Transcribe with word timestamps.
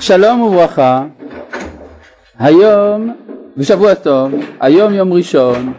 שלום 0.00 0.40
וברכה, 0.42 1.04
היום, 2.38 3.12
ושבוע 3.56 3.94
טוב, 3.94 4.32
היום 4.60 4.94
יום 4.94 5.12
ראשון, 5.12 5.72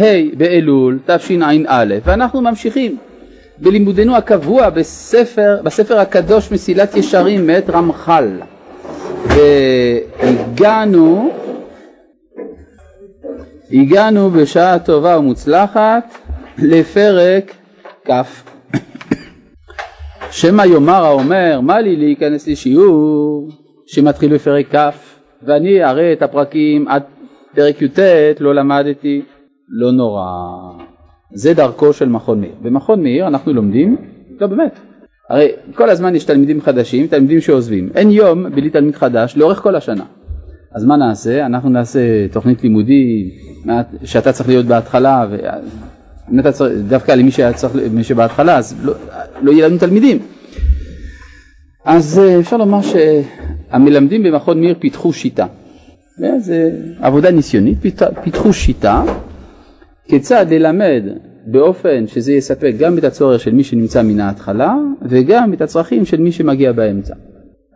ה' 0.00 0.04
באלול 0.36 0.98
תשע"א, 1.06 1.84
ואנחנו 2.04 2.40
ממשיכים 2.40 2.96
בלימודנו 3.58 4.16
הקבוע 4.16 4.70
בספר, 4.70 5.60
בספר 5.62 5.98
הקדוש 5.98 6.52
מסילת 6.52 6.96
ישרים 6.96 7.46
מאת 7.46 7.70
רמח"ל, 7.70 8.40
והגענו, 10.20 11.30
הגענו 13.72 14.30
בשעה 14.30 14.78
טובה 14.78 15.18
ומוצלחת 15.18 16.14
לפרק 16.58 17.52
כ' 18.04 18.51
שמא 20.32 20.62
יאמר 20.62 21.04
האומר 21.04 21.60
מה 21.60 21.80
לי 21.80 21.96
להיכנס 21.96 22.48
לשיעור? 22.48 23.48
שמתחיל 23.86 24.34
בפרק 24.34 24.74
כ' 24.74 24.88
ואני 25.42 25.82
הרי 25.82 26.12
את 26.12 26.22
הפרקים 26.22 26.88
עד 26.88 27.02
פרק 27.54 27.82
י"ט 27.82 27.98
לא 28.40 28.54
למדתי 28.54 29.22
לא 29.68 29.92
נורא. 29.92 30.24
זה 31.34 31.54
דרכו 31.54 31.92
של 31.92 32.08
מכון 32.08 32.40
מאיר. 32.40 32.52
במכון 32.62 33.02
מאיר 33.02 33.26
אנחנו 33.26 33.52
לומדים 33.52 33.96
לא 34.40 34.46
באמת. 34.46 34.78
הרי 35.30 35.48
כל 35.74 35.90
הזמן 35.90 36.14
יש 36.14 36.24
תלמידים 36.24 36.60
חדשים 36.60 37.06
תלמידים 37.06 37.40
שעוזבים. 37.40 37.88
אין 37.94 38.10
יום 38.10 38.50
בלי 38.54 38.70
תלמיד 38.70 38.94
חדש 38.94 39.36
לאורך 39.36 39.58
כל 39.58 39.76
השנה. 39.76 40.04
אז 40.74 40.84
מה 40.84 40.96
נעשה? 40.96 41.46
אנחנו 41.46 41.70
נעשה 41.70 42.28
תוכנית 42.32 42.62
לימודי 42.62 43.30
שאתה 44.04 44.32
צריך 44.32 44.48
להיות 44.48 44.66
בהתחלה 44.66 45.26
אם 46.30 46.40
אתה 46.40 46.52
צריך, 46.52 46.72
דווקא 46.88 47.12
למי 47.12 47.30
שהיה 47.30 47.52
צריך, 47.52 47.74
מי 47.92 48.04
שבהתחלה, 48.04 48.58
אז 48.58 48.74
לא, 48.82 48.94
לא 49.42 49.50
יהיה 49.50 49.68
לנו 49.68 49.78
תלמידים. 49.78 50.18
אז 51.84 52.18
אה, 52.18 52.40
אפשר 52.40 52.56
לומר 52.56 52.78
שהמלמדים 52.82 54.22
במכון 54.22 54.60
מיר 54.60 54.74
פיתחו 54.78 55.12
שיטה. 55.12 55.46
זה 56.38 56.70
עבודה 57.00 57.30
ניסיונית, 57.30 57.78
פיתחו 58.22 58.52
שיטה 58.52 59.04
כיצד 60.08 60.46
ללמד 60.50 61.02
באופן 61.46 62.06
שזה 62.06 62.32
יספק 62.32 62.72
גם 62.78 62.98
את 62.98 63.04
הצורך 63.04 63.40
של 63.40 63.54
מי 63.54 63.64
שנמצא 63.64 64.02
מן 64.02 64.20
ההתחלה 64.20 64.74
וגם 65.02 65.52
את 65.52 65.60
הצרכים 65.60 66.04
של 66.04 66.20
מי 66.20 66.32
שמגיע 66.32 66.72
באמצע. 66.72 67.14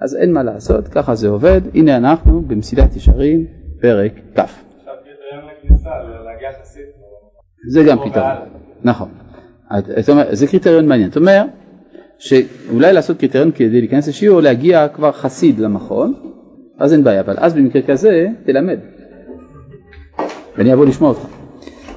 אז 0.01 0.17
אין 0.17 0.33
מה 0.33 0.43
לעשות, 0.43 0.89
ככה 0.89 1.15
זה 1.15 1.29
עובד. 1.29 1.61
הנה 1.75 1.97
אנחנו 1.97 2.43
במסילת 2.43 2.97
ישרים, 2.97 3.47
פרק 3.81 4.13
כ'. 4.35 4.39
עכשיו 4.39 4.95
קריטריון 5.05 5.45
לכניסה, 5.65 5.91
להגיע 6.25 6.49
חסיד. 6.63 7.06
זה 7.69 7.83
גם 7.83 7.99
פתרון, 8.05 8.33
נכון. 8.85 9.09
זה 10.31 10.47
קריטריון 10.47 10.89
מעניין. 10.89 11.09
זאת 11.11 11.17
אומרת 11.17 11.47
שאולי 12.19 12.93
לעשות 12.93 13.19
קריטריון 13.19 13.51
כדי 13.55 13.81
להיכנס 13.81 14.09
לשיעור, 14.09 14.41
להגיע 14.41 14.89
כבר 14.89 15.13
חסיד 15.13 15.59
למכון, 15.59 16.15
אז 16.79 16.93
אין 16.93 17.05
בעיה, 17.05 17.21
אבל 17.21 17.35
אז 17.39 17.55
במקרה 17.55 17.83
כזה 17.83 18.27
תלמד. 18.45 18.79
ואני 20.57 20.73
אבוא 20.73 20.87
לשמוע 20.87 21.11
אותך. 21.11 21.27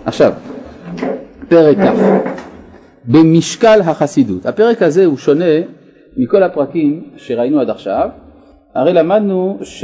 עכשיו, 0.06 0.34
פרק 1.50 1.78
כ' 1.78 2.30
במשקל 3.06 3.82
החסידות. 3.82 4.46
הפרק 4.46 4.82
הזה 4.82 5.06
הוא 5.06 5.18
שונה 5.18 5.46
מכל 6.18 6.44
הפרקים 6.44 7.04
שראינו 7.18 7.60
עד 7.60 7.70
עכשיו. 7.70 8.10
הרי 8.76 8.94
למדנו 8.94 9.58
ש... 9.62 9.84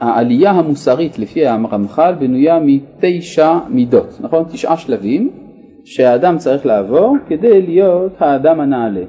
העלייה 0.00 0.50
המוסרית 0.50 1.18
לפי 1.18 1.46
הרמח"ל 1.46 2.14
בנויה 2.18 2.58
מתשע 2.62 3.58
מידות, 3.68 4.18
נכון? 4.20 4.44
תשעה 4.52 4.76
שלבים 4.76 5.30
שהאדם 5.84 6.38
צריך 6.38 6.66
לעבור 6.66 7.16
כדי 7.28 7.62
להיות 7.62 8.12
האדם 8.18 8.60
הנעלה. 8.60 9.04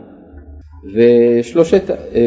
ושלושת, 0.94 1.84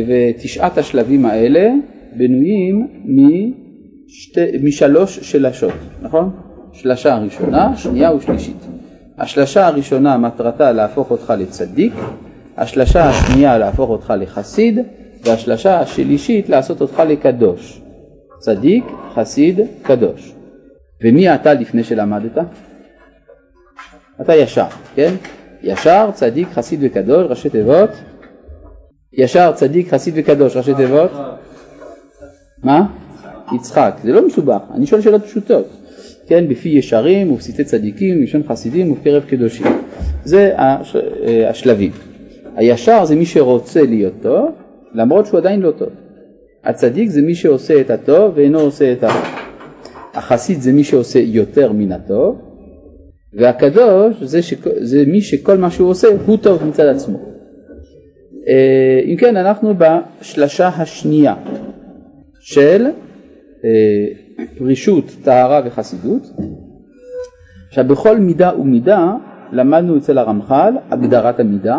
ותשעת 0.09 0.79
השלבים 0.79 1.27
האלה 1.27 1.71
בנויים 2.17 2.87
משתי, 3.05 4.41
משלוש 4.63 5.19
שלשות, 5.19 5.73
נכון? 6.03 6.31
שלשה 6.73 7.19
ראשונה, 7.19 7.77
שנייה 7.77 8.15
ושלישית. 8.15 8.67
השלשה 9.19 9.67
הראשונה 9.67 10.19
מטרתה 10.19 10.73
להפוך 10.73 11.11
אותך 11.11 11.33
לצדיק, 11.39 11.93
השלשה 12.57 13.09
השנייה 13.09 13.59
להפוך 13.59 13.91
אותך 13.91 14.15
לחסיד, 14.19 14.79
והשלשה 15.25 15.81
השלישית 15.81 16.49
לעשות 16.49 16.81
אותך 16.81 17.03
לקדוש. 17.09 17.80
צדיק, 18.41 18.85
חסיד, 19.15 19.61
קדוש. 19.83 20.35
ומי 21.05 21.35
אתה 21.35 21.55
לפני 21.55 21.85
שלמדת? 21.85 22.39
אתה 24.21 24.35
ישר, 24.35 24.67
כן? 24.95 25.15
ישר, 25.63 26.11
צדיק, 26.15 26.49
חסיד 26.53 26.81
וקדוש, 26.83 27.27
ראשי 27.31 27.51
תיבות. 27.51 27.91
ישר, 29.13 29.53
צדיק, 29.55 29.95
חסיד 29.95 30.15
וקדוש, 30.17 30.57
ראשי 30.57 30.75
תיבות. 30.75 31.11
מה? 32.63 32.87
יצחק. 33.55 33.95
זה 34.03 34.13
לא 34.13 34.27
מסובך, 34.27 34.61
אני 34.75 34.87
שואל 34.87 35.01
שאלות 35.01 35.25
פשוטות. 35.25 35.67
כן, 36.27 36.49
בפי 36.49 36.69
ישרים 36.69 37.33
ובסיסי 37.33 37.65
צדיקים, 37.65 38.21
מלשון 38.21 38.43
חסידים 38.49 38.93
ובקרב 38.93 39.23
קדושים. 39.25 39.67
זה 40.25 40.55
אה, 40.59 40.77
השלבים. 41.51 41.93
הישר 42.57 43.05
זה 43.05 43.17
מי 43.17 43.27
שרוצה 43.27 43.83
להיות 43.83 44.13
טוב, 44.23 44.51
למרות 44.95 45.27
שהוא 45.27 45.39
עדיין 45.39 45.61
לא 45.61 45.71
טוב. 45.71 45.89
הצדיק 46.65 47.11
זה 47.11 47.23
מי 47.23 47.35
שעושה 47.35 47.81
את 47.81 47.91
הטוב 47.91 48.33
ואינו 48.37 48.61
עושה 48.61 48.93
את 48.93 49.05
הרע. 49.05 49.41
החסיד 50.15 50.61
זה 50.61 50.73
מי 50.73 50.85
שעושה 50.85 51.19
יותר 51.19 51.73
מן 51.73 51.93
הטוב, 51.93 52.39
והקדוש 53.33 54.23
זה, 54.23 54.43
ש... 54.43 54.55
זה 54.81 55.05
מי 55.07 55.21
שכל 55.21 55.59
מה 55.59 55.71
שהוא 55.71 55.89
עושה 55.89 56.09
הוא 56.27 56.37
טוב 56.37 56.65
מצד 56.65 56.87
עצמו. 56.87 57.19
אה, 58.49 59.01
אם 59.05 59.17
כן, 59.17 59.37
אנחנו 59.37 59.75
בשלשה 59.79 60.69
השנייה 60.69 61.35
של 62.41 62.87
אה, 63.65 63.71
פרישות, 64.59 65.05
טהרה 65.23 65.61
וחסידות. 65.65 66.23
עכשיו, 67.69 67.85
בכל 67.85 68.19
מידה 68.19 68.53
ומידה 68.59 69.13
למדנו 69.53 69.97
אצל 69.97 70.19
הרמח"ל 70.19 70.75
הגדרת 70.91 71.41
המידה, 71.41 71.79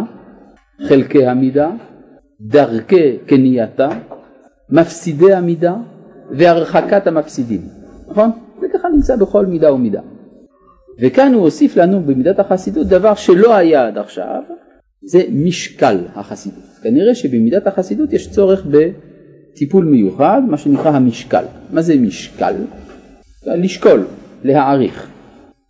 חלקי 0.88 1.26
המידה, 1.26 1.72
דרכי 2.42 3.18
קנייתה, 3.26 3.90
מפסידי 4.72 5.34
המידה 5.34 5.76
והרחקת 6.32 7.08
המפסידים, 7.08 7.62
נכון? 8.10 8.32
זה 8.62 8.68
ככה 8.74 8.88
נמצא 8.90 9.16
בכל 9.16 9.46
מידה 9.46 9.74
ומידה. 9.74 10.02
וכאן 11.02 11.34
הוא 11.34 11.44
הוסיף 11.44 11.78
לנו 11.78 12.02
במידת 12.02 12.40
החסידות 12.40 12.88
דבר 12.88 13.16
שלא 13.16 13.56
היה 13.56 13.88
עד 13.88 13.98
עכשיו, 13.98 14.42
זה 15.04 15.24
משקל 15.32 15.98
החסידות. 16.16 16.64
כנראה 16.84 17.16
שבמידת 17.16 17.68
החסידות 17.68 18.14
יש 18.14 18.32
צורך 18.32 18.66
בטיפול 18.66 19.86
מיוחד, 19.86 20.42
מה 20.48 20.58
שנקרא 20.58 20.92
המשקל. 20.92 21.44
מה 21.72 21.82
זה 21.82 21.96
משקל? 21.96 22.54
לשקול, 23.48 24.06
להעריך. 24.44 25.08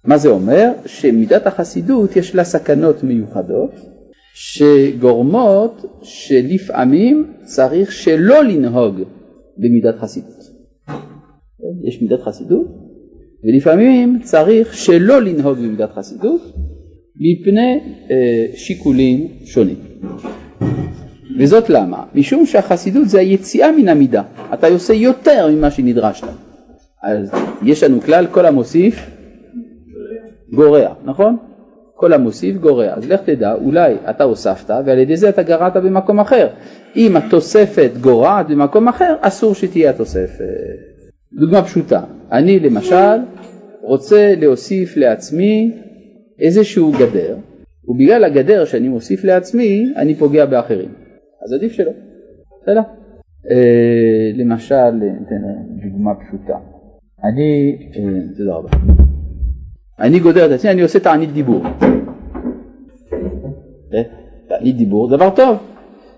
מה 0.05 0.17
זה 0.17 0.29
אומר? 0.29 0.71
שמידת 0.85 1.47
החסידות 1.47 2.15
יש 2.15 2.35
לה 2.35 2.43
סכנות 2.43 3.03
מיוחדות, 3.03 3.71
שגורמות 4.33 5.85
שלפעמים 6.01 7.33
צריך 7.43 7.91
שלא 7.91 8.43
לנהוג 8.43 8.95
במידת 9.57 9.95
חסידות. 9.99 10.51
יש 11.83 12.01
מידת 12.01 12.21
חסידות 12.21 12.67
ולפעמים 13.43 14.19
צריך 14.23 14.73
שלא 14.73 15.21
לנהוג 15.21 15.57
במידת 15.57 15.91
חסידות 15.91 16.41
מפני 17.15 17.79
אה, 18.11 18.45
שיקולים 18.55 19.27
שונים. 19.45 19.77
וזאת 21.39 21.69
למה? 21.69 22.03
משום 22.15 22.45
שהחסידות 22.45 23.09
זה 23.09 23.19
היציאה 23.19 23.71
מן 23.71 23.87
המידה, 23.89 24.23
אתה 24.53 24.67
עושה 24.67 24.93
יותר 24.93 25.47
ממה 25.51 25.71
שנדרש 25.71 26.23
לה. 26.23 26.33
אז 27.03 27.31
יש 27.63 27.83
לנו 27.83 28.01
כלל 28.01 28.27
כל 28.27 28.45
המוסיף 28.45 29.09
גורע, 30.53 30.93
נכון? 31.05 31.37
כל 32.01 32.13
המוסיף 32.13 32.55
גורע. 32.57 32.93
אז 32.93 33.09
לך 33.09 33.21
תדע, 33.25 33.53
אולי 33.53 33.95
אתה 34.09 34.23
הוספת 34.23 34.73
ועל 34.85 34.99
ידי 34.99 35.17
זה 35.17 35.29
אתה 35.29 35.43
גרעת 35.43 35.73
במקום 35.73 36.19
אחר. 36.19 36.47
אם 36.95 37.17
התוספת 37.17 37.91
גורעת 38.01 38.47
במקום 38.47 38.87
אחר, 38.87 39.15
אסור 39.21 39.55
שתהיה 39.55 39.89
התוספת. 39.89 40.45
דוגמה 41.39 41.63
פשוטה, 41.63 42.01
אני 42.31 42.59
למשל 42.59 43.17
רוצה 43.83 44.33
להוסיף 44.37 44.97
לעצמי 44.97 45.71
איזשהו 46.39 46.91
גדר, 46.91 47.35
ובגלל 47.87 48.23
הגדר 48.23 48.65
שאני 48.65 48.87
מוסיף 48.89 49.23
לעצמי, 49.23 49.93
אני 49.95 50.15
פוגע 50.15 50.45
באחרים. 50.45 50.89
אז 51.43 51.53
עדיף 51.53 51.71
שלא. 51.71 51.91
בסדר? 52.61 52.81
אה, 53.51 54.31
למשל, 54.35 54.91
ניתן 54.91 55.43
דוגמה 55.89 56.11
פשוטה. 56.15 56.57
אני, 57.23 57.77
אה, 57.95 58.37
תודה 58.37 58.53
רבה. 58.53 58.69
אני 59.99 60.19
גודר 60.19 60.45
את 60.45 60.51
עצמי, 60.51 60.71
אני 60.71 60.81
עושה 60.81 60.99
תענית 60.99 61.33
דיבור. 61.33 61.63
תענית 64.47 64.77
דיבור 64.77 65.09
דבר 65.09 65.29
טוב. 65.29 65.57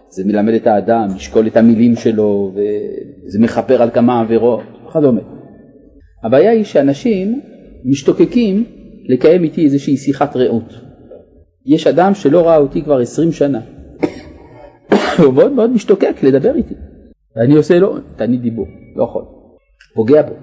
זה 0.09 0.23
מלמד 0.25 0.53
את 0.53 0.67
האדם, 0.67 1.07
לשקול 1.15 1.47
את 1.47 1.57
המילים 1.57 1.95
שלו, 1.95 2.51
וזה 2.53 3.39
מכפר 3.39 3.81
על 3.81 3.89
כמה 3.89 4.21
עבירות 4.21 4.61
וכדומה. 4.87 5.21
הבעיה 6.23 6.51
היא 6.51 6.63
שאנשים 6.63 7.41
משתוקקים 7.85 8.63
לקיים 9.09 9.43
איתי 9.43 9.65
איזושהי 9.65 9.97
שיחת 9.97 10.35
רעות. 10.35 10.73
יש 11.65 11.87
אדם 11.87 12.13
שלא 12.13 12.47
ראה 12.47 12.57
אותי 12.57 12.81
כבר 12.81 12.97
עשרים 12.97 13.31
שנה. 13.31 13.59
הוא 15.23 15.33
מאוד 15.33 15.51
מאוד 15.51 15.69
משתוקק 15.69 16.23
לדבר 16.23 16.55
איתי. 16.55 16.73
ואני 17.35 17.55
עושה 17.55 17.79
לו 17.79 17.97
תענית 18.15 18.41
דיבור, 18.41 18.67
לא 18.95 19.03
יכול, 19.03 19.23
פוגע 19.93 20.21
בו. 20.21 20.33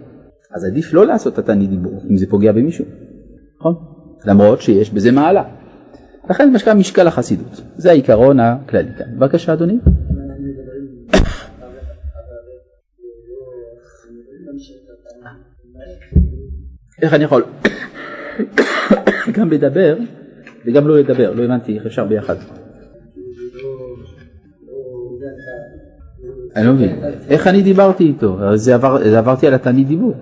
אז 0.55 0.65
עדיף 0.65 0.93
לא 0.95 1.07
לעשות 1.07 1.33
את 1.33 1.39
התענית 1.39 1.71
דיבור 1.71 2.03
אם 2.11 2.17
זה 2.17 2.27
פוגע 2.31 2.53
במישהו, 2.53 2.85
נכון? 3.59 3.75
למרות 4.27 4.61
שיש 4.61 4.91
בזה 4.91 5.13
מעלה. 5.13 5.60
לכן 6.31 6.59
שנקרא 6.59 6.75
משקל 6.75 7.07
החסידות, 7.07 7.61
זה 7.77 7.91
העיקרון 7.91 8.41
הכללי 8.41 8.91
כאן. 8.99 9.07
בבקשה 9.19 9.53
אדוני. 9.53 9.79
איך 17.03 17.15
אני 17.15 17.25
יכול 17.25 17.45
גם 19.33 19.51
לדבר 19.51 19.97
וגם 20.67 20.89
לא 20.89 20.99
לדבר, 20.99 21.33
לא 21.35 21.43
הבנתי 21.43 21.79
איך 21.79 21.87
אפשר 21.87 22.05
ביחד. 22.05 22.35
אני 26.57 26.67
לא 26.67 26.73
מבין, 26.73 27.01
איך 27.29 27.47
אני 27.47 27.63
דיברתי 27.63 28.05
איתו? 28.05 28.39
זה 28.55 29.19
עברתי 29.19 29.47
על 29.47 29.55
התענית 29.55 29.89
דיבור. 29.89 30.15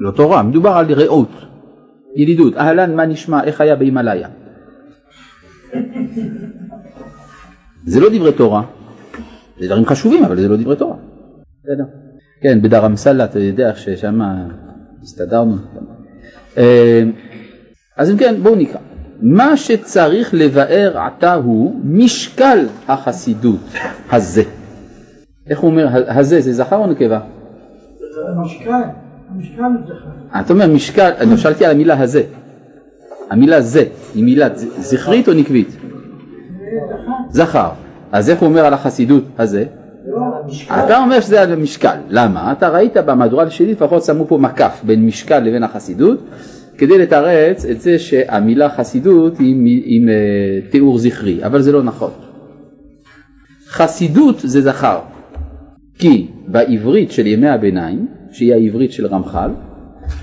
לא 0.00 0.10
תורה, 0.10 0.42
מדובר 0.42 0.70
על 0.70 0.92
רעות, 0.92 1.30
ידידות, 2.16 2.56
אהלן 2.56 2.96
מה 2.96 3.06
נשמע, 3.06 3.44
איך 3.44 3.60
היה 3.60 3.76
בהימאליה. 3.76 4.28
זה 7.86 8.00
לא 8.00 8.08
דברי 8.12 8.32
תורה, 8.32 8.62
זה 9.60 9.66
דברים 9.66 9.86
חשובים 9.86 10.24
אבל 10.24 10.40
זה 10.40 10.48
לא 10.48 10.56
דברי 10.56 10.76
תורה. 10.76 10.96
כן, 12.42 12.62
בדר 12.62 12.86
אמסלע 12.86 13.24
אתה 13.24 13.38
יודע 13.38 13.74
ששם 13.74 14.20
הסתדרנו. 15.02 15.56
אה, 16.56 17.02
אז 17.96 18.10
אם 18.10 18.16
כן 18.16 18.34
בואו 18.42 18.56
נקרא. 18.56 18.80
מה 19.22 19.56
שצריך 19.56 20.34
לבאר 20.34 20.98
עתה 20.98 21.34
הוא 21.34 21.80
משקל 21.84 22.66
החסידות 22.88 23.60
הזה. 24.10 24.42
איך 25.50 25.60
הוא 25.60 25.70
אומר, 25.70 25.88
הזה 26.08 26.40
זה 26.40 26.52
זכר 26.52 26.76
או 26.76 26.86
נקבה? 26.86 27.20
משקל, 28.44 28.82
המשקל 29.34 29.62
זכר. 29.86 30.40
אתה 30.40 30.52
אומר 30.52 30.66
משקל, 30.66 31.10
אני 31.18 31.36
שאלתי 31.36 31.64
על 31.64 31.70
המילה 31.70 32.00
הזה. 32.00 32.22
המילה 33.30 33.60
זה, 33.60 33.84
היא 34.14 34.24
מילה 34.24 34.48
זכרית 34.78 35.28
או 35.28 35.34
נקבית? 35.34 35.76
זכר. 37.30 37.68
אז 38.12 38.30
איך 38.30 38.40
הוא 38.40 38.48
אומר 38.48 38.64
על 38.64 38.74
החסידות 38.74 39.24
הזה? 39.38 39.64
אתה 40.66 40.98
אומר 40.98 41.20
שזה 41.20 41.42
על 41.42 41.52
המשקל, 41.52 41.96
למה? 42.08 42.52
אתה 42.52 42.68
ראית 42.68 42.96
במהדורה 42.96 43.50
שלי 43.50 43.72
לפחות 43.72 44.04
שמו 44.04 44.26
פה 44.26 44.38
מקף 44.38 44.80
בין 44.86 45.06
משקל 45.06 45.38
לבין 45.38 45.62
החסידות 45.62 46.22
כדי 46.78 46.98
לתרץ 46.98 47.64
את 47.64 47.80
זה 47.80 47.98
שהמילה 47.98 48.68
חסידות 48.68 49.38
היא 49.38 49.82
עם, 49.84 50.08
uh, 50.08 50.70
תיאור 50.70 50.98
זכרי, 50.98 51.44
אבל 51.44 51.62
זה 51.62 51.72
לא 51.72 51.82
נכון. 51.82 52.10
חסידות 53.68 54.38
זה 54.38 54.60
זכר, 54.60 54.98
כי 55.98 56.28
בעברית 56.46 57.10
של 57.10 57.26
ימי 57.26 57.48
הביניים, 57.48 58.06
שהיא 58.32 58.54
העברית 58.54 58.92
של 58.92 59.06
רמח"ל, 59.06 59.50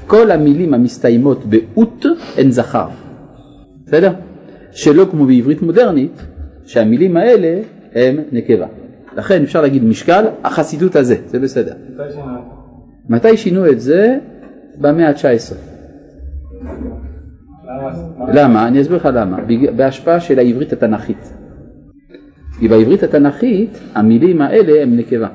כל 0.07 0.31
המילים 0.31 0.73
המסתיימות 0.73 1.45
באות 1.45 2.05
הן 2.37 2.51
זכר, 2.51 2.87
בסדר? 3.85 4.13
שלא 4.71 5.07
כמו 5.11 5.25
בעברית 5.25 5.61
מודרנית, 5.61 6.21
שהמילים 6.65 7.17
האלה 7.17 7.61
הם 7.95 8.19
נקבה. 8.31 8.67
לכן 9.17 9.43
אפשר 9.43 9.61
להגיד 9.61 9.83
משקל 9.83 10.25
החסידות 10.43 10.95
הזה, 10.95 11.15
זה 11.25 11.39
בסדר. 11.39 11.73
מתי 13.09 13.37
שינו 13.37 13.71
את 13.71 13.81
זה? 13.81 14.17
במאה 14.77 15.09
ה-19. 15.09 15.55
למה? 18.33 18.67
אני 18.67 18.81
אסביר 18.81 18.97
לך 18.97 19.09
למה. 19.13 19.37
בהשפעה 19.75 20.19
של 20.19 20.39
העברית 20.39 20.73
התנ"כית. 20.73 21.33
כי 22.59 22.67
בעברית 22.67 23.03
התנ"כית 23.03 23.79
המילים 23.95 24.41
האלה 24.41 24.83
הם 24.83 24.97
נקבה. 24.97 25.27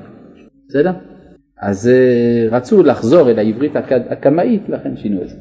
בסדר? 0.68 0.92
אז 1.62 1.88
אה, 1.88 2.56
רצו 2.56 2.82
לחזור 2.82 3.30
אל 3.30 3.38
העברית 3.38 3.72
הקמאית, 4.10 4.68
לכן 4.68 4.96
שינו 4.96 5.22
את 5.22 5.28
זה. 5.28 5.34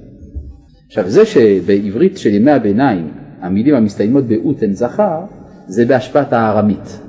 עכשיו 0.87 1.09
זה 1.09 1.25
שבעברית 1.25 2.17
של 2.17 2.29
ימי 2.29 2.51
הביניים 2.51 3.11
המילים 3.41 3.75
המסתיימות 3.75 4.23
באות 4.23 4.63
הן 4.63 4.73
זכר, 4.73 5.19
זה 5.67 5.85
בהשפעת 5.85 6.33
הארמית. 6.33 6.99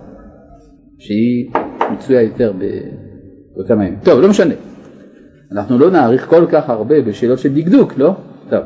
שהיא 0.99 1.51
מצויה 1.93 2.23
יותר 2.23 2.53
בכמה 3.57 3.85
ימים. 3.85 3.99
טוב, 4.03 4.21
לא 4.21 4.29
משנה. 4.29 4.55
אנחנו 5.53 5.79
לא 5.79 5.91
נאריך 5.91 6.27
כל 6.27 6.47
כך 6.51 6.71
הרבה 6.71 7.03
בשאלות 7.03 7.39
של 7.39 7.55
דקדוק, 7.55 7.99
לא? 7.99 8.15
טוב. 8.51 8.61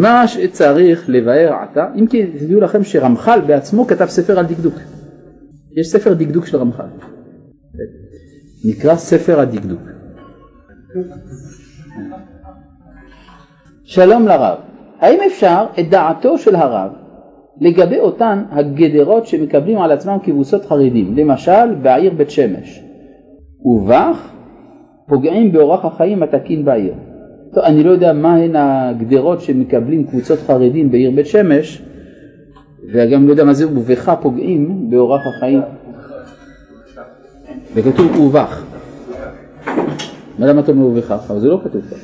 מה 0.00 0.28
שצריך 0.28 1.04
לבאר 1.08 1.52
עתה, 1.52 1.86
אם 1.96 2.06
כי 2.06 2.26
תדעו 2.26 2.60
לכם 2.60 2.84
שרמח"ל 2.84 3.40
בעצמו 3.46 3.86
כתב 3.86 4.06
ספר 4.06 4.38
על 4.38 4.46
דקדוק. 4.46 4.74
יש 5.76 5.86
ספר 5.86 6.14
דקדוק 6.14 6.46
של 6.46 6.56
רמח"ל. 6.56 7.21
נקרא 8.64 8.96
ספר 8.96 9.40
הדקדוק. 9.40 9.80
שלום 13.84 14.26
לרב, 14.26 14.58
האם 15.00 15.18
אפשר 15.26 15.66
את 15.80 15.90
דעתו 15.90 16.38
של 16.38 16.56
הרב 16.56 16.90
לגבי 17.60 17.98
אותן 17.98 18.42
הגדרות 18.50 19.26
שמקבלים 19.26 19.78
על 19.78 19.92
עצמם 19.92 20.18
כבוסות 20.22 20.64
חרדים, 20.64 21.16
למשל 21.16 21.74
בעיר 21.82 22.12
בית 22.16 22.30
שמש, 22.30 22.82
ובך 23.64 24.32
פוגעים 25.06 25.52
באורח 25.52 25.84
החיים 25.84 26.22
התקין 26.22 26.64
בעיר. 26.64 26.94
טוב, 27.54 27.64
אני 27.64 27.84
לא 27.84 27.90
יודע 27.90 28.12
מה 28.12 28.36
הן 28.36 28.56
הגדרות 28.56 29.40
שמקבלים 29.40 30.04
קבוצות 30.04 30.38
חרדים 30.38 30.90
בעיר 30.90 31.10
בית 31.10 31.26
שמש, 31.26 31.82
וגם 32.92 33.26
לא 33.26 33.30
יודע 33.30 33.44
מה 33.44 33.52
זה 33.52 33.68
ובך 33.68 34.14
פוגעים 34.20 34.90
באורח 34.90 35.26
החיים. 35.26 35.60
וכתוב 37.74 38.20
ובך. 38.20 38.62
למה 40.38 40.60
אתה 40.60 40.72
אומר 40.72 40.86
ובכך? 40.86 41.30
אבל 41.30 41.40
זה 41.40 41.48
לא 41.48 41.60
כתוב 41.64 41.82
פה. 41.90 41.96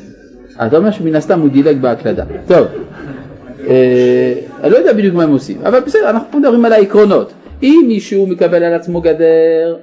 אתה 0.67 0.77
אומר 0.77 0.91
שמן 0.91 1.15
הסתם 1.15 1.41
הוא 1.41 1.49
דילג 1.49 1.81
בהקלדה. 1.81 2.25
טוב. 2.47 2.67
אה, 3.69 4.35
אני 4.63 4.73
לא 4.73 4.77
יודע 4.77 4.93
בדיוק 4.93 5.15
מה 5.15 5.23
הם 5.23 5.31
עושים, 5.31 5.61
אבל 5.63 5.81
בסדר, 5.81 6.11
אנחנו 6.11 6.39
מדברים 6.39 6.65
על 6.65 6.73
העקרונות. 6.73 7.33
אם 7.63 7.85
מישהו 7.89 8.27
מקבל 8.27 8.63
על 8.63 8.75
עצמו 8.75 9.01
גדר 9.01 9.77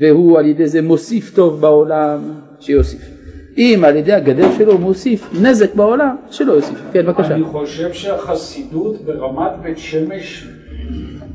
והוא 0.00 0.38
על 0.38 0.46
ידי 0.46 0.66
זה 0.66 0.82
מוסיף 0.82 1.34
טוב 1.34 1.60
בעולם, 1.60 2.18
שיוסיף. 2.60 3.10
אם 3.58 3.82
על 3.86 3.96
ידי 3.96 4.12
הגדר 4.12 4.48
שלו 4.58 4.72
הוא 4.72 4.80
מוסיף 4.80 5.30
נזק 5.42 5.74
בעולם, 5.74 6.16
שלא 6.30 6.52
יוסיף. 6.52 6.82
כן, 6.92 7.06
בבקשה. 7.06 7.34
אני 7.34 7.44
חושב 7.44 7.92
שהחסידות 7.92 9.04
ברמת 9.04 9.50
בית 9.62 9.78
שמש 9.78 10.48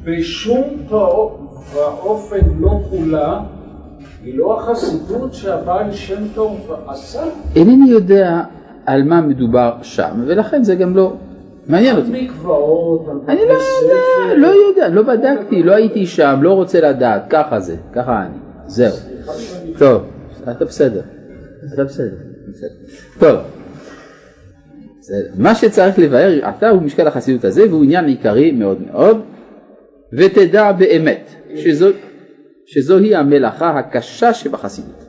בשום 0.03 0.63
ואופן 1.73 2.39
לא 2.59 2.79
כולה 2.89 3.39
היא 4.25 4.37
לא 4.37 4.59
החסידות 4.59 5.33
שהבעל 5.33 5.91
שם 5.91 6.23
טוב 6.35 6.71
עשה. 6.87 7.23
אינני 7.55 7.89
יודע 7.89 8.41
על 8.85 9.03
מה 9.03 9.21
מדובר 9.21 9.73
שם, 9.81 10.23
ולכן 10.25 10.63
זה 10.63 10.75
גם 10.75 10.95
לא 10.95 11.13
מעניין 11.67 11.97
אותי. 11.97 12.29
אני 13.27 13.39
לא 13.47 13.53
יודע, 13.53 14.35
לא 14.37 14.47
יודע, 14.47 14.89
לא 14.89 15.01
בדקתי, 15.01 15.63
לא 15.63 15.73
הייתי 15.73 16.05
שם, 16.05 16.39
לא 16.41 16.53
רוצה 16.53 16.81
לדעת, 16.81 17.21
ככה 17.29 17.59
זה, 17.59 17.75
ככה 17.93 18.21
אני, 18.21 18.37
זהו. 18.67 18.95
טוב, 19.77 20.03
אתה 20.51 20.65
בסדר, 20.65 21.01
אתה 21.73 21.83
בסדר, 21.83 22.15
טוב. 23.19 23.35
מה 25.37 25.55
שצריך 25.55 25.99
לבאר 25.99 26.49
אתה 26.49 26.69
הוא 26.69 26.81
משקל 26.81 27.07
החסידות 27.07 27.45
הזה 27.45 27.69
והוא 27.69 27.83
עניין 27.83 28.05
עיקרי 28.05 28.51
מאוד 28.51 28.77
מאוד 28.91 29.21
ותדע 30.13 30.71
באמת 30.71 31.29
שזו, 31.55 31.87
שזוהי 32.65 33.15
המלאכה 33.15 33.79
הקשה 33.79 34.33
שבחסידות 34.33 35.05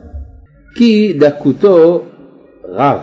כי 0.75 1.13
דקותו 1.19 2.03
רב 2.63 2.99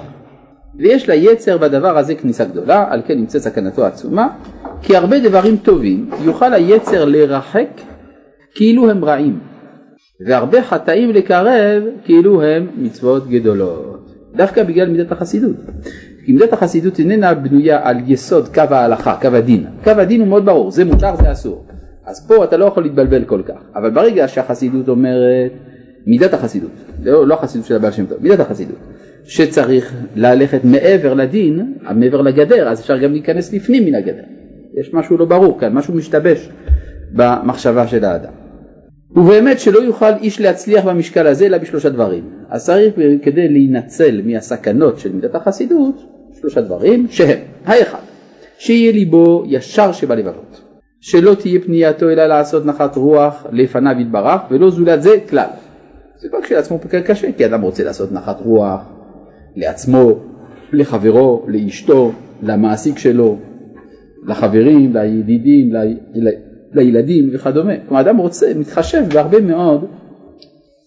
ויש 0.78 1.10
ליצר 1.10 1.58
בדבר 1.58 1.98
הזה 1.98 2.14
כניסה 2.14 2.44
גדולה, 2.44 2.86
על 2.90 3.02
כן 3.06 3.18
נמצאת 3.18 3.42
סכנתו 3.42 3.84
עצומה, 3.84 4.28
כי 4.82 4.96
הרבה 4.96 5.20
דברים 5.20 5.56
טובים 5.56 6.10
יוכל 6.24 6.54
היצר 6.54 7.04
לרחק 7.04 7.68
כאילו 8.54 8.90
הם 8.90 9.04
רעים, 9.04 9.38
והרבה 10.26 10.62
חטאים 10.62 11.10
לקרב 11.10 11.82
כאילו 12.04 12.42
הם 12.42 12.66
מצוות 12.76 13.28
גדולות, 13.28 14.10
דווקא 14.36 14.62
בגלל 14.62 14.88
מידת 14.88 15.12
החסידות. 15.12 15.56
כי 16.26 16.32
מידת 16.32 16.52
החסידות 16.52 16.98
איננה 16.98 17.34
בנויה 17.34 17.88
על 17.88 17.96
יסוד 18.06 18.48
קו 18.54 18.60
ההלכה, 18.70 19.16
קו 19.20 19.28
הדין. 19.28 19.66
קו 19.84 19.90
הדין 19.90 20.20
הוא 20.20 20.28
מאוד 20.28 20.44
ברור, 20.44 20.70
זה 20.70 20.84
מותר, 20.84 21.16
זה 21.16 21.32
אסור. 21.32 21.63
אז 22.06 22.26
פה 22.26 22.44
אתה 22.44 22.56
לא 22.56 22.64
יכול 22.64 22.82
להתבלבל 22.82 23.24
כל 23.24 23.42
כך, 23.46 23.60
אבל 23.74 23.90
ברגע 23.90 24.28
שהחסידות 24.28 24.88
אומרת, 24.88 25.52
מידת 26.06 26.34
החסידות, 26.34 26.70
לא, 27.02 27.26
לא 27.26 27.34
החסידות 27.34 27.66
של 27.66 27.76
הבעל 27.76 27.92
שם 27.92 28.06
טוב, 28.06 28.18
מידת 28.22 28.40
החסידות. 28.40 28.78
שצריך 29.24 29.94
ללכת 30.16 30.64
מעבר 30.64 31.14
לדין, 31.14 31.74
מעבר 31.94 32.20
לגדר, 32.20 32.68
אז 32.68 32.80
אפשר 32.80 32.98
גם 32.98 33.12
להיכנס 33.12 33.52
לפנים 33.52 33.84
מן 33.84 33.94
הגדר. 33.94 34.22
יש 34.80 34.94
משהו 34.94 35.16
לא 35.16 35.24
ברור 35.24 35.60
כאן, 35.60 35.72
משהו 35.72 35.94
משתבש 35.94 36.48
במחשבה 37.12 37.86
של 37.86 38.04
האדם. 38.04 38.32
ובאמת 39.10 39.60
שלא 39.60 39.78
יוכל 39.78 40.12
איש 40.22 40.40
להצליח 40.40 40.84
במשקל 40.84 41.26
הזה 41.26 41.46
אלא 41.46 41.58
בשלושה 41.58 41.90
דברים. 41.90 42.24
אז 42.48 42.66
צריך 42.66 42.94
כדי 43.22 43.48
להינצל 43.48 44.20
מהסכנות 44.24 44.98
של 44.98 45.12
מידת 45.12 45.34
החסידות, 45.34 46.02
שלושה 46.40 46.60
דברים 46.60 47.06
שהם, 47.10 47.38
האחד, 47.64 47.98
שיהיה 48.58 48.92
ליבו 48.92 49.44
ישר 49.46 49.92
שבלבבות, 49.92 50.60
שלא 51.04 51.34
תהיה 51.34 51.60
פנייתו 51.60 52.10
אלא 52.10 52.26
לעשות 52.26 52.66
נחת 52.66 52.96
רוח 52.96 53.46
לפניו 53.52 54.00
יתברך, 54.00 54.40
ולא 54.50 54.70
זולת 54.70 55.02
זה 55.02 55.16
כלל. 55.28 55.46
זה 56.18 56.28
כבר 56.28 56.42
כשלעצמו 56.42 56.78
פקר 56.78 57.00
קשה, 57.00 57.32
כי 57.32 57.46
אדם 57.46 57.60
רוצה 57.60 57.84
לעשות 57.84 58.12
נחת 58.12 58.40
רוח 58.40 58.80
לעצמו, 59.56 60.18
לחברו, 60.72 61.46
לאשתו, 61.48 62.12
למעסיק 62.42 62.98
שלו, 62.98 63.36
לחברים, 64.26 64.96
לידידים, 64.96 65.72
ל... 65.72 65.76
לילדים 66.72 67.30
וכדומה. 67.32 67.72
כלומר 67.88 68.00
אדם 68.00 68.16
רוצה, 68.16 68.52
מתחשב 68.56 69.02
בהרבה 69.14 69.40
מאוד 69.40 69.84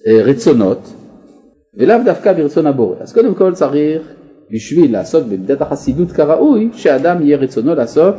אה, 0.08 0.22
רצונות 0.24 0.94
ולאו 1.78 1.98
דווקא 2.06 2.34
ברצון 2.34 2.68
הבורא. 2.68 2.96
אז 3.00 3.14
קודם 3.14 3.36
כל 3.36 3.54
צריך 3.54 4.14
בשביל 4.52 4.94
לעשות 4.94 5.26
במידת 5.26 5.62
החסידות 5.62 6.12
כראוי, 6.12 6.70
שאדם 6.74 7.22
יהיה 7.22 7.38
רצונו 7.38 7.76
לעשות 7.76 8.16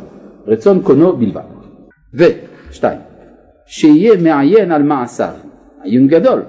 רצון 0.47 0.81
קונו 0.81 1.17
בלבד. 1.17 1.58
ושתיים, 2.13 2.99
שיהיה 3.65 4.21
מעיין 4.21 4.71
על 4.71 4.83
מעשיו, 4.83 5.33
עיון 5.83 6.07
גדול, 6.07 6.41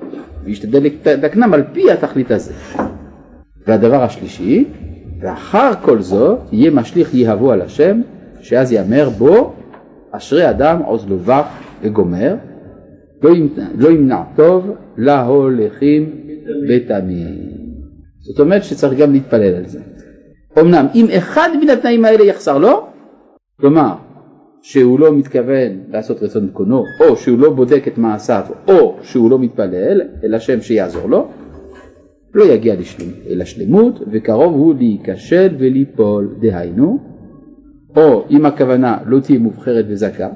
וישתדל 0.44 0.82
לתקנם 1.04 1.54
על 1.54 1.62
פי 1.72 1.90
התכלית 1.92 2.30
הזה. 2.30 2.52
והדבר 3.66 4.02
השלישי, 4.02 4.64
ואחר 5.20 5.72
כל 5.82 6.00
זאת 6.00 6.38
יהיה 6.52 6.70
משליך 6.70 7.14
יהבו 7.14 7.52
על 7.52 7.62
השם, 7.62 8.00
שאז 8.40 8.72
יאמר 8.72 9.08
בו 9.08 9.54
אשרי 10.10 10.50
אדם 10.50 10.78
עוז 10.78 11.08
לו 11.08 11.18
בך 11.18 11.46
וגומר, 11.82 12.34
לא 13.22 13.30
ימנע, 13.30 13.68
לא 13.74 13.88
ימנע 13.88 14.22
טוב 14.36 14.70
להולכים 14.96 16.10
בתמים. 16.68 17.60
זאת 18.20 18.40
אומרת 18.40 18.64
שצריך 18.64 18.98
גם 18.98 19.12
להתפלל 19.12 19.54
על 19.54 19.66
זה. 19.66 19.80
אמנם 20.60 20.86
אם 20.94 21.06
אחד 21.18 21.48
מן 21.62 21.70
התנאים 21.70 22.04
האלה 22.04 22.24
יחסר 22.24 22.58
לו, 22.58 22.86
כלומר 23.60 23.92
שהוא 24.62 25.00
לא 25.00 25.16
מתכוון 25.16 25.70
לעשות 25.90 26.22
רצון 26.22 26.48
קונו, 26.52 26.84
או 27.00 27.16
שהוא 27.16 27.38
לא 27.38 27.50
בודק 27.50 27.88
את 27.88 27.98
מעשיו, 27.98 28.42
או 28.68 28.96
שהוא 29.02 29.30
לא 29.30 29.38
מתפלל 29.38 30.00
אל 30.24 30.34
השם 30.34 30.60
שיעזור 30.60 31.08
לו, 31.08 31.28
לא 32.34 32.44
יגיע 32.44 32.74
לשלמ, 32.74 33.08
השלמות, 33.40 34.00
וקרוב 34.10 34.52
הוא 34.52 34.74
להיכשל 34.78 35.48
וליפול, 35.58 36.28
דהיינו, 36.40 36.98
או 37.96 38.24
אם 38.30 38.46
הכוונה 38.46 38.98
לא 39.06 39.20
תהיה 39.20 39.38
מובחרת 39.38 39.84
וזכה, 39.88 40.28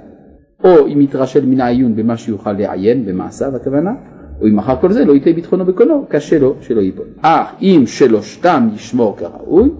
או 0.64 0.86
אם 0.86 1.00
יתרשל 1.00 1.46
מן 1.46 1.60
העיון 1.60 1.96
במה 1.96 2.16
שיוכל 2.16 2.52
לעיין 2.52 3.06
במעשיו 3.06 3.56
הכוונה, 3.56 3.92
או 4.40 4.46
אם 4.46 4.58
אחר 4.58 4.76
כל 4.80 4.92
זה 4.92 5.04
לא 5.04 5.12
ייתן 5.12 5.32
ביטחונו 5.32 5.64
בקונו, 5.64 6.06
קשה 6.08 6.38
לו 6.38 6.54
שלא 6.60 6.80
ייפול. 6.80 7.06
אך 7.22 7.48
אם 7.62 7.82
שלושתם 7.86 8.68
ישמור 8.74 9.16
כראוי, 9.16 9.70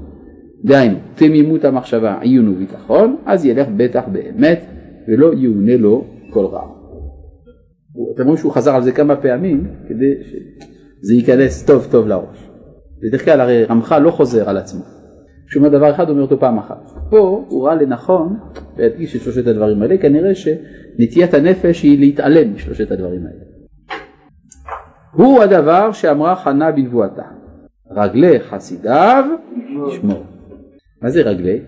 דהיינו 0.65 0.99
תמימות 1.15 1.65
המחשבה, 1.65 2.19
עיון 2.21 2.49
וביטחון, 2.49 3.17
אז 3.27 3.45
ילך 3.45 3.69
בטח 3.77 4.05
באמת 4.13 4.65
ולא 5.09 5.33
יאונה 5.35 5.77
לו 5.77 6.05
כל 6.31 6.47
רע. 6.47 6.63
אתם 8.15 8.23
רואים 8.23 8.37
שהוא 8.37 8.53
חזר 8.53 8.75
על 8.75 8.83
זה 8.83 8.93
כמה 8.93 9.17
פעמים 9.17 9.67
כדי 9.89 10.15
שזה 10.23 11.15
ייכנס 11.15 11.65
טוב 11.67 11.87
טוב 11.91 12.07
לראש. 12.07 12.51
בדרך 13.03 13.25
כלל 13.25 13.41
הרי 13.41 13.65
רמח"ל 13.65 13.99
לא 13.99 14.11
חוזר 14.11 14.49
על 14.49 14.57
עצמו. 14.57 14.83
כשהוא 15.47 15.65
אומר 15.65 15.79
דבר 15.79 15.91
אחד 15.91 16.05
הוא 16.05 16.11
אומר 16.11 16.23
אותו 16.23 16.41
פעם 16.41 16.59
אחת. 16.59 16.91
פה 17.11 17.45
הוא 17.49 17.67
ראה 17.67 17.75
לנכון 17.75 18.37
להדגיש 18.79 19.17
את 19.17 19.21
שלושת 19.21 19.47
הדברים 19.47 19.83
האלה, 19.83 19.99
כנראה 19.99 20.35
שנטיית 20.35 21.35
הנפש 21.35 21.83
היא 21.83 21.99
להתעלם 21.99 22.55
משלושת 22.55 22.91
הדברים 22.91 23.21
האלה. 23.21 23.45
הוא 25.13 25.43
הדבר 25.43 25.93
שאמרה 25.93 26.37
חנה 26.37 26.73
בנבואתה, 26.73 27.23
רגלי 27.91 28.41
חסידיו 28.41 29.25
ישמור. 29.89 30.25
מה 31.05 31.11
זה 31.11 31.23
רגלי? 31.23 31.61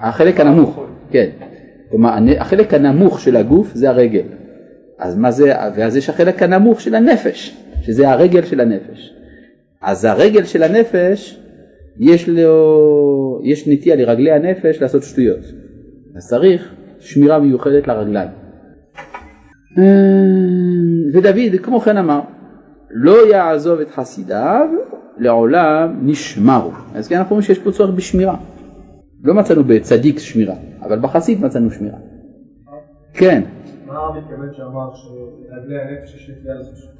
החלק 0.00 0.40
הנמוך, 0.40 0.84
כן. 1.10 1.30
כלומר 1.90 2.10
החלק 2.38 2.74
הנמוך 2.74 3.20
של 3.20 3.36
הגוף 3.36 3.74
זה 3.74 3.90
הרגל. 3.90 4.24
אז 4.98 5.18
מה 5.18 5.30
זה, 5.30 5.52
ואז 5.76 5.96
יש 5.96 6.10
החלק 6.10 6.42
הנמוך 6.42 6.80
של 6.80 6.94
הנפש, 6.94 7.56
שזה 7.82 8.08
הרגל 8.08 8.42
של 8.42 8.60
הנפש. 8.60 9.14
אז 9.82 10.04
הרגל 10.04 10.44
של 10.44 10.62
הנפש, 10.62 11.40
יש 11.98 12.28
לו, 12.28 13.40
יש 13.44 13.68
נטייה 13.68 13.96
לרגלי 13.96 14.32
הנפש 14.32 14.82
לעשות 14.82 15.02
שטויות. 15.02 15.44
אז 16.16 16.28
צריך 16.28 16.74
שמירה 17.00 17.38
מיוחדת 17.38 17.88
לרגליים. 17.88 18.28
אה, 19.78 19.84
ודוד 21.12 21.60
כמו 21.62 21.80
כן 21.80 21.96
אמר, 21.96 22.20
לא 22.90 23.30
יעזוב 23.30 23.80
את 23.80 23.90
חסידיו, 23.90 24.66
לעולם 25.22 25.98
נשמרו. 26.02 26.70
אז 26.94 27.08
כן 27.08 27.16
אנחנו 27.16 27.30
רואים 27.30 27.42
שיש 27.42 27.58
פה 27.58 27.72
צורך 27.72 27.90
בשמירה. 27.90 28.36
לא 29.24 29.34
מצאנו 29.34 29.64
בצדיק 29.64 30.18
שמירה, 30.18 30.54
אבל 30.82 30.98
בחסיד 30.98 31.44
מצאנו 31.44 31.70
שמירה. 31.70 31.98
כן. 33.14 33.42
מה 33.86 33.94
מתכוון 34.18 34.48
שאמר 34.56 34.90
שרגלי 34.94 35.80
הנפש 35.80 36.14
יש 36.14 36.30
נטייה 36.30 36.54
לעשות 36.54 36.92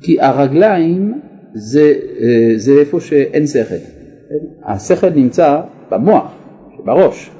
כי 0.00 0.20
הרגליים 0.20 1.20
זה, 1.54 1.94
אה, 2.20 2.52
זה 2.56 2.72
איפה 2.72 3.00
שאין 3.00 3.46
שכל. 3.46 3.74
השכל 4.64 5.10
נמצא 5.10 5.60
במוח, 5.90 6.32
בראש, 6.84 7.30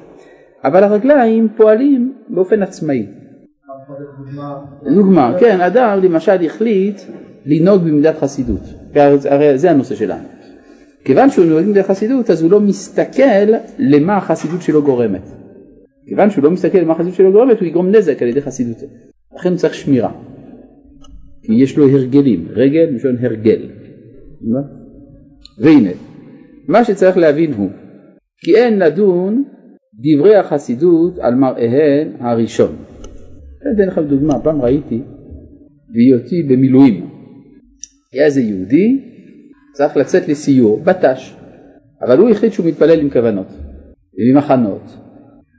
אבל 0.63 0.83
הרגליים 0.83 1.47
פועלים 1.57 2.13
באופן 2.29 2.63
עצמאי. 2.63 3.07
דוגמה, 4.95 5.33
כן, 5.39 5.61
אדם 5.61 5.99
למשל 6.03 6.45
החליט 6.45 7.01
לנהוג 7.45 7.81
במידת 7.81 8.17
חסידות, 8.17 8.61
הרי 9.29 9.57
זה 9.57 9.71
הנושא 9.71 9.95
שלנו. 9.95 10.23
כיוון 11.03 11.29
שהוא 11.29 11.45
נוהג 11.45 11.65
במידת 11.65 11.85
חסידות 11.85 12.29
אז 12.29 12.41
הוא 12.41 12.51
לא 12.51 12.59
מסתכל 12.59 13.45
למה 13.79 14.17
החסידות 14.17 14.61
שלו 14.61 14.83
גורמת. 14.83 15.29
כיוון 16.05 16.29
שהוא 16.29 16.43
לא 16.43 16.51
מסתכל 16.51 16.77
למה 16.77 16.93
החסידות 16.93 17.13
שלו 17.13 17.31
גורמת 17.31 17.59
הוא 17.59 17.67
יגרום 17.67 17.91
נזק 17.91 18.21
על 18.21 18.27
ידי 18.27 18.41
חסידותו. 18.41 18.85
לכן 19.35 19.49
הוא 19.49 19.57
צריך 19.57 19.73
שמירה. 19.73 20.11
כי 21.43 21.53
יש 21.53 21.77
לו 21.77 21.89
הרגלים, 21.89 22.47
רגל 22.49 22.89
מלשון 22.91 23.15
הרגל. 23.19 23.69
והנה, 25.59 25.89
מה 26.67 26.83
שצריך 26.83 27.17
להבין 27.17 27.53
הוא 27.53 27.69
כי 28.37 28.55
אין 28.55 28.79
לדון 28.79 29.43
דברי 29.93 30.35
החסידות 30.35 31.19
על 31.19 31.35
מראיהן 31.35 32.07
הראשון. 32.19 32.75
אני 33.65 33.75
אתן 33.75 33.87
לכם 33.87 34.07
דוגמה, 34.07 34.39
פעם 34.39 34.61
ראיתי 34.61 35.01
בהיותי 35.89 36.43
במילואים. 36.43 37.16
היה 38.17 38.25
איזה 38.25 38.41
יהודי 38.41 39.01
צריך 39.73 39.97
לצאת 39.97 40.27
לסיור, 40.27 40.79
בט"ש, 40.83 41.35
אבל 42.01 42.17
הוא 42.17 42.29
החליט 42.29 42.53
שהוא 42.53 42.65
מתפלל 42.65 42.99
עם 42.99 43.09
כוונות 43.09 43.47
ועם 44.17 44.37
הכנות, 44.37 44.97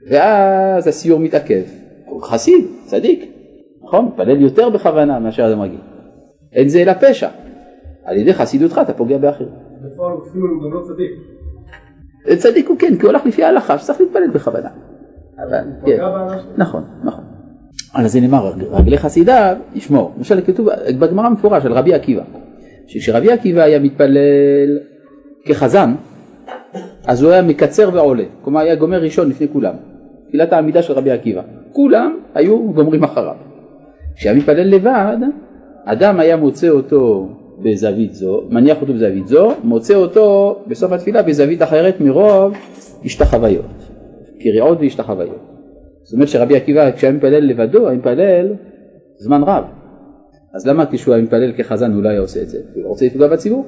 ואז 0.09 0.87
הסיור 0.87 1.19
מתעכב. 1.19 1.63
הוא 2.05 2.21
חסיד, 2.23 2.65
צדיק, 2.85 3.31
נכון? 3.83 4.05
מתפלל 4.05 4.41
יותר 4.41 4.69
בכוונה 4.69 5.19
מאשר 5.19 5.49
אדם 5.49 5.61
רגיל. 5.61 5.79
אין 6.53 6.69
זה 6.69 6.81
אלא 6.81 6.93
פשע. 6.93 7.29
על 8.05 8.17
ידי 8.17 8.33
חסידותך 8.33 8.81
אתה 8.81 8.93
פוגע 8.93 9.17
באחרים. 9.17 9.49
בפועל 9.81 10.17
אפילו 10.29 10.47
הוא 10.47 10.63
גם 10.63 10.73
לא 10.73 10.81
צדיק. 10.83 11.11
צדיק 12.37 12.69
הוא 12.69 12.77
כן, 12.79 12.95
כי 12.95 13.01
הוא 13.01 13.11
הולך 13.11 13.25
לפי 13.25 13.43
ההלכה 13.43 13.77
שצריך 13.77 14.01
להתפלל 14.01 14.29
בכוונה. 14.33 14.69
אבל, 15.37 15.63
כן, 15.85 15.99
נכון, 16.57 16.83
נכון. 17.03 17.23
על 17.93 18.07
זה 18.07 18.21
נאמר 18.21 18.53
רגלי 18.71 18.97
חסידיו 18.97 19.55
ישמור. 19.75 20.13
למשל 20.17 20.41
כתוב 20.41 20.69
בגמרא 20.99 21.29
מפורש 21.29 21.65
על 21.65 21.73
רבי 21.73 21.93
עקיבא, 21.93 22.23
שכשרבי 22.89 23.31
עקיבא 23.31 23.61
היה 23.61 23.79
מתפלל 23.79 24.79
כחזן, 25.45 25.93
אז 27.07 27.23
הוא 27.23 27.31
היה 27.31 27.41
מקצר 27.41 27.89
ועולה, 27.93 28.23
כלומר 28.41 28.59
היה 28.59 28.75
גומר 28.75 29.01
ראשון 29.01 29.29
לפני 29.29 29.47
כולם, 29.53 29.73
תפילת 30.27 30.53
העמידה 30.53 30.81
של 30.81 30.93
רבי 30.93 31.11
עקיבא, 31.11 31.41
כולם 31.71 32.17
היו 32.35 32.73
גומרים 32.73 33.03
אחריו. 33.03 33.35
כשהיה 34.15 34.35
מתפלל 34.35 34.67
לבד, 34.67 35.17
אדם 35.85 36.19
היה 36.19 36.37
מוצא 36.37 36.69
אותו 36.69 37.29
בזווית 37.63 38.13
זו, 38.13 38.43
מניח 38.49 38.81
אותו 38.81 38.93
בזווית 38.93 39.27
זו, 39.27 39.51
מוצא 39.63 39.95
אותו 39.95 40.59
בסוף 40.67 40.91
התפילה 40.91 41.21
בזווית 41.21 41.61
אחרת 41.61 42.01
מרוב 42.01 42.53
השתחוויות, 43.05 43.65
קריאות 44.39 44.77
והשתחוויות. 44.79 45.45
זאת 46.03 46.13
אומרת 46.13 46.27
שרבי 46.27 46.55
עקיבא 46.55 46.91
כשהיה 46.91 47.11
מתפלל 47.11 47.45
לבדו, 47.45 47.87
היה 47.87 47.97
מתפלל 47.97 48.53
זמן 49.17 49.43
רב. 49.43 49.63
אז 50.53 50.67
למה 50.67 50.85
כשהוא 50.91 51.13
היה 51.13 51.23
מתפלל 51.23 51.51
כחזן 51.57 51.93
הוא 51.93 52.03
לא 52.03 52.09
היה 52.09 52.19
עושה 52.19 52.41
את 52.41 52.49
זה? 52.49 52.57
הוא 52.75 52.83
רוצה 52.85 53.05
לפגוע 53.05 53.27
בציבור? 53.27 53.65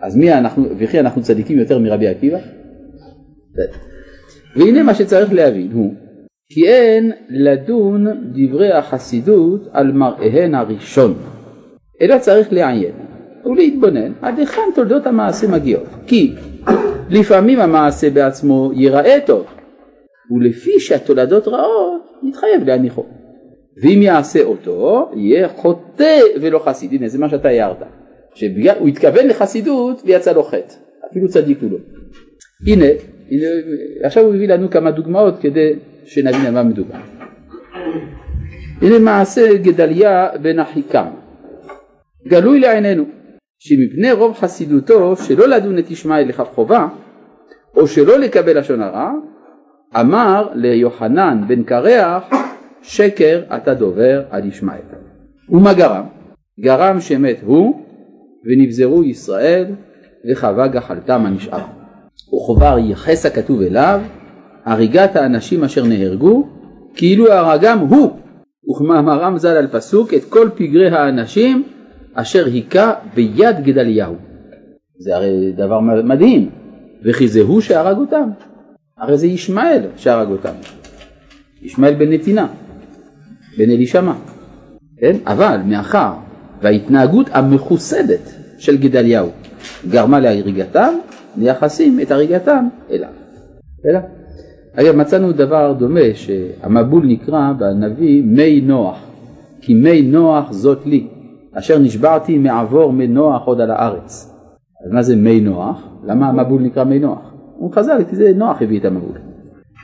אז 0.00 0.16
מי 0.16 0.32
אנחנו, 0.32 0.64
וכי 0.78 1.00
אנחנו 1.00 1.22
צדיקים 1.22 1.58
יותר 1.58 1.78
מרבי 1.78 2.08
עקיבא? 2.08 2.38
והנה 4.56 4.82
מה 4.82 4.94
שצריך 4.94 5.32
להבין 5.32 5.72
הוא 5.72 5.94
כי 6.48 6.68
אין 6.68 7.12
לדון 7.30 8.06
דברי 8.32 8.72
החסידות 8.72 9.68
על 9.72 9.92
מראיהן 9.92 10.54
הראשון, 10.54 11.14
אלא 12.02 12.18
צריך 12.18 12.52
לעיין 12.52 12.92
ולהתבונן 13.44 14.12
עד 14.22 14.38
היכן 14.38 14.62
תולדות 14.74 15.06
המעשה 15.06 15.48
מגיעות. 15.48 15.86
כי 16.06 16.32
לפעמים 17.10 17.60
המעשה 17.60 18.10
בעצמו 18.10 18.70
ייראה 18.74 19.18
טוב, 19.26 19.46
ולפי 20.30 20.80
שהתולדות 20.80 21.48
רעות 21.48 22.02
יתחייב 22.28 22.64
להניחו. 22.66 23.04
ואם 23.82 24.02
יעשה 24.02 24.42
אותו, 24.42 25.10
יהיה 25.16 25.48
חוטא 25.48 26.20
ולא 26.40 26.58
חסיד. 26.58 26.92
הנה 26.92 27.08
זה 27.08 27.18
מה 27.18 27.28
שאתה 27.28 27.48
הערת. 27.48 27.82
שהוא 28.34 28.88
התכוון 28.88 29.26
לחסידות 29.26 30.02
ויצא 30.04 30.32
לו 30.32 30.42
חטא. 30.42 30.74
אפילו 31.10 31.28
צדיק 31.28 31.58
הוא 31.62 31.70
לא. 31.70 31.78
הנה, 32.66 32.86
הנה, 33.30 33.46
עכשיו 34.02 34.24
הוא 34.24 34.34
הביא 34.34 34.48
לנו 34.48 34.70
כמה 34.70 34.90
דוגמאות 34.90 35.34
כדי 35.40 35.72
שנבין 36.04 36.46
על 36.46 36.54
מה 36.54 36.62
מדובר. 36.62 36.98
הנה 38.82 38.98
מעשה 38.98 39.56
גדליה 39.56 40.28
בן 40.42 40.58
אחיקם, 40.58 41.06
גלוי 42.28 42.60
לעינינו, 42.60 43.04
שמפני 43.58 44.12
רוב 44.12 44.36
חסידותו 44.36 45.16
שלא 45.16 45.48
לדון 45.48 45.78
את 45.78 45.90
ישמעאל 45.90 46.28
לכף 46.28 46.48
חובה, 46.54 46.88
או 47.76 47.86
שלא 47.86 48.18
לקבל 48.18 48.58
לשון 48.58 48.82
הרע, 48.82 49.12
אמר 50.00 50.48
ליוחנן 50.54 51.40
בן 51.48 51.62
קרח, 51.62 52.24
שקר 52.84 53.42
אתה 53.56 53.74
דובר 53.74 54.22
על 54.30 54.48
ישמעאל. 54.48 54.80
ומה 55.48 55.74
גרם? 55.74 56.04
גרם 56.60 57.00
שמת 57.00 57.36
הוא, 57.44 57.80
ונבזרו 58.44 59.04
ישראל, 59.04 59.64
וחווה 60.30 60.68
גחלתם 60.68 61.26
הנשאר. 61.26 61.64
וכבר 62.34 62.78
ייחס 62.78 63.26
הכתוב 63.26 63.62
אליו, 63.62 64.00
הריגת 64.64 65.16
האנשים 65.16 65.64
אשר 65.64 65.84
נהרגו, 65.84 66.48
כאילו 66.94 67.32
הרגם 67.32 67.78
הוא, 67.78 68.10
וכמאמרם 68.70 69.38
ז"ל 69.38 69.48
על 69.48 69.66
פסוק, 69.66 70.14
את 70.14 70.24
כל 70.24 70.48
פגרי 70.54 70.88
האנשים 70.88 71.62
אשר 72.14 72.46
היכה 72.46 72.92
ביד 73.14 73.64
גדליהו. 73.64 74.14
זה 74.98 75.16
הרי 75.16 75.52
דבר 75.56 75.80
מדהים, 75.80 76.50
וכי 77.04 77.28
זה 77.28 77.40
הוא 77.40 77.60
שהרג 77.60 77.96
אותם. 77.96 78.28
הרי 78.98 79.18
זה 79.18 79.26
ישמעאל 79.26 79.82
שהרג 79.96 80.28
אותם. 80.28 80.54
ישמעאל 81.62 81.94
בן 81.94 82.12
נתינה, 82.12 82.46
בן 83.58 83.70
אלישמע. 83.70 84.12
כן? 84.96 85.16
אבל 85.26 85.60
מאחר 85.66 86.12
וההתנהגות 86.62 87.26
המחוסדת 87.32 88.34
של 88.58 88.76
גדליהו 88.76 89.28
גרמה 89.88 90.20
להריגתם, 90.20 90.94
מייחסים 91.36 92.00
את 92.00 92.10
הריגתם 92.10 92.68
אליו. 92.90 93.08
אלא. 93.86 93.98
אגב 94.76 94.96
מצאנו 94.96 95.32
דבר 95.32 95.72
דומה 95.78 96.14
שהמבול 96.14 97.06
נקרא 97.06 97.52
בנביא 97.58 98.22
מי 98.22 98.60
נוח 98.60 98.98
כי 99.60 99.74
מי 99.74 100.02
נוח 100.02 100.52
זאת 100.52 100.86
לי 100.86 101.06
אשר 101.52 101.78
נשבעתי 101.78 102.38
מעבור 102.38 102.92
מי 102.92 103.06
נוח 103.06 103.42
עוד 103.44 103.60
על 103.60 103.70
הארץ. 103.70 104.34
אז 104.86 104.92
מה 104.92 105.02
זה 105.02 105.16
מי 105.16 105.40
נוח? 105.40 105.88
למה 106.04 106.28
המבול 106.28 106.62
נקרא 106.62 106.84
מי 106.84 106.98
נוח? 106.98 107.34
הוא 107.56 107.72
חז"ל 107.72 108.02
כי 108.10 108.16
זה 108.16 108.32
נוח 108.36 108.62
הביא 108.62 108.80
את 108.80 108.84
המבול. 108.84 109.18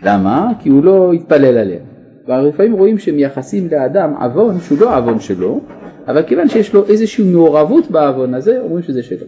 למה? 0.03 0.53
כי 0.59 0.69
הוא 0.69 0.85
לא 0.85 1.12
התפלל 1.12 1.59
עליהם. 1.59 1.89
לפעמים 2.38 2.72
רואים 2.72 2.99
שמייחסים 2.99 3.68
לאדם 3.70 4.14
עוון 4.20 4.60
שהוא 4.60 4.78
לא 4.78 4.96
עוון 4.96 5.20
שלו, 5.20 5.60
אבל 6.06 6.22
כיוון 6.22 6.49
שיש 6.49 6.75
לו 6.75 6.87
איזושהי 6.87 7.25
מעורבות 7.25 7.90
בעוון 7.90 8.34
הזה, 8.34 8.60
אומרים 8.60 8.82
שזה 8.82 9.02
שלו. 9.02 9.26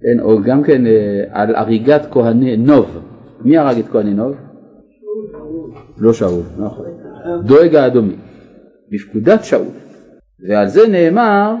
כן, 0.00 0.20
או 0.20 0.42
גם 0.42 0.62
כן 0.62 0.86
אה, 0.86 0.92
על 1.30 1.54
הריגת 1.54 2.06
כהני 2.10 2.56
נוב. 2.56 2.98
מי 3.44 3.58
הרג 3.58 3.78
את 3.78 3.88
כהני 3.88 4.14
נוב? 4.14 4.34
לא 5.98 6.12
שאול, 6.12 6.42
נכון. 6.58 6.86
דואג 7.44 7.74
האדומי. 7.74 8.14
בפקודת 8.92 9.44
שאול. 9.44 9.66
ועל 10.48 10.68
זה 10.68 10.88
נאמר 10.88 11.54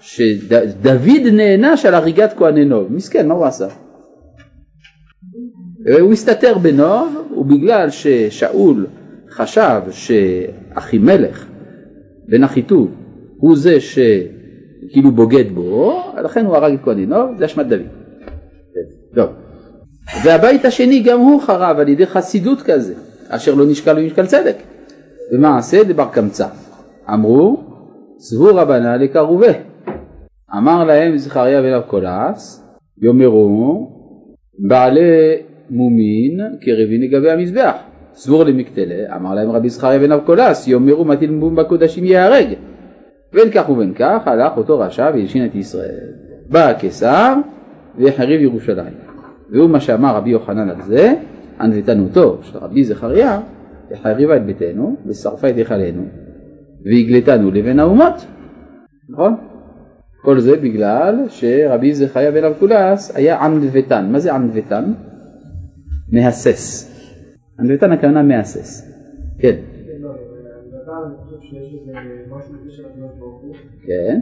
שדוד 0.00 1.26
נענש 1.32 1.86
על 1.86 1.94
הריגת 1.94 2.32
כהני 2.36 2.64
נוב. 2.64 2.92
מסכן, 2.92 3.28
מה 3.28 3.34
הוא 3.34 3.44
עשה? 3.44 3.68
הוא 6.00 6.12
הסתתר 6.12 6.58
בנוב, 6.58 7.32
ובגלל 7.36 7.90
ששאול 7.90 8.86
חשב 9.36 9.80
שאחימלך 9.90 11.46
בן 12.28 12.44
אחיטוב 12.44 12.90
הוא 13.36 13.56
זה 13.56 13.80
שכאילו 13.80 15.10
בוגד 15.10 15.50
בו, 15.54 16.02
לכן 16.24 16.46
הוא 16.46 16.56
הרג 16.56 16.72
את 16.72 16.80
כהני 16.84 17.06
נוב, 17.06 17.36
זה 17.38 17.44
אשמת 17.44 17.66
דוד. 17.66 17.80
טוב. 19.14 19.30
והבית 20.24 20.64
השני 20.64 21.00
גם 21.00 21.20
הוא 21.20 21.42
חרב 21.42 21.78
על 21.78 21.88
ידי 21.88 22.06
חסידות 22.06 22.62
כזה, 22.62 22.94
אשר 23.28 23.54
לא 23.54 23.66
נשקל 23.66 24.02
במשקל 24.02 24.26
צדק. 24.26 24.56
ומעשה 25.32 25.84
דבר 25.84 26.08
קמצא. 26.12 26.46
אמרו, 27.12 27.64
צבו 28.16 28.54
רבנה 28.54 28.96
לקרובה. 28.96 29.52
אמר 30.56 30.84
להם 30.84 31.16
זכריה 31.16 31.62
בן 31.62 31.72
אבקולס, 31.72 32.64
יאמרו, 33.02 33.90
בעלי 34.68 35.36
מומין 35.70 36.40
קרבין 36.60 37.02
לגבי 37.02 37.30
המזבח. 37.30 37.76
סבור 38.16 38.44
למקטלה, 38.44 39.16
אמר 39.16 39.34
להם 39.34 39.50
רבי 39.50 39.68
זכריה 39.68 39.98
בן 39.98 40.12
אבקולס, 40.12 40.68
יאמרו 40.68 41.04
מטיל 41.04 41.30
מום 41.30 41.56
בקודשים 41.56 42.04
ייהרג. 42.04 42.46
בין 43.32 43.50
כך 43.54 43.70
ובין 43.70 43.94
כך 43.94 44.28
הלך 44.28 44.56
אותו 44.56 44.78
רשע 44.78 45.10
והלשין 45.14 45.46
את 45.46 45.54
ישראל. 45.54 46.08
בא 46.48 46.68
הקיסר 46.68 47.34
והחריב 47.98 48.40
ירושלים. 48.40 48.94
והוא 49.52 49.70
מה 49.70 49.80
שאמר 49.80 50.16
רבי 50.16 50.30
יוחנן 50.30 50.68
על 50.68 50.82
זה, 50.82 51.14
ענוותנותו 51.60 52.38
של 52.42 52.58
רבי 52.58 52.84
זכריה, 52.84 53.40
החריבה 53.90 54.36
את 54.36 54.46
ביתנו 54.46 54.96
ושרפה 55.06 55.48
את 55.48 55.56
היכלנו 55.56 56.02
והגלתנו 56.84 57.50
לבין 57.50 57.80
האומות. 57.80 58.26
נכון? 59.08 59.34
כל 60.22 60.40
זה 60.40 60.56
בגלל 60.56 61.24
שרבי 61.28 61.94
זכריה 61.94 62.30
בן 62.30 62.44
אבקולס 62.44 63.16
היה 63.16 63.44
ענוותן. 63.44 64.08
מה 64.12 64.18
זה 64.18 64.34
ענוותן? 64.34 64.92
מהסס. 66.12 66.95
ענוותן 67.58 67.92
הכוונה 67.92 68.22
מהסס. 68.22 68.92
כן. 69.38 69.56
כן. 73.86 74.20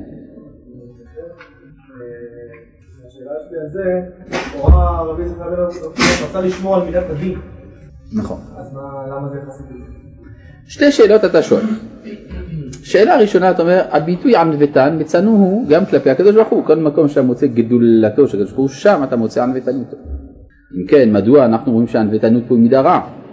נכון. 8.12 8.38
שתי 10.66 10.92
שאלות 10.92 11.24
אתה 11.24 11.42
שואל. 11.42 11.62
שאלה 12.82 13.18
ראשונה 13.18 13.50
אתה 13.50 13.62
אומר 13.62 13.82
הביטוי 13.90 14.36
ענוותן 14.36 14.96
מצאנו 15.00 15.30
הוא 15.30 15.68
גם 15.68 15.86
כלפי 15.86 16.10
הקדוש 16.10 16.34
ברוך 16.34 16.48
הוא 16.48 16.64
כל 16.64 16.76
מקום 16.76 17.08
שאתה 17.08 17.22
מוצא 17.22 17.46
גדולתו 17.46 18.28
של 18.28 18.36
הקדוש 18.36 18.52
ברוך 18.52 18.60
הוא 18.60 18.68
שם 18.68 19.00
אתה 19.04 19.16
מוצא 19.16 19.42
ענוותנותו. 19.42 19.96
אם 20.76 20.86
כן 20.86 21.12
מדוע 21.12 21.44
אנחנו 21.44 21.72
רואים 21.72 21.88
שהענוותנות 21.88 22.42
פה 22.48 22.54
היא 22.54 22.62
מידה 22.62 22.80
רעה? 22.80 23.23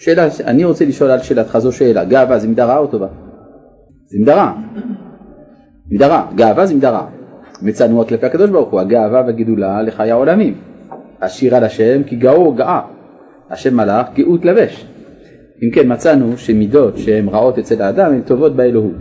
שאלה 0.00 0.28
אני 0.44 0.64
רוצה 0.64 0.84
לשאול 0.84 1.10
על 1.10 1.18
שאלתך 1.18 1.58
זו 1.58 1.72
שאלה 1.72 2.04
גאווה 2.04 2.38
זה 2.38 2.48
מידה 2.48 2.64
רעה 2.64 2.78
או 2.78 2.86
טובה? 2.86 3.06
זה 4.06 4.18
מידה 4.18 4.34
רעה. 4.34 4.62
מידה 5.90 6.06
רעה 6.06 6.26
גאווה 6.34 6.66
זה 6.66 6.74
מידה 6.74 6.90
רעה. 6.90 7.06
מצאנו 7.62 8.06
כלפי 8.06 8.26
הקדוש 8.26 8.50
ברוך 8.50 8.70
הוא 8.70 8.80
הגאווה 8.80 9.22
והגידולה 9.26 9.82
לחיי 9.82 10.10
העולמים. 10.10 10.54
השיר 11.22 11.56
על 11.56 11.64
השם 11.64 12.02
כי 12.02 12.16
גאו 12.16 12.52
גאה 12.52 12.80
השם 13.50 13.76
מלאך 13.76 14.06
גאות 14.14 14.44
לבש. 14.44 14.86
אם 15.62 15.70
כן 15.70 15.92
מצאנו 15.92 16.38
שמידות 16.38 16.98
שהן 16.98 17.28
רעות 17.28 17.58
אצל 17.58 17.82
האדם 17.82 18.12
הן 18.12 18.20
טובות 18.20 18.56
באלוהות 18.56 19.00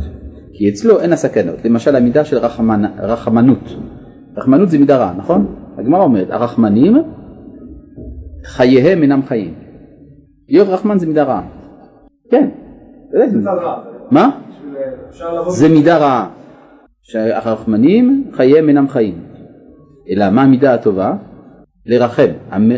כי 0.54 0.70
אצלו 0.70 1.00
אין 1.00 1.14
הסכנות 1.14 1.66
למשל 1.66 1.96
המידה 1.96 2.26
של 2.26 2.38
רחמנ... 2.38 2.86
רחמנות 3.00 3.76
רחמנות 4.38 4.70
זה 4.70 4.80
מידה 4.80 4.98
רעה 4.98 5.14
נכון? 5.18 5.56
הגמרא 5.78 6.04
אומרת 6.04 6.28
הרחמנים 6.30 6.98
חייהם 8.44 9.02
אינם 9.02 9.22
חיים 9.24 9.67
להיות 10.50 10.68
רחמן 10.68 11.00
זה 11.00 11.08
מידה 11.08 11.24
רעה 11.24 11.42
כן 12.30 12.50
מה? 14.12 14.40
זה 15.48 15.70
מידה 15.70 15.98
רעה 15.98 16.30
שהרחמנים 17.02 18.32
חייהם 18.34 18.70
אינם 18.70 18.88
חיים 18.88 19.24
אלא 20.10 20.30
מה 20.30 20.44
המידה 20.44 20.74
הטובה? 20.74 21.16
לרחם, 21.86 22.28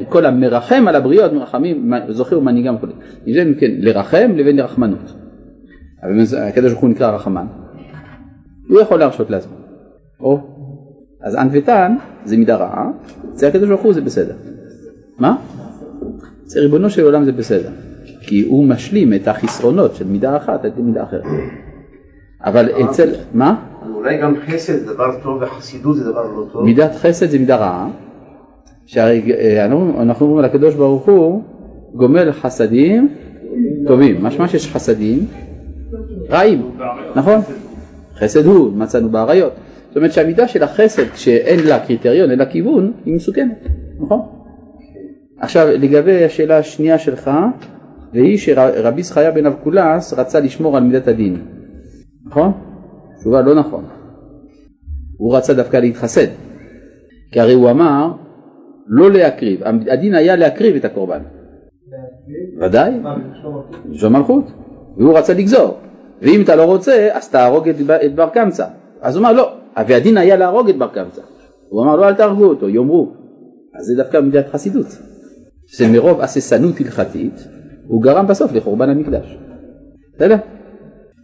כל 0.09 0.25
המרחם 0.25 0.85
על 0.87 0.95
הבריות 0.95 1.33
מרחמים, 1.33 1.93
זוכר 2.09 2.39
ומנהיגם 2.39 2.75
וכו'. 2.75 2.87
אם 3.27 3.53
כן, 3.59 3.71
לרחם 3.79 4.31
לבין 4.35 4.59
רחמנות. 4.59 5.13
אבל 6.03 6.11
הקדוש 6.37 6.71
ברוך 6.71 6.81
הוא 6.81 6.89
נקרא 6.89 7.11
רחמן. 7.11 7.45
הוא 8.69 8.79
יכול 8.79 8.99
להרשות 8.99 9.29
לעצמו. 9.29 9.55
או, 10.19 10.39
אז 11.21 11.35
ענוותן 11.35 11.95
זה 12.25 12.37
מידה 12.37 12.55
רעה, 12.55 12.89
אצל 13.33 13.47
הקדוש 13.47 13.69
ברוך 13.69 13.81
הוא 13.81 13.93
זה 13.93 14.01
בסדר. 14.01 14.35
מה? 15.19 15.37
אצל 16.49 16.59
ריבונו 16.59 16.89
של 16.89 17.03
עולם 17.03 17.25
זה 17.25 17.31
בסדר. 17.31 17.69
כי 18.21 18.45
הוא 18.47 18.65
משלים 18.65 19.13
את 19.13 19.27
החסרונות 19.27 19.95
של 19.95 20.07
מידה 20.07 20.37
אחת 20.37 20.65
על 20.65 20.71
מידה 20.77 21.03
אחרת. 21.03 21.23
אבל 22.45 22.69
אצל, 22.83 23.09
מה? 23.33 23.55
אולי 23.95 24.17
גם 24.17 24.35
חסד 24.47 24.73
זה 24.73 24.93
דבר 24.93 25.21
טוב 25.23 25.41
וחסידות 25.41 25.95
זה 25.95 26.11
דבר 26.11 26.23
לא 26.23 26.45
טוב. 26.51 26.63
מידת 26.63 26.95
חסד 26.95 27.29
זה 27.29 27.39
מידה 27.39 27.55
רעה. 27.55 27.89
שאנחנו 28.85 30.21
אומרים 30.21 30.37
על 30.37 30.45
הקדוש 30.45 30.75
ברוך 30.75 31.05
הוא 31.05 31.43
גומל 31.93 32.31
חסדים 32.31 33.09
טובים, 33.87 34.23
משמע 34.23 34.47
שיש 34.47 34.71
חסדים 34.71 35.25
רעים, 36.29 36.71
נכון? 37.15 37.39
חסד 38.15 38.45
הוא, 38.45 38.73
מצאנו 38.77 39.09
באריות. 39.09 39.53
זאת 39.87 39.97
אומרת 39.97 40.13
שהמידה 40.13 40.47
של 40.47 40.63
החסד 40.63 41.07
כשאין 41.13 41.59
לה 41.59 41.79
קריטריון, 41.79 42.31
אין 42.31 42.39
לה 42.39 42.45
כיוון, 42.45 42.91
היא 43.05 43.15
מסוכנת, 43.15 43.67
נכון? 43.99 44.38
עכשיו 45.39 45.67
לגבי 45.67 46.25
השאלה 46.25 46.57
השנייה 46.57 46.99
שלך, 46.99 47.31
והיא 48.13 48.37
שרבי 48.37 49.03
זכריה 49.03 49.31
בן 49.31 49.45
אבקולס 49.45 50.13
רצה 50.13 50.39
לשמור 50.39 50.77
על 50.77 50.83
מידת 50.83 51.07
הדין, 51.07 51.37
נכון? 52.25 52.51
תשובה 53.19 53.41
לא 53.41 53.55
נכון. 53.55 53.83
הוא 55.17 55.37
רצה 55.37 55.53
דווקא 55.53 55.77
להתחסד, 55.77 56.27
כי 57.31 57.39
הרי 57.39 57.53
הוא 57.53 57.69
אמר 57.69 58.11
לא 58.87 59.11
להקריב, 59.11 59.61
הדין 59.63 60.15
היה 60.15 60.35
להקריב 60.35 60.75
את 60.75 60.85
הקורבן. 60.85 61.21
ודאי? 62.61 62.91
זו 63.91 64.09
מלכות, 64.09 64.43
והוא 64.97 65.17
רצה 65.17 65.33
לגזור, 65.33 65.77
ואם 66.21 66.41
אתה 66.43 66.55
לא 66.55 66.63
רוצה 66.63 67.09
אז 67.11 67.29
תהרוג 67.29 67.69
את 67.69 68.15
בר 68.15 68.29
קמצא, 68.29 68.65
אז 69.01 69.15
הוא 69.15 69.21
אמר 69.21 69.33
לא, 69.33 69.53
והדין 69.87 70.17
היה 70.17 70.35
להרוג 70.35 70.69
את 70.69 70.77
בר 70.77 70.87
קמצא, 70.87 71.21
הוא 71.69 71.83
אמר 71.83 71.95
לא 71.95 72.07
אל 72.07 72.13
תהרגו 72.13 72.45
אותו, 72.45 72.69
יאמרו, 72.69 73.11
אז 73.75 73.85
זה 73.85 74.03
דווקא 74.03 74.17
מידת 74.17 74.47
חסידות, 74.47 74.87
זה 75.77 75.87
מרוב 75.87 76.21
הססנות 76.21 76.79
הלכתית, 76.79 77.47
הוא 77.87 78.01
גרם 78.03 78.27
בסוף 78.27 78.53
לחורבן 78.53 78.89
המקדש, 78.89 79.37
בסדר? 80.15 80.35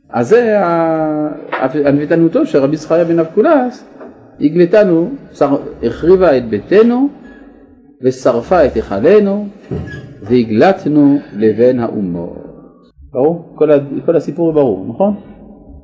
אז 0.10 0.30
זה 0.30 0.58
ענוותנותו 1.86 2.46
של 2.46 2.60
רבי 2.60 2.78
זכריה 2.78 3.06
בן 3.06 3.20
אבקולס, 3.20 3.86
הגלתנו, 4.40 5.10
החריבה 5.84 6.38
את 6.38 6.50
ביתנו 6.50 7.10
ושרפה 8.04 8.66
את 8.66 8.74
היכלנו 8.74 9.48
והגלתנו 10.22 11.18
לבין 11.38 11.80
האומות. 11.80 12.46
ברור? 13.12 13.54
כל, 13.56 13.72
ה, 13.72 13.76
כל 14.06 14.16
הסיפור 14.16 14.54
ברור, 14.54 14.86
נכון? 14.90 15.16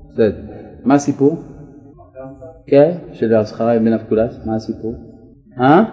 בסדר. 0.09 0.35
מה 0.83 0.93
הסיפור? 0.93 1.37
כן, 2.67 2.91
של 3.13 3.35
הזכריה 3.35 3.79
בן 3.79 3.93
אבקולס, 3.93 4.45
מה 4.45 4.55
הסיפור? 4.55 4.95
אה? 5.59 5.83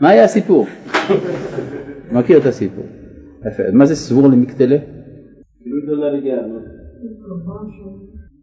מה 0.00 0.08
היה 0.08 0.24
הסיפור? 0.24 0.66
מכיר 2.12 2.38
את 2.38 2.46
הסיפור. 2.46 2.84
יפה. 3.46 3.62
מה 3.72 3.86
זה 3.86 3.96
סבור 3.96 4.28
למקטלה? 4.28 4.76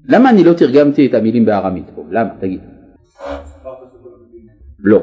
למה 0.10 0.30
אני 0.30 0.44
לא 0.44 0.54
תרגמתי 0.54 1.08
את 1.08 1.14
המילים 1.14 1.46
בארמית 1.46 1.86
פה? 1.96 2.04
למה? 2.10 2.30
תגיד. 2.40 2.60
לא. 4.80 5.02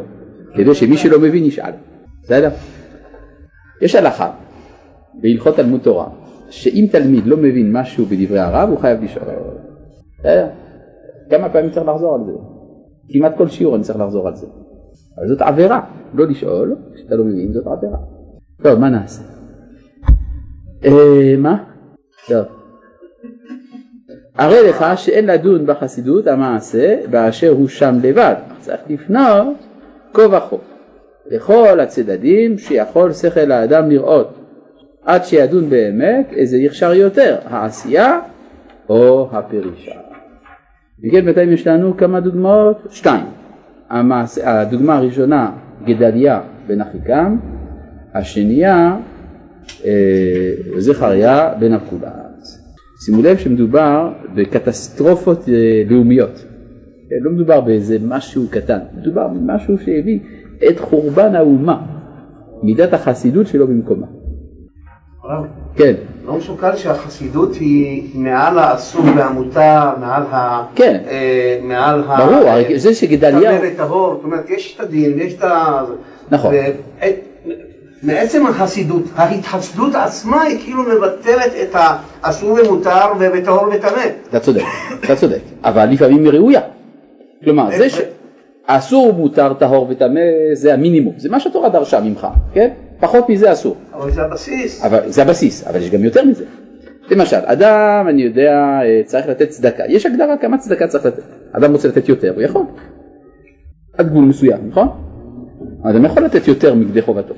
כדי 0.54 0.74
שמי 0.74 0.96
שלא 0.96 1.20
מבין 1.20 1.44
ישאל. 1.44 1.72
בסדר? 2.22 2.50
יש 3.82 3.94
הלכה 3.94 4.30
בהלכות 5.14 5.56
תלמוד 5.56 5.80
תורה, 5.80 6.08
שאם 6.50 6.87
תלמיד 6.90 7.26
לא 7.26 7.37
מבין 7.37 7.72
משהו 7.72 8.04
בדברי 8.04 8.38
הרב, 8.38 8.68
הוא 8.68 8.78
חייב 8.78 9.02
לשאול. 9.02 9.24
בסדר? 10.18 10.48
כמה 11.30 11.48
פעמים 11.48 11.70
צריך 11.70 11.87
לחזור 11.88 12.14
על 12.14 12.20
זה? 12.26 12.32
כמעט 13.08 13.37
כל 13.37 13.48
שיעור 13.48 13.76
אני 13.76 13.82
צריך 13.82 13.98
לחזור 13.98 14.28
על 14.28 14.34
זה. 14.34 14.46
אבל 15.18 15.28
זאת 15.28 15.42
עבירה, 15.42 15.81
לא 16.14 16.26
לשאול, 16.26 16.76
כשאתה 16.94 17.16
לא 17.16 17.24
מבין 17.24 17.52
זאת 17.52 17.66
עבירה. 17.66 17.98
טוב, 18.62 18.78
מה 18.78 18.88
נעשה? 18.88 19.22
אה, 20.85 21.35
מה? 21.38 21.64
טוב. 22.28 22.46
הרי 24.38 24.68
לך 24.68 24.85
שאין 24.96 25.26
לדון 25.26 25.66
בחסידות 25.66 26.26
המעשה 26.26 26.96
באשר 27.11 27.50
הוא 27.50 27.68
שם 27.68 27.94
לבד, 28.02 28.35
צריך 28.61 28.81
לפנות 28.88 29.57
כה 30.14 30.22
וכה 30.22 30.57
לכל 31.31 31.81
הצדדים 31.81 32.59
שיכול 32.59 33.12
שכל 33.12 33.52
האדם 33.52 33.90
לראות 33.90 34.35
עד 35.04 35.24
שידון 35.24 35.70
באמת 35.70 36.33
איזה 36.33 36.57
יכשר 36.57 36.92
יותר, 36.92 37.37
העשייה 37.44 38.20
או 38.88 39.28
הפרישה. 39.33 40.00
וכן 41.04 41.24
בינתיים 41.24 41.52
יש 41.52 41.66
לנו 41.66 41.96
כמה 41.96 42.20
דוגמאות, 42.20 42.76
שתיים. 42.90 43.38
המעשה, 43.90 44.61
הדוגמה 44.61 44.96
הראשונה 44.96 45.51
גדליה 45.85 46.40
בן 46.66 46.81
אחיקם, 46.81 47.37
השנייה 48.14 48.96
אה, 49.85 50.53
זכריה 50.79 51.55
בן 51.61 51.72
אבקולס. 51.72 52.74
שימו 53.05 53.22
לב 53.22 53.37
שמדובר 53.37 54.12
בקטסטרופות 54.35 55.48
אה, 55.48 55.83
לאומיות. 55.90 56.44
כן, 57.11 57.16
לא 57.20 57.33
מדובר 57.33 57.61
באיזה 57.61 57.98
משהו 58.07 58.42
קטן, 58.51 58.79
מדובר 58.98 59.29
במשהו 59.29 59.79
שהביא 59.79 60.18
את 60.68 60.81
חורבן 60.81 61.35
האומה, 61.35 61.87
מידת 62.62 62.92
החסידות 62.92 63.46
שלו 63.46 63.66
במקומה. 63.66 64.07
כן, 65.78 65.94
לא 66.26 66.34
משוקל 66.34 66.76
שהחסידות 66.76 67.54
היא 67.54 68.02
מעל 68.14 68.58
האסור 68.58 69.02
והמותר, 69.16 69.90
מעל 70.00 70.22
ה... 70.30 70.62
כן. 70.74 71.00
אה, 71.10 71.58
מעל 71.62 72.02
ה... 72.08 72.16
ברור, 72.26 72.50
זה 72.76 72.94
שגדליהו... 72.94 73.58
טמא 73.58 73.68
וטהור, 73.72 74.14
זאת 74.14 74.24
אומרת, 74.24 74.50
יש 74.50 74.74
את 74.76 74.80
הדין 74.80 75.12
ויש 75.18 75.34
את 75.34 75.42
ה... 75.42 75.82
נכון. 76.30 76.54
ו- 76.54 77.06
את- 77.06 77.48
מעצם 78.02 78.46
החסידות, 78.46 79.02
ההתחסדות 79.16 79.94
עצמה 79.94 80.42
היא 80.42 80.58
כאילו 80.64 80.82
מבטלת 80.82 81.52
את 81.62 81.76
האסור 82.22 82.58
ומותר 82.64 83.06
וטהור 83.34 83.64
וטמא. 83.74 84.04
אתה 84.28 84.40
צודק, 84.40 84.62
אתה 85.04 85.16
צודק, 85.16 85.40
אבל 85.64 85.84
לפעמים 85.84 86.24
היא 86.24 86.32
ראויה. 86.32 86.60
כלומר, 87.44 87.68
זה 87.76 87.86
שאסור, 87.88 89.12
מותר, 89.12 89.52
טהור 89.54 89.86
וטמא 89.90 90.20
זה 90.52 90.74
המינימום, 90.74 91.14
זה 91.16 91.28
מה 91.28 91.40
שהתורה 91.40 91.68
דרשה 91.68 92.00
ממך, 92.00 92.26
כן? 92.54 92.68
פחות 93.00 93.28
מזה 93.28 93.52
אסור. 93.52 93.76
אבל 93.92 94.11
זה 94.11 94.22
הבסיס. 94.22 94.84
אבל 94.84 95.11
זה 95.11 95.22
הבסיס, 95.22 95.66
אבל 95.66 95.82
יש 95.82 95.90
גם 95.90 96.04
יותר 96.04 96.24
מזה. 96.24 96.44
למשל, 97.11 97.37
אדם, 97.44 98.06
אני 98.08 98.22
יודע, 98.22 98.80
אה, 98.82 99.02
צריך 99.04 99.28
לתת 99.28 99.48
צדקה. 99.48 99.82
יש 99.88 100.06
הגדרה 100.06 100.37
כמה 100.37 100.58
צדקה 100.58 100.87
צריך 100.87 101.06
לתת. 101.06 101.22
אדם 101.52 101.72
רוצה 101.72 101.88
לתת 101.88 102.08
יותר, 102.08 102.34
הוא 102.34 102.42
יכול. 102.42 102.62
עד 103.98 104.08
גבול 104.08 104.24
מסוים, 104.24 104.68
נכון? 104.68 104.88
אדם 105.82 106.04
יכול 106.04 106.24
לתת 106.24 106.48
יותר 106.48 106.74
מכדי 106.74 107.02
חובתו. 107.02 107.34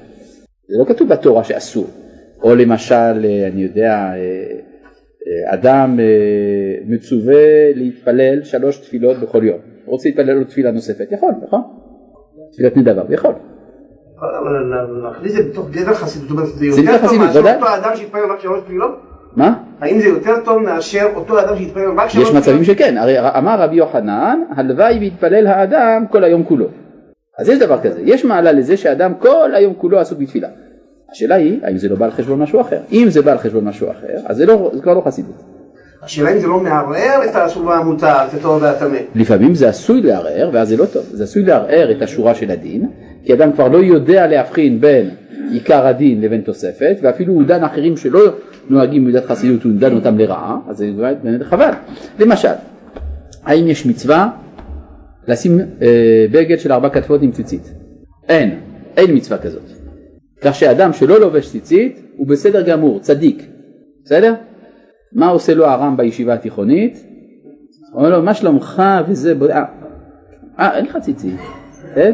זה 0.69 0.79
לא 0.79 0.85
כתוב 0.85 1.09
בתורה 1.09 1.45
שאסור. 1.45 1.87
או 2.43 2.55
למשל, 2.55 2.95
אה, 2.95 3.49
אני 3.53 3.63
יודע, 3.63 3.95
אה, 3.95 5.55
אדם 5.55 5.99
מצווה 6.87 7.73
להתפלל 7.75 8.43
שלוש 8.45 8.79
תפילות 8.79 9.17
בכל 9.17 9.45
יום. 9.45 9.59
רוצה 9.87 10.09
להתפלל 10.09 10.39
עוד 10.39 10.47
תפילה 10.47 10.71
נוספת, 10.71 11.13
יכול, 11.13 11.33
נכון? 11.47 11.61
תפילת 12.53 12.77
נדבה, 12.77 13.15
יכול. 13.15 13.35
להכניס 15.03 15.39
את 15.39 15.45
זה 15.45 15.51
בתוך 15.51 15.71
גדר 15.71 15.95
חסידות, 15.95 16.29
זאת 16.29 16.37
אומרת, 16.37 16.49
זה 16.57 16.67
יותר 16.67 17.07
טוב 17.07 17.19
מאשר. 17.19 17.39
אותו 17.39 17.75
אדם 17.77 17.91
שהתפלל 17.97 18.33
רק 18.33 18.41
שלוש 18.41 18.61
תפילות? 18.65 19.01
מה? 19.37 19.55
האם 19.81 20.01
זה 20.01 20.09
יותר 20.09 20.35
טוב 20.45 20.63
מאשר 20.63 21.07
אותו 21.15 21.41
אדם 21.41 21.57
שהתפלל 21.57 21.91
רק 21.97 22.09
שלוש 22.09 22.29
יש 22.29 22.35
מצבים 22.35 22.65
שכן, 22.65 22.97
הרי 22.99 23.21
אמר 23.39 23.63
רבי 23.63 23.77
יוחנן, 23.77 24.41
הלוואי 24.57 24.99
ויתפלל 24.99 25.47
האדם 25.47 26.05
כל 26.11 26.25
היום 26.25 26.45
כולו. 26.45 26.67
אז 27.39 27.49
יש 27.49 27.59
דבר 27.59 27.81
כזה, 27.81 28.01
יש 28.05 28.25
מעלה 28.25 28.53
לזה 28.53 28.77
שאדם 28.77 29.15
כל 29.15 29.55
היום 29.55 29.75
כולו 29.75 29.99
עסוק 29.99 30.19
בתפילה. 30.19 30.49
השאלה 31.13 31.35
היא, 31.35 31.61
האם 31.63 31.77
זה 31.79 31.89
לא 31.89 31.97
בא 31.97 32.05
על 32.05 32.11
חשבון 32.11 32.39
משהו 32.39 32.61
אחר? 32.61 32.79
אם 32.93 33.07
זה 33.09 33.23
בא 33.23 33.33
על 33.33 33.39
חשבון 33.39 33.65
משהו 33.65 33.91
אחר, 33.91 34.17
אז 34.27 34.37
זה, 34.37 34.47
לא, 34.47 34.71
זה 34.75 34.83
כבר 34.83 34.95
לא 34.95 35.03
חסידות. 35.07 35.35
השאלה 36.03 36.33
אם 36.33 36.39
זה 36.39 36.47
לא 36.47 36.61
מערער 36.61 37.21
את 37.31 37.35
האסור 37.35 37.67
והמותר, 37.67 38.15
את 38.29 38.35
הטוב 38.35 38.63
והטמא. 38.63 38.99
לפעמים 39.15 39.55
זה 39.55 39.69
עשוי 39.69 40.03
לערער, 40.03 40.51
ואז 40.53 40.69
זה 40.69 40.77
לא 40.77 40.85
טוב, 40.85 41.03
זה 41.03 41.25
עשוי 41.25 41.43
לערער 41.43 41.91
את 41.97 42.03
השורה 42.03 42.35
של 42.35 42.51
הדין, 42.51 42.89
כי 43.25 43.35
אדם 43.35 43.53
כבר 43.53 43.69
לא 43.69 43.79
יודע 43.79 44.27
להבחין 44.27 44.81
בין 44.81 45.11
עיקר 45.53 45.87
הדין 45.87 46.21
לבין 46.21 46.41
תוספת, 46.41 46.97
ואפילו 47.03 47.33
הוא 47.33 47.43
דן 47.43 47.65
אחרים 47.65 47.97
שלא 47.97 48.21
נוהגים 48.69 49.05
במידת 49.05 49.25
חסידות, 49.25 49.63
הוא 49.63 49.73
דן 49.79 49.97
אותם 49.97 50.19
לרעה, 50.19 50.59
אז 50.69 50.77
זה 50.77 50.91
באמת 51.23 51.43
חבל. 51.43 51.71
למשל, 52.19 52.53
האם 53.45 53.69
יש 53.69 53.87
מצווה 53.87 54.31
לשים 55.29 55.61
אה, 55.83 56.27
בגד 56.33 56.59
של 56.59 56.73
ארבע 56.73 56.89
כתפות 56.89 57.23
עם 57.23 57.31
ציצית? 57.31 57.73
אין, 58.29 58.59
אין 58.97 59.17
מצווה 59.17 59.39
כזאת. 59.39 59.63
כך 60.41 60.55
שאדם 60.55 60.93
שלא 60.93 61.21
לובש 61.21 61.51
ציצית 61.51 62.01
הוא 62.17 62.27
בסדר 62.27 62.63
גמור, 62.63 63.01
צדיק, 63.01 63.47
בסדר? 64.05 64.35
מה 65.13 65.29
עושה 65.29 65.55
לו 65.55 65.67
הרם 65.67 65.97
בישיבה 65.97 66.35
התיכונית? 66.35 67.07
אומר 67.95 68.11
לו, 68.11 68.23
מה 68.23 68.35
שלומך 68.35 68.83
וזה, 69.09 69.35
אה, 69.51 69.65
אה, 70.59 70.77
אין 70.77 70.85
לך 70.85 70.97
ציצית, 70.97 71.41
כן? 71.95 72.13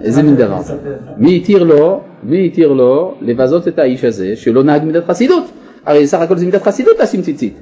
איזה 0.00 0.22
מין 0.22 0.36
דבר 0.36 0.62
זה? 0.62 0.74
מי 1.16 1.36
התיר 1.36 1.62
לו, 1.62 2.00
מי 2.22 2.46
התיר 2.46 2.72
לו 2.72 3.14
לבזות 3.20 3.68
את 3.68 3.78
האיש 3.78 4.04
הזה 4.04 4.36
שלא 4.36 4.64
נהג 4.64 4.84
מידת 4.84 5.04
חסידות? 5.04 5.44
הרי 5.86 6.06
סך 6.06 6.18
הכל 6.20 6.36
זה 6.36 6.46
מידת 6.46 6.62
חסידות 6.62 6.98
לשים 6.98 7.22
ציצית. 7.22 7.54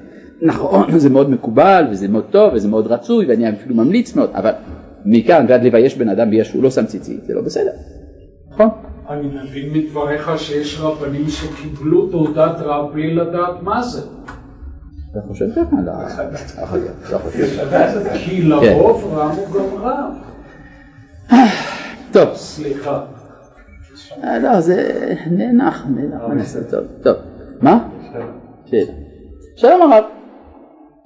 נכון, 0.42 0.98
זה 0.98 1.11
מאוד 1.11 1.30
מקובל 1.30 1.85
וזה 1.90 2.09
מאוד 2.09 2.24
טוב 2.30 2.54
וזה 2.54 2.68
מאוד 2.68 2.87
רצוי 2.87 3.26
ואני 3.26 3.50
אפילו 3.50 3.74
ממליץ 3.74 4.16
מאוד, 4.16 4.30
אבל 4.35 4.50
מכאן 5.04 5.46
ועד 5.48 5.62
לבייש 5.62 5.96
בן 5.96 6.09
אדם 6.09 6.30
בגלל 6.30 6.44
שהוא 6.44 6.62
לא 6.62 6.70
שם 6.70 6.87
ציצית, 6.87 7.24
זה 7.24 7.35
לא 7.35 7.42
בסדר, 7.42 7.70
נכון? 8.50 8.68
אני 9.11 9.26
מבין 9.26 9.72
מדבריך 9.72 10.30
שיש 10.38 10.80
רבנים 10.80 11.28
שקיבלו 11.28 12.06
תעודת 12.06 12.56
רב 12.59 12.92
בלי 12.92 13.14
לדעת 13.14 13.62
מה 13.62 13.83
זה. 13.83 14.00
אתה 15.12 15.20
חושב 15.28 15.44
ככה? 15.56 15.76
לא, 15.85 15.92
אחר 16.06 16.35
כך, 16.35 16.72
לא 17.12 17.18
חושב. 17.18 17.46
כי 18.14 18.42
לרוב 18.42 19.14
רם 19.14 19.30
הוא 19.30 19.46
גם 19.54 19.83
רב. 19.83 20.30
טוב, 22.12 22.35
סליחה. 22.35 23.05
אה, 24.25 24.38
לא, 24.38 24.61
זה 24.61 25.09
נאנח, 25.31 25.87
נאנח, 25.97 26.23
נעשה? 26.37 26.59
טוב, 26.71 26.85
טוב. 27.03 27.16
מה? 27.62 27.88
שאלה. 28.64 28.93
שלום 29.57 29.93
הרב, 29.93 30.05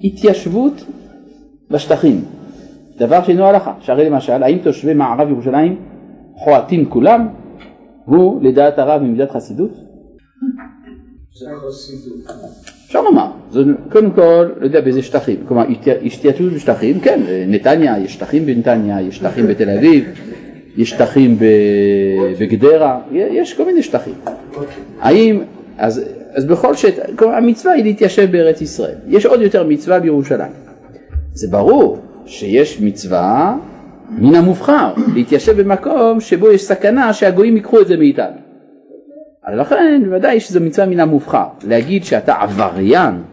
התיישבות 0.01 0.73
בשטחים, 1.71 2.25
דבר 2.97 3.23
שאינו 3.23 3.45
הלכה, 3.45 3.73
שהרי 3.79 4.09
למשל, 4.09 4.43
האם 4.43 4.57
תושבי 4.63 4.93
מערב 4.93 5.29
ירושלים 5.29 5.81
חועטים 6.35 6.89
כולם? 6.89 7.27
הוא 8.05 8.43
לדעת 8.43 8.79
הרב 8.79 9.01
ממידת 9.01 9.31
חסידות? 9.31 9.71
זה 11.37 11.45
חסידות. 11.67 12.31
אפשר 12.87 13.01
לומר, 13.01 13.27
זה 13.51 13.59
קודם 13.91 14.11
כל, 14.11 14.49
לא 14.59 14.65
יודע 14.65 14.81
באיזה 14.81 15.01
שטחים, 15.01 15.35
כלומר 15.47 15.65
השתייתות 16.05 16.53
בשטחים, 16.53 16.99
כן, 16.99 17.19
נתניה, 17.47 17.99
יש 17.99 18.13
שטחים 18.13 18.45
בנתניה, 18.45 19.01
יש 19.01 19.15
שטחים 19.15 19.47
בתל 19.47 19.69
אביב, 19.69 20.05
יש 20.77 20.89
שטחים 20.89 21.37
בגדרה, 22.39 22.99
יש 23.11 23.53
כל 23.53 23.65
מיני 23.65 23.83
שטחים. 23.83 24.13
האם, 24.99 25.41
אז, 25.77 26.01
אז 26.33 26.45
בכל 26.45 26.75
שטח, 26.75 27.03
המצווה 27.21 27.73
היא 27.73 27.83
להתיישב 27.83 28.31
בארץ 28.31 28.61
ישראל. 28.61 28.95
יש 29.07 29.25
עוד 29.25 29.41
יותר 29.41 29.63
מצווה 29.63 29.99
בירושלים. 29.99 30.51
זה 31.33 31.47
ברור 31.51 31.99
שיש 32.25 32.81
מצווה 32.81 33.57
מן 34.09 34.35
המובחר, 34.35 34.93
להתיישב 35.15 35.61
במקום 35.61 36.19
שבו 36.21 36.51
יש 36.51 36.63
סכנה 36.63 37.13
שהגויים 37.13 37.55
ייקחו 37.55 37.81
את 37.81 37.87
זה 37.87 37.97
מאיתנו. 37.97 38.44
לכן 39.53 40.01
בוודאי 40.05 40.39
שזו 40.39 40.61
מצווה 40.61 40.87
מן 40.87 40.99
המובחר. 40.99 41.45
להגיד 41.67 42.03
שאתה 42.03 42.33
עבריין 42.33 43.23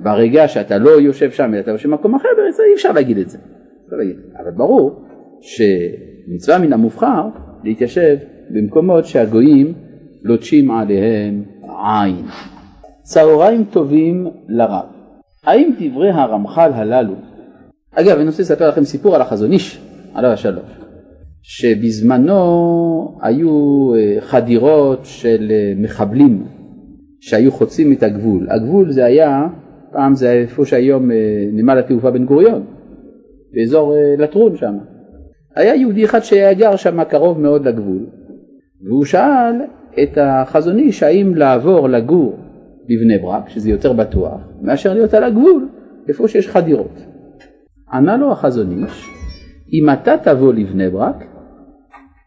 ברגע 0.00 0.48
שאתה 0.48 0.78
לא 0.78 0.90
יושב 0.90 1.30
שם 1.30 1.54
אלא 1.54 1.60
אתה 1.60 1.70
יושב 1.70 1.88
במקום 1.88 2.14
אחר, 2.14 2.28
אי 2.68 2.74
אפשר 2.74 2.92
להגיד 2.92 3.18
את 3.18 3.30
זה. 3.30 3.38
אבל 4.42 4.50
ברור 4.50 5.04
שמצווה 5.40 6.58
מן 6.58 6.72
המובחר 6.72 7.22
להתיישב 7.64 8.16
במקומות 8.50 9.06
שהגויים 9.06 9.74
לוטשים 10.22 10.70
עליהם 10.70 11.42
עין. 11.64 12.16
צהריים 13.02 13.64
טובים 13.64 14.26
לרב. 14.48 14.84
האם 15.44 15.70
דברי 15.80 16.10
הרמח"ל 16.10 16.70
הללו, 16.74 17.14
אגב 17.94 18.16
אני 18.16 18.26
רוצה 18.26 18.42
לספר 18.42 18.68
לכם 18.68 18.84
סיפור 18.84 19.14
על 19.14 19.22
החזון 19.22 19.52
איש, 19.52 19.80
עליו 20.14 20.30
השלום, 20.30 20.64
שבזמנו 21.42 23.18
היו 23.22 23.92
אה, 23.94 24.16
חדירות 24.20 25.00
של 25.02 25.48
אה, 25.50 25.72
מחבלים 25.76 26.44
שהיו 27.20 27.52
חוצים 27.52 27.92
את 27.92 28.02
הגבול. 28.02 28.46
הגבול 28.50 28.92
זה 28.92 29.04
היה, 29.04 29.46
פעם 29.92 30.14
זה 30.14 30.32
איפה 30.32 30.64
שהיום 30.64 31.10
אה, 31.10 31.16
נמל 31.52 31.78
התעופה 31.78 32.10
בן 32.10 32.24
גוריון, 32.24 32.64
באזור 33.54 33.94
לטרון 34.18 34.56
שם. 34.56 34.74
היה 35.56 35.74
יהודי 35.74 36.04
אחד 36.04 36.20
שהיה 36.20 36.54
גר 36.54 36.76
שם 36.76 37.04
קרוב 37.04 37.40
מאוד 37.40 37.68
לגבול, 37.68 38.06
והוא 38.86 39.04
שאל 39.04 39.54
את 40.02 40.18
החזון 40.20 40.78
איש 40.78 41.02
האם 41.02 41.34
לעבור 41.34 41.88
לגור 41.88 42.36
בבני 42.84 43.18
ברק, 43.18 43.48
שזה 43.48 43.70
יותר 43.70 43.92
בטוח, 43.92 44.40
מאשר 44.62 44.94
להיות 44.94 45.14
על 45.14 45.24
הגבול, 45.24 45.68
איפה 46.08 46.28
שיש 46.28 46.48
חדירות. 46.48 47.02
ענה 47.92 48.16
לו 48.16 48.32
החזון 48.32 48.70
איש, 48.70 49.08
אם 49.72 49.90
אתה 49.90 50.14
תבוא 50.22 50.52
לבני 50.52 50.90
ברק, 50.90 51.24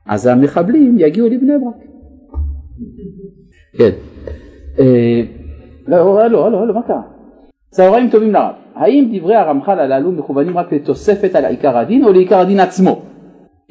אז 0.08 0.28
המחבלים 0.28 0.96
יגיעו 1.00 1.28
לבני 1.28 1.54
ברק. 1.64 1.76
כן. 3.78 3.90
אה, 4.80 5.22
לא, 5.88 6.30
לא, 6.30 6.52
לא, 6.52 6.68
לא, 6.68 6.74
מה 6.74 6.82
קרה? 6.82 7.02
צהריים 7.70 8.10
טובים 8.10 8.34
לרב. 8.34 8.54
האם 8.76 9.12
דברי 9.14 9.36
הרמח"ל 9.36 9.80
הללו 9.80 10.12
מכוונים 10.12 10.58
רק 10.58 10.74
לתוספת 10.74 11.36
על 11.36 11.46
עיקר 11.46 11.78
הדין 11.78 12.04
או 12.04 12.14
לעיקר 12.14 12.40
הדין 12.40 12.60
עצמו? 12.60 13.02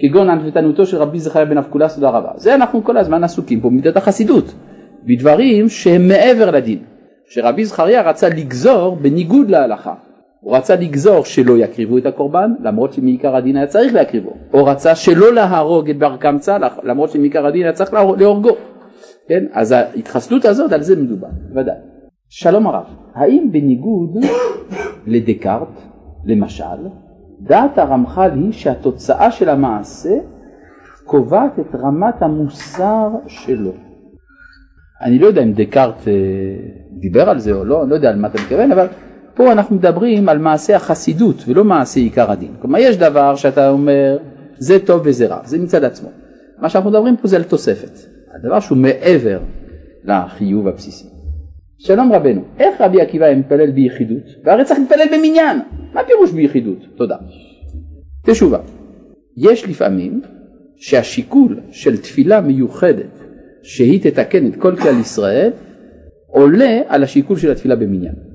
כגון 0.00 0.30
ענוותנותו 0.30 0.86
של 0.86 0.96
רבי 0.96 1.18
זכריה 1.18 1.44
בן 1.44 1.58
אבקולס 1.58 1.94
תודה 1.94 2.10
רבה. 2.10 2.30
זה 2.36 2.54
אנחנו 2.54 2.84
כל 2.84 2.96
הזמן 2.96 3.24
עסוקים 3.24 3.60
פה 3.60 3.68
במידת 3.68 3.96
החסידות, 3.96 4.54
בדברים 5.06 5.68
שהם 5.68 6.08
מעבר 6.08 6.50
לדין, 6.50 6.78
שרבי 7.26 7.64
זכריה 7.64 8.02
רצה 8.02 8.28
לגזור 8.28 8.96
בניגוד 8.96 9.50
להלכה. 9.50 9.94
הוא 10.44 10.56
רצה 10.56 10.76
לגזור 10.76 11.24
שלא 11.24 11.58
יקריבו 11.58 11.98
את 11.98 12.06
הקורבן 12.06 12.52
למרות 12.60 12.92
שמעיקר 12.92 13.36
הדין 13.36 13.56
היה 13.56 13.66
צריך 13.66 13.94
להקריבו, 13.94 14.32
או 14.54 14.64
רצה 14.64 14.94
שלא 14.94 15.34
להרוג 15.34 15.90
את 15.90 15.98
בר 15.98 16.16
קמצא 16.16 16.58
למרות 16.82 17.10
שמעיקר 17.10 17.46
הדין 17.46 17.62
היה 17.62 17.72
צריך 17.72 17.92
להורגו, 17.92 18.56
כן? 19.28 19.44
אז 19.52 19.72
ההתחסלות 19.72 20.44
הזאת 20.44 20.72
על 20.72 20.82
זה 20.82 20.96
מדובר, 20.96 21.28
ודאי. 21.54 21.74
שלום 22.28 22.66
הרב, 22.66 22.84
האם 23.14 23.48
בניגוד 23.52 24.16
לדקארט, 25.06 25.80
למשל, 26.24 26.88
דעת 27.40 27.78
הרמח"ל 27.78 28.30
היא 28.34 28.52
שהתוצאה 28.52 29.30
של 29.30 29.48
המעשה 29.48 30.14
קובעת 31.04 31.58
את 31.58 31.74
רמת 31.74 32.22
המוסר 32.22 33.08
שלו. 33.26 33.72
אני 35.02 35.18
לא 35.18 35.26
יודע 35.26 35.42
אם 35.42 35.52
דקארט 35.52 36.08
אה, 36.08 36.12
דיבר 37.00 37.30
על 37.30 37.38
זה 37.38 37.52
או 37.52 37.64
לא, 37.64 37.82
אני 37.82 37.90
לא 37.90 37.94
יודע 37.94 38.10
על 38.10 38.16
מה 38.16 38.28
אתה 38.28 38.42
מתכוון, 38.42 38.72
אבל 38.72 38.86
פה 39.34 39.52
אנחנו 39.52 39.76
מדברים 39.76 40.28
על 40.28 40.38
מעשה 40.38 40.76
החסידות 40.76 41.44
ולא 41.46 41.64
מעשה 41.64 42.00
עיקר 42.00 42.30
הדין. 42.30 42.54
כלומר 42.60 42.78
יש 42.78 42.96
דבר 42.96 43.34
שאתה 43.34 43.70
אומר 43.70 44.18
זה 44.58 44.78
טוב 44.86 45.02
וזה 45.04 45.26
רע, 45.26 45.40
זה 45.44 45.58
מצד 45.58 45.84
עצמו. 45.84 46.08
מה 46.58 46.68
שאנחנו 46.68 46.90
מדברים 46.90 47.16
פה 47.16 47.28
זה 47.28 47.36
על 47.36 47.42
תוספת, 47.42 47.98
הדבר 48.34 48.60
שהוא 48.60 48.78
מעבר 48.78 49.38
לחיוב 50.04 50.68
הבסיסי. 50.68 51.04
שלום 51.78 52.12
רבנו, 52.12 52.42
איך 52.58 52.80
רבי 52.80 53.00
עקיבא 53.00 53.34
מתפלל 53.34 53.70
ביחידות? 53.70 54.22
והרי 54.44 54.64
צריך 54.64 54.80
להתפלל 54.80 55.18
במניין, 55.18 55.60
מה 55.94 56.00
פירוש 56.06 56.32
ביחידות? 56.32 56.78
תודה. 56.96 57.16
תשובה, 58.26 58.58
יש 59.36 59.68
לפעמים 59.68 60.22
שהשיקול 60.76 61.60
של 61.70 61.96
תפילה 61.96 62.40
מיוחדת 62.40 63.20
שהיא 63.62 64.00
תתקן 64.02 64.46
את 64.46 64.56
כל 64.56 64.76
כלל 64.76 65.00
ישראל 65.00 65.50
עולה 66.26 66.80
על 66.88 67.02
השיקול 67.02 67.36
של 67.36 67.50
התפילה 67.50 67.76
במניין. 67.76 68.33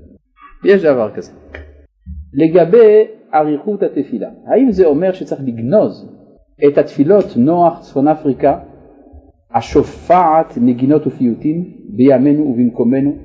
יש 0.65 0.81
דבר 0.81 1.11
כזה. 1.15 1.31
לגבי 2.33 3.05
אריכות 3.33 3.83
התפילה, 3.83 4.29
האם 4.45 4.71
זה 4.71 4.85
אומר 4.85 5.11
שצריך 5.11 5.41
לגנוז 5.45 6.09
את 6.67 6.77
התפילות 6.77 7.25
נוח 7.35 7.79
צפון 7.79 8.07
אפריקה 8.07 8.59
השופעת 9.53 10.53
נגינות 10.57 11.07
ופיוטים 11.07 11.73
בימינו 11.89 12.43
ובמקומנו 12.43 13.15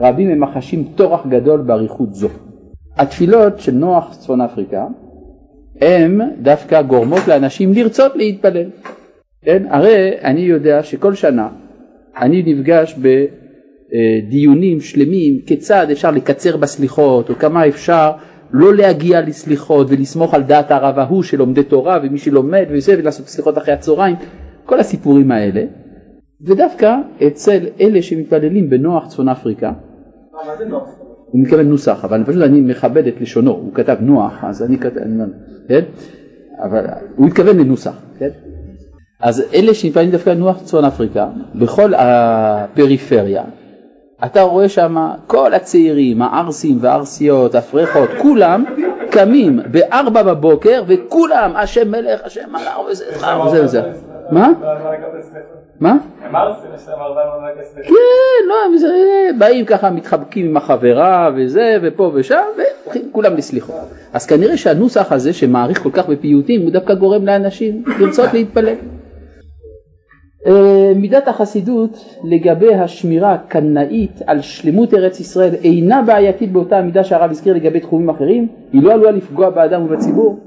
רבים 0.00 0.30
הם 0.30 0.40
מחשים 0.40 0.84
טורח 0.94 1.26
גדול 1.26 1.60
באריכות 1.60 2.14
זו. 2.14 2.28
התפילות 2.96 3.60
של 3.60 3.72
נוח 3.72 4.16
צפון 4.16 4.40
אפריקה 4.40 4.86
הם 5.80 6.20
דווקא 6.42 6.82
גורמות 6.82 7.28
לאנשים 7.28 7.72
לרצות 7.72 8.16
להתפלל. 8.16 8.70
כן? 9.42 9.62
הרי 9.68 10.10
אני 10.22 10.40
יודע 10.40 10.82
שכל 10.82 11.14
שנה 11.14 11.48
אני 12.16 12.42
נפגש 12.46 12.98
בדיונים 13.92 14.80
שלמים 14.80 15.40
כיצד 15.46 15.86
אפשר 15.92 16.10
לקצר 16.10 16.56
בסליחות 16.56 17.30
או 17.30 17.34
כמה 17.34 17.68
אפשר 17.68 18.12
לא 18.52 18.74
להגיע 18.74 19.20
לסליחות 19.20 19.86
ולסמוך 19.90 20.34
על 20.34 20.42
דעת 20.42 20.70
הרב 20.70 20.98
ההוא 20.98 21.22
של 21.22 21.38
לומדי 21.38 21.62
תורה 21.62 21.98
ומי 22.02 22.18
שלומד 22.18 22.66
וזה 22.70 22.94
ולעשות 22.98 23.28
סליחות 23.28 23.58
אחרי 23.58 23.74
הצהריים 23.74 24.16
כל 24.64 24.80
הסיפורים 24.80 25.30
האלה 25.30 25.64
ודווקא 26.46 26.96
אצל 27.26 27.60
אלה 27.80 28.02
שמתפללים 28.02 28.70
בנוח 28.70 29.08
צפון 29.08 29.28
אפריקה 29.28 29.72
הוא 31.32 31.40
מתכוון 31.40 31.68
נוסח, 31.68 32.04
אבל 32.04 32.24
פשוט 32.24 32.42
אני 32.42 32.60
מכבד 32.60 33.06
את 33.06 33.20
לשונו, 33.20 33.50
הוא 33.50 33.74
כתב 33.74 33.96
נוח, 34.00 34.44
אז 34.44 34.62
אני 34.62 34.78
כתב, 34.78 35.00
כן? 35.68 35.80
אבל 36.62 36.84
הוא 37.16 37.26
התכוון 37.26 37.58
לנוסח, 37.58 37.94
כן? 38.18 38.28
אז 39.20 39.42
אלה 39.54 39.74
שמתפללים 39.74 40.10
דווקא 40.10 40.30
נוח 40.30 40.62
צפון 40.62 40.84
אפריקה, 40.84 41.28
בכל 41.54 41.92
הפריפריה, 41.94 43.44
אתה 44.24 44.42
רואה 44.42 44.68
שם 44.68 44.96
כל 45.26 45.54
הצעירים, 45.54 46.22
הערסים 46.22 46.78
והערסיות, 46.80 47.54
הפרחות, 47.54 48.10
כולם 48.18 48.64
קמים 49.10 49.60
בארבע 49.70 50.22
בבוקר 50.22 50.82
וכולם 50.86 51.52
השם 51.56 51.90
מלך, 51.90 52.20
השם 52.24 52.40
מלך 52.52 52.78
וזה 52.90 53.04
וזה 53.46 53.64
וזה. 53.64 53.82
מה? 54.30 54.48
מה? 55.80 55.96
כן, 57.82 58.48
לא, 58.48 58.54
באים 59.38 59.64
ככה 59.64 59.90
מתחבקים 59.90 60.46
עם 60.46 60.56
החברה 60.56 61.30
וזה 61.36 61.76
ופה 61.82 62.10
ושם 62.14 62.42
וכולם 62.94 63.36
לסליחות. 63.36 63.74
אז 64.12 64.26
כנראה 64.26 64.56
שהנוסח 64.56 65.12
הזה 65.12 65.32
שמעריך 65.32 65.82
כל 65.82 65.90
כך 65.92 66.08
בפיוטים 66.08 66.62
הוא 66.62 66.70
דווקא 66.70 66.94
גורם 66.94 67.26
לאנשים 67.26 67.84
לרצות 68.00 68.32
להתפלל. 68.32 68.74
אה, 70.46 70.92
מידת 70.96 71.28
החסידות 71.28 72.04
לגבי 72.24 72.74
השמירה 72.74 73.32
הקנאית 73.34 74.22
על 74.26 74.40
שלמות 74.40 74.94
ארץ 74.94 75.20
ישראל 75.20 75.54
אינה 75.54 76.02
בעייתית 76.02 76.52
באותה 76.52 76.78
המידה 76.78 77.04
שהרב 77.04 77.30
הזכיר 77.30 77.54
לגבי 77.54 77.80
תחומים 77.80 78.10
אחרים, 78.10 78.48
היא 78.72 78.82
לא 78.82 78.92
עלולה 78.92 79.10
לפגוע 79.10 79.50
באדם 79.50 79.82
ובציבור. 79.82 80.38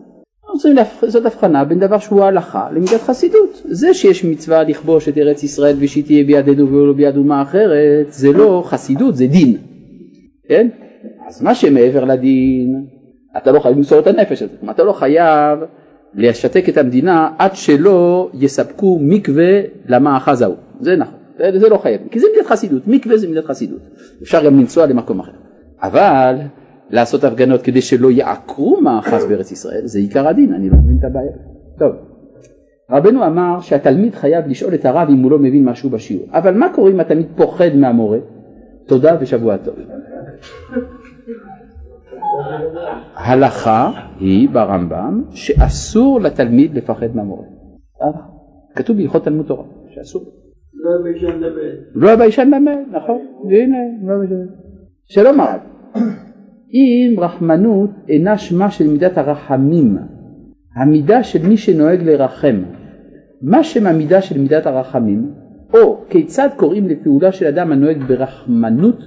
רוצים 0.55 0.75
לעשות 0.75 1.25
הבחנה 1.25 1.65
בין 1.65 1.79
דבר 1.79 1.97
שהוא 1.97 2.23
ההלכה 2.23 2.67
למידת 2.71 3.01
חסידות. 3.01 3.61
זה 3.65 3.93
שיש 3.93 4.25
מצווה 4.25 4.63
לכבוש 4.63 5.09
את 5.09 5.17
ארץ 5.17 5.43
ישראל 5.43 5.75
ושהיא 5.79 6.03
תהיה 6.03 6.23
בידינו 6.23 6.71
ולא 6.71 6.93
ביד 6.93 7.17
אומה 7.17 7.41
אחרת, 7.41 8.13
זה 8.13 8.31
לא 8.31 8.63
חסידות, 8.65 9.15
זה 9.15 9.27
דין. 9.27 9.57
כן? 10.47 10.67
אז 11.27 11.41
מה 11.41 11.55
שמעבר 11.55 12.05
לדין, 12.05 12.85
אתה 13.37 13.51
לא 13.51 13.59
חייב 13.59 13.75
למסור 13.75 13.99
את 13.99 14.07
הנפש 14.07 14.41
הזה. 14.41 14.55
אתה 14.71 14.83
לא 14.83 14.93
חייב 14.93 15.59
לשתק 16.15 16.69
את 16.69 16.77
המדינה 16.77 17.29
עד 17.37 17.55
שלא 17.55 18.29
יספקו 18.33 18.99
מקווה 19.01 19.61
למאחז 19.87 20.41
ההוא. 20.41 20.55
זה 20.79 20.95
נכון, 20.95 21.15
זה 21.37 21.69
לא 21.69 21.77
חייב, 21.77 22.01
כי 22.11 22.19
זה 22.19 22.27
מידת 22.35 22.47
חסידות, 22.47 22.87
מקווה 22.87 23.17
זה 23.17 23.27
מידת 23.27 23.45
חסידות. 23.45 23.79
אפשר 24.21 24.45
גם 24.45 24.59
לנסוע 24.59 24.85
למקום 24.85 25.19
אחר. 25.19 25.31
אבל 25.81 26.35
לעשות 26.89 27.23
הפגנות 27.23 27.61
כדי 27.61 27.81
שלא 27.81 28.11
יעקרו 28.11 28.81
מאחז 28.81 29.25
בארץ 29.25 29.51
ישראל, 29.51 29.81
זה 29.85 29.99
עיקר 29.99 30.27
הדין, 30.27 30.53
אני 30.53 30.69
לא 30.69 30.75
מבין 30.77 30.97
את 30.99 31.03
הבעיה. 31.03 31.31
טוב, 31.79 31.91
רבנו 32.91 33.25
אמר 33.25 33.59
שהתלמיד 33.61 34.15
חייב 34.15 34.47
לשאול 34.47 34.73
את 34.73 34.85
הרב 34.85 35.09
אם 35.09 35.23
הוא 35.23 35.31
לא 35.31 35.39
מבין 35.39 35.65
משהו 35.65 35.89
בשיעור, 35.89 36.27
אבל 36.31 36.53
מה 36.53 36.73
קורה 36.73 36.91
אם 36.91 36.99
התלמיד 36.99 37.27
פוחד 37.35 37.75
מהמורה? 37.75 38.17
תודה 38.85 39.17
ושבוע 39.19 39.57
טוב. 39.57 39.75
הלכה 43.15 43.91
היא 44.19 44.49
ברמב"ם 44.49 45.23
שאסור 45.31 46.21
לתלמיד 46.21 46.75
לפחד 46.75 47.15
מהמורה. 47.15 47.43
כתוב 48.75 48.97
בהלכות 48.97 49.23
תלמוד 49.23 49.45
תורה, 49.45 49.63
שאסור. 49.89 50.21
לא 50.73 51.03
ביישן 51.03 51.39
למד. 51.39 51.71
לא 51.95 52.09
הביישן 52.09 52.49
למד, 52.49 52.77
נכון, 52.91 53.19
והנה, 53.49 53.77
לא 54.03 54.13
הביישן. 54.13 54.45
שלום 55.03 55.39
הרב, 55.39 55.59
אם 56.73 57.15
רחמנות 57.19 57.89
אינה 58.09 58.37
שמה 58.37 58.71
של 58.71 58.87
מידת 58.87 59.17
הרחמים, 59.17 59.97
המידה 60.75 61.23
של 61.23 61.47
מי 61.47 61.57
שנוהג 61.57 62.03
לרחם, 62.03 62.63
מה 63.41 63.63
שם 63.63 63.87
המידה 63.87 64.21
של 64.21 64.41
מידת 64.41 64.65
הרחמים, 64.65 65.31
או 65.73 65.97
כיצד 66.09 66.49
קוראים 66.55 66.87
לפעולה 66.87 67.31
של 67.31 67.45
אדם 67.45 67.71
הנוהג 67.71 68.03
ברחמנות 68.03 69.03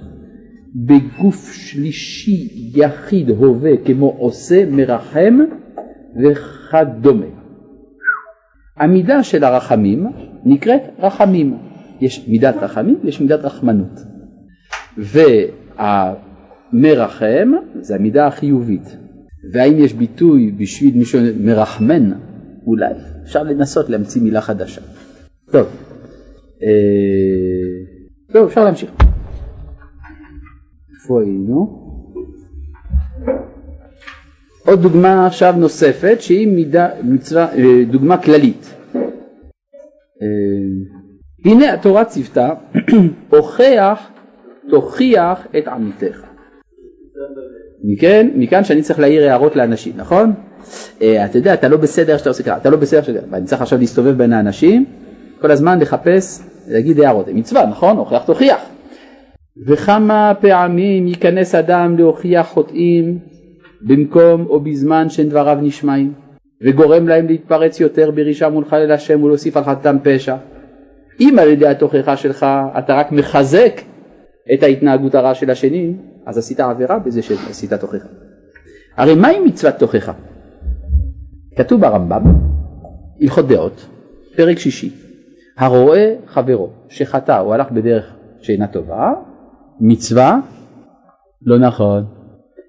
בגוף 0.75 1.53
שלישי 1.53 2.71
יחיד 2.75 3.29
הווה 3.29 3.71
כמו 3.85 4.15
עושה, 4.17 4.65
מרחם 4.71 5.39
וכדומה. 6.15 7.25
המידה 8.77 9.23
של 9.23 9.43
הרחמים 9.43 10.07
נקראת 10.45 10.81
רחמים. 10.99 11.57
יש 12.01 12.27
מידת 12.27 12.55
רחמים 12.61 12.99
ויש 13.03 13.21
מידת 13.21 13.39
רחמנות. 13.45 13.99
והמרחם 16.73 17.51
זה 17.81 17.95
המידה 17.95 18.27
החיובית. 18.27 18.97
והאם 19.53 19.77
יש 19.77 19.93
ביטוי 19.93 20.51
בשביל 20.57 20.97
מי 20.97 21.05
שמרחמן? 21.05 22.11
אולי. 22.65 22.93
אפשר 23.23 23.43
לנסות 23.43 23.89
להמציא 23.89 24.21
מילה 24.21 24.41
חדשה. 24.41 24.81
טוב. 25.51 25.67
אה, 26.63 26.69
טוב, 28.33 28.47
אפשר 28.47 28.63
להמשיך. 28.63 29.08
איפה 31.09 31.21
היינו? 31.21 31.89
עוד 34.65 34.81
דוגמה 34.81 35.27
עכשיו 35.27 35.53
נוספת 35.57 36.17
שהיא 36.19 36.47
מידה, 36.47 36.89
מצווה, 37.03 37.47
אה, 37.57 37.83
דוגמה 37.91 38.17
כללית. 38.17 38.73
אה, 40.21 40.27
הנה 41.45 41.73
התורה 41.73 42.05
ציוותה, 42.05 42.49
הוכח, 43.29 44.09
תוכיח 44.69 45.47
את 45.57 45.67
עמיתך. 45.67 46.23
מכן, 47.83 48.29
מכאן 48.35 48.63
שאני 48.63 48.81
צריך 48.81 48.99
להעיר 48.99 49.29
הערות 49.29 49.55
לאנשים, 49.55 49.93
נכון? 49.97 50.33
אה, 51.01 51.25
אתה 51.25 51.37
יודע, 51.37 51.53
אתה 51.53 51.67
לא 51.67 51.77
בסדר 51.77 52.17
שאתה 52.17 52.29
עושה 52.29 52.43
ככה, 52.43 52.57
אתה 52.57 52.69
לא 52.69 52.77
בסדר 52.77 53.01
שאתה... 53.01 53.19
ואני 53.31 53.45
צריך 53.45 53.61
עכשיו 53.61 53.79
להסתובב 53.79 54.17
בין 54.17 54.33
האנשים, 54.33 54.85
כל 55.41 55.51
הזמן 55.51 55.79
לחפש, 55.79 56.39
להגיד 56.67 56.99
הערות. 56.99 57.25
זה 57.25 57.33
מצווה, 57.33 57.65
נכון? 57.65 57.97
הוכח 57.97 58.23
תוכיח. 58.25 58.78
וכמה 59.67 60.33
פעמים 60.41 61.07
ייכנס 61.07 61.55
אדם 61.55 61.97
להוכיח 61.97 62.47
חוטאים 62.47 63.19
במקום 63.81 64.45
או 64.49 64.59
בזמן 64.59 65.09
שאין 65.09 65.29
דבריו 65.29 65.57
נשמעים, 65.61 66.13
וגורם 66.61 67.07
להם 67.07 67.27
להתפרץ 67.27 67.79
יותר 67.79 68.11
ברישה 68.11 68.49
מול 68.49 68.65
חלל 68.65 68.91
השם 68.91 69.23
ולהוסיף 69.23 69.57
על 69.57 69.63
חטאתם 69.63 69.97
פשע. 70.03 70.35
אם 71.19 71.39
על 71.39 71.47
ידי 71.47 71.67
התוכחה 71.67 72.17
שלך 72.17 72.45
אתה 72.77 72.95
רק 72.95 73.11
מחזק 73.11 73.81
את 74.53 74.63
ההתנהגות 74.63 75.15
הרעה 75.15 75.35
של 75.35 75.49
השני, 75.49 75.93
אז 76.25 76.37
עשית 76.37 76.59
עבירה 76.59 76.99
בזה 76.99 77.21
שעשית 77.21 77.73
תוכחה. 77.73 78.07
הרי 78.97 79.15
מהי 79.15 79.39
מצוות 79.39 79.75
תוכחה? 79.75 80.13
כתוב 81.55 81.81
ברמב"ם, 81.81 82.23
הלכות 83.21 83.47
דעות, 83.47 83.87
פרק 84.35 84.59
שישי, 84.59 84.91
הרואה 85.57 86.15
חברו 86.27 86.69
שחטא 86.89 87.39
או 87.39 87.53
הלך 87.53 87.71
בדרך 87.71 88.15
שאינה 88.41 88.67
טובה, 88.67 89.13
מצווה, 89.79 90.39
לא 91.41 91.59
נכון, 91.59 92.05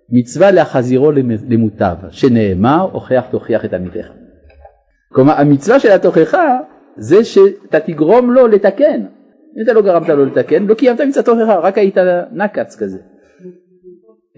מצווה 0.08 0.50
להחזירו 0.50 1.12
למוטב, 1.48 1.96
שנאמר 2.10 2.88
הוכח 2.92 3.24
תוכיח 3.30 3.64
את 3.64 3.74
עמיתך. 3.74 4.06
כלומר 5.12 5.32
המצווה 5.32 5.80
של 5.80 5.90
התוכחה 5.90 6.58
זה 6.96 7.24
שאתה 7.24 7.80
תגרום 7.80 8.32
לו 8.32 8.46
לתקן. 8.46 9.00
אם 9.56 9.62
אתה 9.64 9.72
לא 9.72 9.82
גרמת 9.82 10.08
לו 10.08 10.24
לתקן, 10.24 10.66
לא 10.66 10.74
קיימת 10.74 11.00
מצוות 11.00 11.24
תוכחה, 11.24 11.58
רק 11.58 11.78
היית 11.78 11.96
נקץ 12.32 12.76
כזה. 12.76 12.98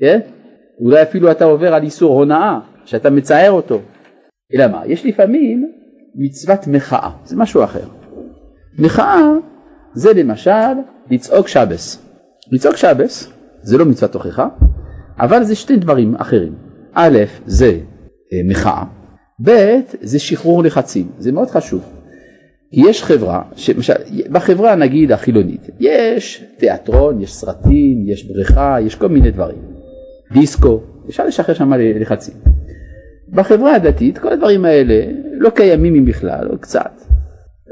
כן? 0.01 0.21
אולי 0.81 1.03
אפילו 1.03 1.31
אתה 1.31 1.45
עובר 1.45 1.75
על 1.75 1.83
איסור 1.83 2.19
הונאה, 2.19 2.59
שאתה 2.85 3.11
מצער 3.11 3.51
אותו. 3.51 3.81
אלא 4.55 4.67
מה? 4.67 4.83
יש 4.87 5.07
לפעמים 5.07 5.73
מצוות 6.15 6.67
מחאה, 6.67 7.11
זה 7.25 7.37
משהו 7.37 7.65
אחר. 7.65 7.85
מחאה 8.79 9.21
זה 9.95 10.13
למשל 10.13 10.73
לצעוק 11.11 11.49
שבס. 11.49 12.02
לצעוק 12.53 12.77
שבס 12.77 13.33
זה 13.63 13.79
לא 13.79 13.85
מצוות 13.85 14.13
תוכחה, 14.13 14.49
אבל 15.19 15.45
זה 15.45 15.55
שתי 15.55 15.77
דברים 15.77 16.15
אחרים. 16.15 16.55
א', 16.95 17.19
זה 17.47 17.79
אה, 18.33 18.41
מחאה, 18.45 18.85
ב', 19.43 19.79
זה 20.01 20.19
שחרור 20.19 20.63
לחצים, 20.63 21.09
זה 21.19 21.33
מאוד 21.33 21.51
חשוב. 21.51 21.83
יש 22.73 23.03
חברה, 23.03 23.43
שמשל, 23.57 23.95
בחברה 24.31 24.75
נגיד 24.75 25.13
החילונית, 25.13 25.71
יש 25.81 26.45
תיאטרון, 26.59 27.21
יש 27.21 27.35
סרטים, 27.35 28.05
יש 28.09 28.25
בריכה, 28.25 28.77
יש 28.81 28.95
כל 28.95 29.09
מיני 29.09 29.31
דברים. 29.31 29.63
דיסקו, 30.33 30.81
אפשר 31.09 31.27
לשחרר 31.27 31.55
שם 31.55 31.73
לחצים. 31.77 32.35
בחברה 33.29 33.75
הדתית 33.75 34.19
כל 34.19 34.33
הדברים 34.33 34.65
האלה 34.65 35.05
לא 35.33 35.51
קיימים 35.51 36.05
בכלל, 36.05 36.49
או 36.51 36.59
קצת. 36.59 37.01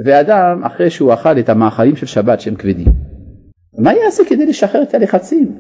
ואדם 0.05 0.65
אחרי 0.65 0.91
שהוא 0.91 1.15
אכל 1.15 1.39
את 1.39 1.49
המאכלים 1.49 1.97
של 1.97 2.07
שבת 2.07 2.41
שהם 2.41 2.55
כבדים, 2.55 2.93
מה 3.81 3.95
יעשה 3.95 4.25
כדי 4.25 4.47
לשחרר 4.47 4.83
את 4.83 4.95
הלחצים? 4.95 5.53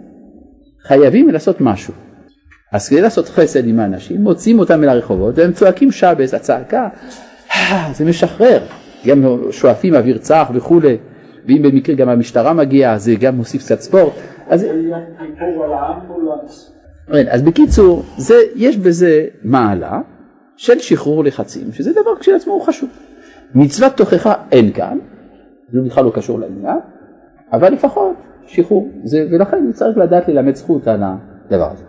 חייבים 0.82 1.28
לעשות 1.28 1.60
משהו. 1.60 1.94
אז 2.72 2.88
כדי 2.88 3.00
לעשות 3.00 3.28
חסד 3.28 3.66
עם 3.66 3.80
האנשים, 3.80 4.20
מוציאים 4.20 4.58
אותם 4.58 4.84
אל 4.84 4.88
הרחובות 4.88 5.38
והם 5.38 5.52
צועקים 5.52 5.90
שבס, 5.90 6.34
הצעקה, 6.34 6.88
אה, 7.54 7.90
זה 7.94 8.04
משחרר. 8.04 8.62
גם 9.06 9.24
שואפים 9.50 9.94
אוויר 9.94 10.18
צח 10.18 10.50
וכולי, 10.54 10.96
ואם 11.48 11.62
במקרה 11.62 11.94
גם 11.94 12.08
המשטרה 12.08 12.52
מגיעה, 12.52 12.98
זה 12.98 13.14
גם 13.20 13.36
מוסיף 13.36 13.62
קצת 13.62 13.80
ספורט. 13.80 14.12
אז... 14.48 14.66
כן, 17.12 17.26
אז 17.30 17.42
בקיצור, 17.42 18.02
זה, 18.16 18.34
יש 18.56 18.76
בזה 18.76 19.26
מעלה 19.42 20.00
של 20.56 20.78
שחרור 20.78 21.24
לחצים, 21.24 21.72
שזה 21.72 21.92
דבר 21.92 22.16
כשלעצמו 22.20 22.52
הוא 22.52 22.62
חשוב. 22.62 22.90
מצוות 23.54 23.96
תוכחה 23.96 24.34
אין 24.52 24.72
כאן, 24.72 24.98
זה 25.72 25.80
בכלל 25.80 26.04
לא 26.04 26.10
קשור 26.14 26.40
לעניין, 26.40 26.78
אבל 27.52 27.72
לפחות 27.72 28.16
שחרור, 28.46 28.90
זה, 29.04 29.26
ולכן 29.32 29.72
צריך 29.72 29.98
לדעת 29.98 30.28
ללמד 30.28 30.54
זכות 30.54 30.86
על 30.86 31.02
הדבר 31.02 31.70
הזה. 31.70 31.84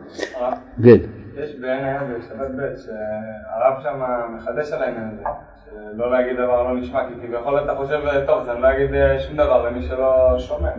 כן. 0.84 0.98
יש 1.36 1.56
בעין 1.62 1.86
הים 1.86 2.02
בשבת 2.18 2.52
ב' 2.58 2.78
שהרב 2.78 3.84
שם 3.84 4.02
מחדש 4.36 4.72
על 4.74 4.84
העניין 4.84 5.10
הזה, 5.14 5.24
שלא 5.66 6.12
להגיד 6.12 6.34
דבר 6.34 6.64
לא 6.64 6.80
נשמע, 6.80 7.00
כי 7.08 7.28
כביכול 7.28 7.60
אתה 7.60 7.76
חושב, 7.76 8.00
טוב, 8.26 8.40
אז 8.42 8.50
אני 8.50 8.62
לא 8.62 8.68
אגיד 8.72 8.90
שום 9.20 9.38
דבר 9.38 9.70
למי 9.70 9.82
שלא 9.82 10.36
שומע. 10.40 10.70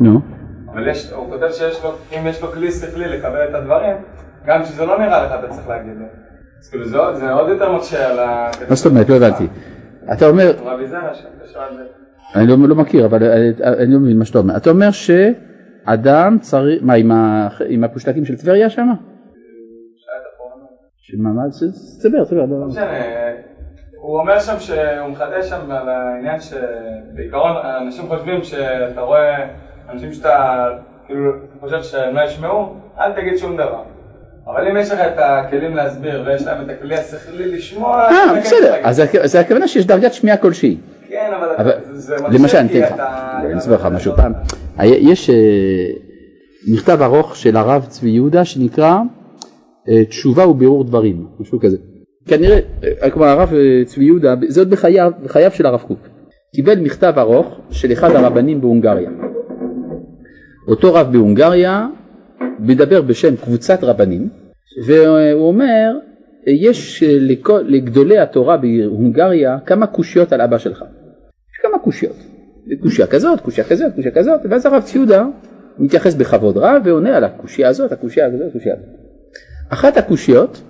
נו. 0.00 0.20
אבל 0.72 0.88
יש, 0.88 1.12
הוא 1.12 1.30
כותב 1.30 1.48
שיש 1.50 1.84
לו, 1.84 1.90
אם 2.12 2.26
יש 2.26 2.42
לו 2.42 2.48
כלי 2.48 2.72
שכלי 2.72 3.08
לקבל 3.08 3.48
את 3.48 3.54
הדברים, 3.54 3.96
גם 4.46 4.62
כשזה 4.62 4.86
לא 4.86 4.98
נראה 4.98 5.22
לך 5.26 5.32
אתה 5.38 5.48
צריך 5.48 5.68
להגיד 5.68 5.92
לו. 5.98 6.06
אז 6.60 6.68
כאילו 6.70 6.84
זה, 6.84 6.98
זה 7.14 7.32
עוד 7.32 7.48
יותר 7.48 7.76
מקשה 7.76 8.10
על 8.10 8.18
ה... 8.18 8.50
מה 8.68 8.74
זאת 8.74 8.86
אומרת? 8.86 9.08
לא 9.08 9.16
הבנתי. 9.16 9.46
אתה 10.12 10.28
אומר... 10.28 10.52
רבי 10.64 10.86
זרע 10.86 11.14
שם, 11.14 11.28
בשבת 11.42 11.62
ב'. 11.72 12.05
אני 12.34 12.46
לא, 12.46 12.56
לא 12.68 12.74
מכיר, 12.74 13.06
אבל 13.06 13.22
אני 13.62 13.94
לא 13.94 14.00
מבין 14.00 14.18
מה 14.18 14.24
שאתה 14.24 14.38
אומר. 14.38 14.56
אתה 14.56 14.70
אומר 14.70 14.90
שאדם 14.90 16.38
צריך, 16.40 16.82
מה, 16.82 16.94
עם, 16.94 17.12
ה, 17.12 17.48
עם 17.68 17.84
הפושטקים 17.84 18.24
של 18.24 18.36
טבריה 18.36 18.70
שם? 18.70 18.88
שמה, 21.00 21.30
מה, 21.30 21.42
תסבר, 21.50 22.24
תסבר. 22.24 22.46
לא 22.46 22.66
משנה, 22.66 22.82
הוא 24.00 24.18
אומר 24.18 24.40
שם 24.40 24.58
שהוא 24.58 25.08
מחדש 25.08 25.48
שם 25.48 25.70
על 25.70 25.88
העניין 25.88 26.40
שבעיקרון 26.40 27.56
אנשים 27.82 28.06
חושבים 28.08 28.42
שאתה 28.42 29.00
רואה 29.00 29.46
אנשים 29.88 30.12
שאתה 30.12 30.66
כאילו 31.06 31.32
חושב 31.60 31.82
שהם 31.82 32.14
לא 32.14 32.20
ישמעו, 32.20 32.74
אל 32.98 33.12
תגיד 33.12 33.36
שום 33.36 33.56
דבר. 33.56 33.82
אבל 34.46 34.68
אם 34.68 34.76
יש 34.76 34.90
לך 34.90 35.00
את 35.00 35.18
הכלים 35.18 35.76
להסביר 35.76 36.22
ויש 36.26 36.46
להם 36.46 36.64
את 36.64 36.70
הכלי 36.70 36.94
השכלי 36.94 37.56
לשמוע, 37.56 38.08
אה, 38.08 38.40
בסדר, 38.40 38.74
אז 38.84 39.02
זה 39.24 39.40
הכוונה 39.40 39.68
שיש 39.68 39.86
דרגת 39.86 40.12
שמיעה 40.12 40.36
כלשהי. 40.36 40.76
כן, 41.08 41.30
אבל 41.34 41.72
זה 41.92 42.16
אני 42.26 42.68
כי 42.68 42.84
אתה... 42.84 43.40
אני 43.44 43.58
אסביר 43.58 43.76
לך 43.76 43.86
משהו 43.86 44.12
פעם. 44.16 44.32
יש 44.82 45.30
אה, 45.30 45.34
מכתב 46.72 46.98
ארוך 47.02 47.36
של 47.36 47.56
הרב 47.56 47.86
צבי 47.88 48.10
יהודה 48.10 48.44
שנקרא 48.44 48.98
אה, 49.88 50.04
תשובה 50.04 50.48
ובירור 50.48 50.84
דברים, 50.84 51.26
משהו 51.40 51.60
כזה. 51.60 51.76
כנראה, 52.28 52.58
אה, 53.02 53.10
כלומר 53.10 53.26
הרב 53.26 53.52
צבי 53.84 54.04
יהודה, 54.04 54.34
זה 54.48 54.60
עוד 54.60 54.70
בחייו, 54.70 55.12
בחייו 55.24 55.50
של 55.50 55.66
הרב 55.66 55.80
קוק, 55.80 55.98
קיבל 56.54 56.78
מכתב 56.78 57.14
ארוך 57.16 57.60
של 57.70 57.92
אחד 57.92 58.10
הרבנים 58.10 58.60
בהונגריה. 58.60 59.10
אותו 60.68 60.94
רב 60.94 61.12
בהונגריה 61.12 61.86
מדבר 62.58 63.02
בשם 63.02 63.36
קבוצת 63.36 63.84
רבנים, 63.84 64.28
והוא 64.86 65.48
אומר, 65.48 65.92
יש 66.46 67.02
לכל, 67.06 67.60
לגדולי 67.66 68.18
התורה 68.18 68.56
בהונגריה 68.56 69.58
כמה 69.66 69.86
קושיות 69.86 70.32
על 70.32 70.40
אבא 70.40 70.58
שלך. 70.58 70.84
יש 71.56 71.60
כמה 71.62 71.78
קושיות. 71.78 72.16
קושייה 72.82 73.06
כזאת, 73.06 73.40
קושייה 73.40 73.66
כזאת, 73.66 73.94
קושייה 73.94 74.14
כזאת, 74.14 74.40
ואז 74.50 74.66
הרב 74.66 74.82
ציודה 74.82 75.26
מתייחס 75.78 76.14
בכבוד 76.14 76.56
רב 76.56 76.82
ועונה 76.84 77.16
על 77.16 77.24
הקושייה 77.24 77.68
הזאת, 77.68 77.92
הקושייה 77.92 78.26
הזאת, 78.26 78.40
הקושייה 78.50 78.74
הזאת. 78.74 78.88
אחת 79.68 79.96
הקושיות 79.96 80.62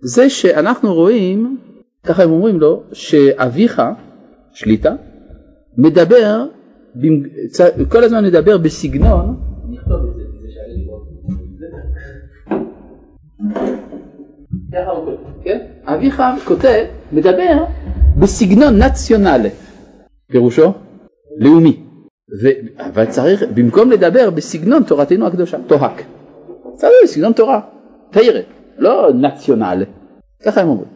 זה 0.00 0.30
שאנחנו 0.30 0.94
רואים 0.94 1.58
ככה 2.04 2.22
הם 2.22 2.30
אומרים 2.30 2.60
לו 2.60 2.82
שאביך, 2.92 3.82
שליטה, 4.52 4.94
מדבר, 5.78 6.46
כל 7.88 8.04
הזמן 8.04 8.24
מדבר 8.24 8.58
בסגנון, 8.58 9.36
כן? 15.44 15.58
אביך 15.84 16.22
כותב, 16.44 16.84
מדבר 17.12 17.64
בסגנון 18.18 18.82
נציונלי, 18.82 19.50
פירושו 20.32 20.72
לאומי, 21.38 21.80
ו- 22.42 22.82
אבל 22.86 23.06
צריך, 23.06 23.42
במקום 23.54 23.90
לדבר 23.90 24.30
בסגנון 24.30 24.82
תורתנו 24.82 25.26
הקדושה, 25.26 25.58
תוהק, 25.66 26.02
צריך 26.74 26.92
בסגנון 27.04 27.32
תורה, 27.32 27.60
תראה, 28.10 28.40
לא 28.78 29.10
נציונלי, 29.14 29.84
ככה 30.44 30.60
הם 30.60 30.68
אומרים. 30.68 30.88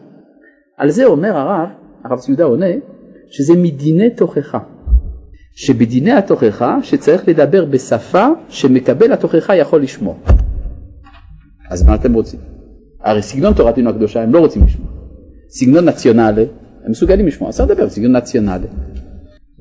על 0.77 0.89
זה 0.89 1.05
אומר 1.05 1.37
הרב, 1.37 1.69
הרב 2.03 2.19
ציודה 2.19 2.43
עונה, 2.43 2.65
שזה 3.29 3.53
מדיני 3.55 4.09
תוכחה. 4.09 4.59
שבדיני 5.57 6.11
התוכחה 6.11 6.77
שצריך 6.83 7.27
לדבר 7.27 7.65
בשפה 7.65 8.27
שמקבל 8.49 9.13
התוכחה 9.13 9.55
יכול 9.55 9.81
לשמוע. 9.81 10.15
אז 11.69 11.83
מה 11.83 11.95
אתם 11.95 12.13
רוצים? 12.13 12.39
הרי 13.03 13.21
סגנון 13.21 13.53
תורתנו 13.53 13.89
הקדושה 13.89 14.21
הם 14.23 14.33
לא 14.33 14.39
רוצים 14.39 14.63
לשמוע. 14.63 14.87
סגנון 15.49 15.85
נציונלי, 15.85 16.45
הם 16.85 16.91
מסוגלים 16.91 17.27
לשמוע, 17.27 17.49
אז 17.49 17.55
צריך 17.57 17.69
לדבר 17.69 17.85
בסגנון 17.85 18.15
נציונלי. 18.15 18.67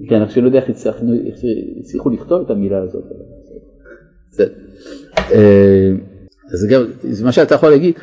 כן, 0.08 0.22
רק 0.22 0.30
שלא 0.30 0.46
יודע 0.46 0.58
איך 0.58 0.70
הצליחו 1.80 2.10
לכתוב 2.10 2.42
את 2.44 2.50
המילה 2.50 2.78
הזאת. 2.82 3.04
אה, 5.32 5.90
אז 6.52 6.66
גם, 6.70 6.82
זה 7.02 7.24
מה 7.24 7.32
שאתה 7.32 7.54
יכול 7.54 7.70
להגיד, 7.70 7.94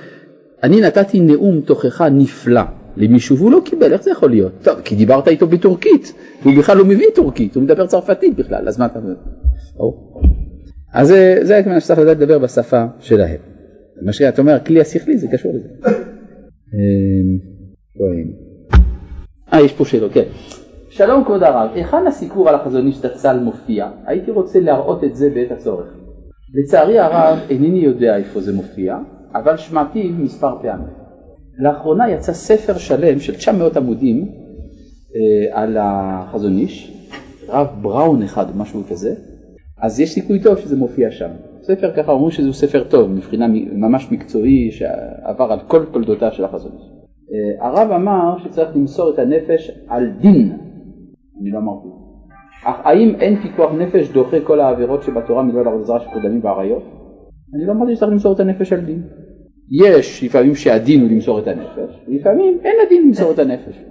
אני 0.63 0.81
נתתי 0.81 1.19
נאום 1.19 1.61
תוכחה 1.61 2.09
נפלא 2.09 2.61
למישהו 2.97 3.37
והוא 3.37 3.51
לא 3.51 3.61
קיבל, 3.65 3.93
איך 3.93 4.03
זה 4.03 4.11
יכול 4.11 4.29
להיות? 4.29 4.51
טוב, 4.63 4.81
כי 4.81 4.95
דיברת 4.95 5.27
איתו 5.27 5.47
בטורקית, 5.47 6.13
והוא 6.43 6.53
בכלל 6.59 6.77
לא 6.77 6.85
מבין 6.85 7.09
טורקית, 7.15 7.55
הוא 7.55 7.63
מדבר 7.63 7.87
צרפתית 7.87 8.35
בכלל, 8.35 8.67
אז 8.67 8.79
מה 8.79 8.85
אתה... 8.85 8.99
ברור. 9.77 10.21
אז 10.93 11.07
זה- 11.07 11.39
זה 11.41 11.57
הכוונה 11.57 11.79
שצריך 11.79 11.99
לדעת 11.99 12.17
לדבר 12.17 12.39
בשפה 12.39 12.85
שלהם. 12.99 13.37
מה 14.01 14.13
שאתה 14.13 14.41
אומר, 14.41 14.53
הכלי 14.53 14.81
השכלי 14.81 15.17
זה 15.17 15.27
קשור 15.31 15.53
לזה. 15.55 15.69
רואים. 17.99 18.33
אה, 19.53 19.61
יש 19.61 19.73
פה 19.73 19.85
שאלות, 19.85 20.11
כן. 20.13 20.23
שלום 20.95 21.23
כבוד 21.23 21.43
הרב, 21.43 21.69
היכן 21.73 22.07
הסיפור 22.07 22.49
על 22.49 22.55
החזון 22.55 22.87
איש 22.87 22.95
זצ"ל 22.95 23.39
מופיע? 23.39 23.89
הייתי 24.05 24.31
רוצה 24.31 24.59
להראות 24.59 25.03
את 25.03 25.15
זה 25.15 25.29
בעת 25.29 25.51
הצורך. 25.51 25.87
לצערי 26.53 26.99
הרב 26.99 27.39
אינני 27.49 27.79
יודע 27.79 28.17
איפה 28.17 28.41
זה 28.41 28.53
מופיע, 28.53 28.97
אבל 29.35 29.57
שמעתי 29.57 30.11
מספר 30.17 30.57
פעמים. 30.61 30.87
לאחרונה 31.57 32.09
יצא 32.09 32.33
ספר 32.33 32.77
שלם 32.77 33.19
של 33.19 33.35
900 33.35 33.77
עמודים 33.77 34.27
אה, 35.15 35.61
על 35.61 35.77
החזון 35.79 36.57
איש, 36.57 36.93
רב 37.47 37.67
בראון 37.81 38.23
אחד 38.23 38.57
משהו 38.57 38.83
כזה, 38.89 39.13
אז 39.81 39.99
יש 39.99 40.13
סיכוי 40.13 40.39
טוב 40.39 40.57
שזה 40.59 40.75
מופיע 40.75 41.11
שם. 41.11 41.29
ספר 41.61 41.91
ככה 41.95 42.11
אומרים 42.11 42.31
שזה 42.31 42.53
ספר 42.53 42.83
טוב 42.83 43.09
מבחינה 43.09 43.47
ממש 43.71 44.11
מקצועי 44.11 44.71
שעבר 44.71 45.51
על 45.51 45.59
כל 45.67 45.85
תולדותיו 45.85 46.31
של 46.31 46.45
החזון 46.45 46.71
איש. 46.77 46.89
אה, 47.33 47.67
הרב 47.67 47.91
אמר 47.91 48.37
שצריך 48.43 48.69
למסור 48.75 49.13
את 49.13 49.19
הנפש 49.19 49.71
על 49.87 50.09
דין, 50.21 50.57
אני 51.41 51.51
לא 51.51 51.57
אמרתי. 51.57 51.87
אך 52.65 52.75
האם 52.83 53.15
אין 53.19 53.41
פיקוח 53.41 53.71
נפש 53.71 54.09
דוחה 54.09 54.37
כל 54.43 54.59
העבירות 54.59 55.03
שבתורה 55.03 55.43
מלבד 55.43 55.67
עבודה 55.67 55.83
זרה 55.83 55.99
שקודמים 55.99 56.41
באריות? 56.41 56.83
אני 57.55 57.65
לא 57.65 57.71
אמרתי 57.71 57.95
שצריך 57.95 58.11
למסור 58.11 58.33
את 58.33 58.39
הנפש 58.39 58.73
על 58.73 58.79
דין. 58.79 59.03
יש 59.71 60.23
לפעמים 60.23 60.55
שהדין 60.55 61.01
הוא 61.01 61.09
למסור 61.09 61.39
את 61.39 61.47
הנפש, 61.47 61.99
לפעמים 62.07 62.57
אין 62.63 62.75
הדין 62.85 63.07
למסור 63.07 63.31
את 63.31 63.39
הנפש. 63.39 63.83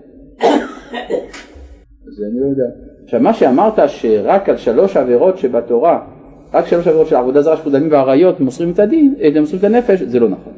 אז 2.07 2.23
אני 2.31 2.41
לא 2.41 2.47
יודע. 2.47 2.65
עכשיו 3.05 3.21
מה 3.21 3.35
שאמרת 3.35 3.75
שרק 3.87 4.49
על 4.49 4.57
שלוש 4.57 4.97
עבירות 4.97 5.39
שבתורה, 5.39 6.07
רק 6.55 6.67
שלוש 6.67 6.87
עבירות 6.87 7.07
של 7.07 7.17
עבודה 7.17 7.43
זרה 7.43 7.57
שקודמים 7.57 7.91
באריות 7.91 8.41
מוסרים 8.41 8.71
את 8.71 8.79
הדין, 8.79 9.15
אה, 9.21 9.41
מוסרים 9.41 9.59
את 9.59 9.65
הנפש, 9.65 10.03
זה 10.03 10.21
לא 10.21 10.29
נכון. 10.29 10.53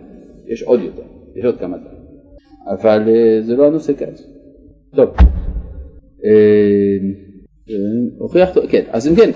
יש 0.47 0.63
עוד 0.63 0.81
יותר, 0.81 1.03
יש 1.37 1.45
עוד 1.45 1.59
כמה 1.59 1.77
דברים. 1.77 1.99
אבל 2.71 3.09
אה, 3.09 3.43
זה 3.43 3.57
לא 3.57 3.67
הנושא 3.67 3.93
כעת. 3.99 4.21
טוב. 4.95 5.09
אה, 6.25 6.31
אה, 7.71 7.75
הוכיח, 8.19 8.49
כן, 8.69 8.83
אז 8.91 9.09
אם 9.09 9.17
כן, 9.17 9.31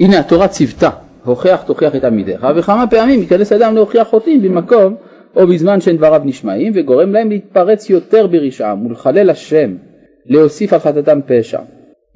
הנה 0.00 0.18
התורה 0.18 0.48
ציוותה, 0.48 0.90
הוכיח 1.24 1.62
תוכיח 1.62 1.96
את 1.96 2.04
עמידיך, 2.04 2.46
וכמה 2.56 2.86
פעמים 2.86 3.20
ייכנס 3.20 3.52
אדם 3.52 3.74
להוכיח 3.74 4.08
חוטאים 4.08 4.42
במקום 4.42 4.96
או 5.36 5.46
בזמן 5.46 5.80
שאין 5.80 5.96
דבריו 5.96 6.22
נשמעים, 6.24 6.72
וגורם 6.76 7.12
להם 7.12 7.30
להתפרץ 7.30 7.90
יותר 7.90 8.26
ברשעם 8.26 8.86
ולחלל 8.86 9.30
השם, 9.30 9.76
להוסיף 10.26 10.72
על 10.72 10.78
חטאתם 10.78 11.20
פשע. 11.26 11.58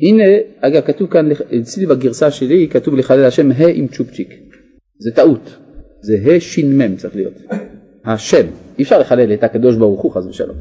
הנה, 0.00 0.24
אגב, 0.60 0.80
כתוב 0.80 1.10
כאן, 1.10 1.28
אצלי 1.60 1.86
בגרסה 1.86 2.30
שלי, 2.30 2.68
כתוב 2.68 2.96
לחלל 2.96 3.24
השם 3.24 3.50
ה' 3.50 3.66
עם 3.74 3.86
צ'ופצ'יק. 3.86 4.28
זה 4.98 5.10
טעות, 5.14 5.56
זה 6.00 6.16
ה' 6.24 6.40
ש"מ 6.40 6.96
צריך 6.96 7.16
להיות. 7.16 7.34
השם, 8.04 8.46
אי 8.78 8.82
אפשר 8.82 8.98
לחלל 8.98 9.32
את 9.32 9.44
הקדוש 9.44 9.76
ברוך 9.76 10.00
הוא 10.00 10.12
חס 10.12 10.26
ושלום, 10.26 10.56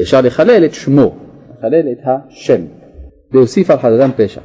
אפשר 0.00 0.20
לחלל 0.20 0.64
את 0.64 0.74
שמו, 0.74 1.16
לחלל 1.58 1.92
את 1.92 1.98
השם, 2.04 2.62
להוסיף 3.32 3.70
על 3.70 3.78
חטאתם 3.78 4.10
פשע. 4.16 4.40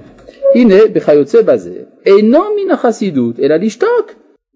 הנה 0.56 0.76
בכיוצא 0.94 1.42
בזה 1.42 1.84
אינו 2.06 2.40
מן 2.40 2.72
החסידות 2.72 3.40
אלא 3.40 3.56
לשתוק 3.56 4.12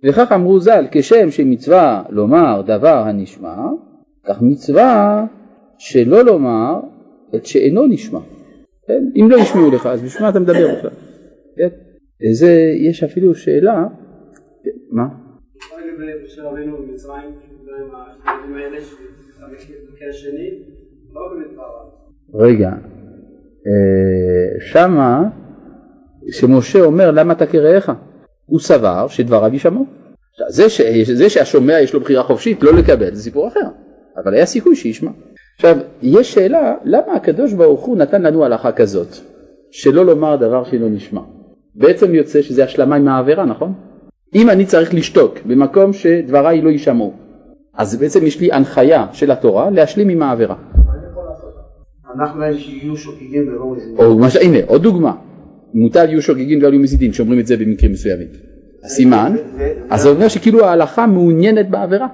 וכך 0.05 0.31
אמרו 0.31 0.59
ז"ל 0.59 0.85
כשם 0.91 1.31
שמצווה 1.31 2.03
לומר 2.09 2.61
דבר 2.65 3.03
הנשמע 3.07 3.55
כך 4.25 4.41
מצווה 4.41 5.25
שלא 5.77 6.25
לומר 6.25 6.79
את 7.35 7.45
שאינו 7.45 7.87
נשמע 7.87 8.19
כן? 8.87 9.03
אם 9.15 9.29
לא 9.31 9.37
ישמעו 9.37 9.71
לך 9.71 9.85
אז 9.85 10.01
בשביל 10.01 10.23
מה 10.23 10.29
אתה 10.29 10.39
מדבר 10.39 10.75
בכלל 10.77 10.91
כן? 11.57 11.67
זה 12.33 12.73
יש 12.89 13.03
אפילו 13.03 13.35
שאלה 13.35 13.85
מה? 14.91 15.07
לא. 22.33 22.45
רגע 22.45 22.71
שמה 24.59 25.23
שמשה 26.31 26.81
אומר 26.81 27.11
למה 27.11 27.33
אתה 27.33 27.45
כרעך 27.45 27.91
הוא 28.45 28.59
סבר 28.59 29.07
שדבריו 29.07 29.53
יישמעו. 29.53 29.85
זה, 30.49 30.69
ש... 30.69 30.81
זה 31.01 31.29
שהשומע 31.29 31.79
יש 31.79 31.93
לו 31.93 31.99
בחירה 31.99 32.23
חופשית 32.23 32.63
לא 32.63 32.73
לקבל 32.73 33.13
זה 33.15 33.23
סיפור 33.23 33.47
אחר 33.47 33.67
אבל 34.23 34.33
היה 34.33 34.45
סיכוי 34.45 34.75
שישמע. 34.75 35.11
עכשיו 35.55 35.77
יש 36.01 36.33
שאלה 36.33 36.75
למה 36.83 37.13
הקדוש 37.13 37.53
ברוך 37.53 37.85
הוא 37.85 37.97
נתן 37.97 38.21
לנו 38.21 38.45
הלכה 38.45 38.71
כזאת 38.71 39.07
שלא 39.71 40.05
לומר 40.05 40.35
דבר 40.35 40.63
שלא 40.63 40.89
נשמע? 40.89 41.21
בעצם 41.75 42.15
יוצא 42.15 42.41
שזה 42.41 42.63
השלמה 42.63 42.95
עם 42.95 43.07
העבירה 43.07 43.45
נכון? 43.45 43.73
אם 44.35 44.49
אני 44.49 44.65
צריך 44.65 44.93
לשתוק 44.93 45.39
במקום 45.45 45.93
שדבריי 45.93 46.61
לא 46.61 46.69
יישמעו 46.69 47.13
אז 47.77 47.95
בעצם 47.95 48.25
יש 48.25 48.39
לי 48.39 48.51
הנחיה 48.51 49.05
של 49.11 49.31
התורה 49.31 49.69
להשלים 49.69 50.09
עם 50.09 50.21
העבירה 50.21 50.55
אנחנו 52.15 52.39
להם 52.39 52.57
שיהיו 52.57 52.97
שוקגים 52.97 53.47
ולא 53.47 53.71
מזינים. 53.71 53.97
או 53.99 54.19
מה 54.19 54.29
ש... 54.29 54.35
הנה 54.35 54.57
עוד 54.67 54.83
דוגמה. 54.83 55.15
מוטל 55.73 56.09
יהיו 56.09 56.21
שוגגין 56.21 56.63
ואלו 56.63 56.79
מזידין 56.79 57.13
שאומרים 57.13 57.39
את 57.39 57.47
זה 57.47 57.57
במקרים 57.57 57.91
מסוימים. 57.91 58.27
הסימן 58.83 59.35
אז 59.89 60.01
זה 60.01 60.09
אומר 60.09 60.27
שכאילו 60.27 60.65
ההלכה 60.65 61.07
מעוניינת 61.07 61.69
בעבירה. 61.69 62.07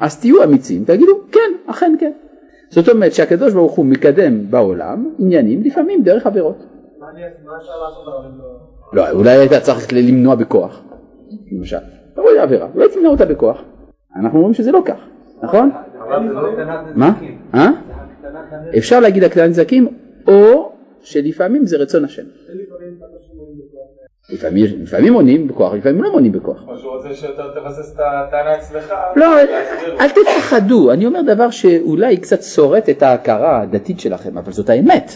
אז 0.00 0.20
תהיו 0.20 0.44
אמיצים 0.44 0.84
תגידו 0.84 1.12
כן 1.32 1.50
אכן 1.66 1.94
כן. 2.00 2.12
זאת 2.70 2.88
אומרת 2.88 3.12
שהקדוש 3.12 3.52
ברוך 3.52 3.72
הוא 3.72 3.86
מקדם 3.86 4.50
בעולם 4.50 5.10
עניינים 5.18 5.62
לפעמים 5.62 6.02
דרך 6.02 6.26
עבירות. 6.26 6.64
לא... 8.92 9.10
אולי 9.10 9.30
היית 9.30 9.52
צריך 9.52 9.92
למנוע 9.92 10.34
בכוח 10.34 10.82
למשל. 11.52 11.76
אתה 12.12 12.20
רואה 12.20 12.42
עבירה 12.42 12.68
אולי 12.74 12.88
תמנע 12.88 13.08
אותה 13.08 13.24
בכוח. 13.24 13.62
אנחנו 14.16 14.38
אומרים 14.38 14.54
שזה 14.54 14.72
לא 14.72 14.82
כך 14.84 14.96
נכון? 15.44 15.70
אבל 16.08 16.28
זה 16.28 16.34
לא 16.34 16.48
מה? 16.94 17.12
אפשר 18.78 19.00
להגיד 19.00 19.24
הקטנת 19.24 19.50
נזקים 19.50 19.88
או 20.28 20.72
שלפעמים 21.02 21.66
זה 21.66 21.76
רצון 21.76 22.04
השם 22.04 22.22
לפעמים, 24.30 24.66
לפעמים 24.82 25.12
מונים 25.12 25.48
בכוח, 25.48 25.74
לפעמים 25.74 26.02
לא 26.02 26.12
מונים 26.12 26.32
בכוח. 26.32 26.64
או 26.68 26.78
שהוא 26.78 26.92
רוצה 26.92 27.14
שאתה 27.14 27.42
תבסס 27.54 27.94
את 27.94 28.00
הטענה 28.00 28.56
אצלך. 28.56 28.94
לא. 29.16 29.26
אל 30.00 30.08
תפחדו, 30.08 30.92
אני 30.92 31.06
אומר 31.06 31.20
דבר 31.22 31.50
שאולי 31.50 32.16
קצת 32.16 32.42
שורט 32.42 32.88
את 32.88 33.02
ההכרה 33.02 33.62
הדתית 33.62 34.00
שלכם, 34.00 34.38
אבל 34.38 34.52
זאת 34.52 34.70
האמת, 34.70 35.10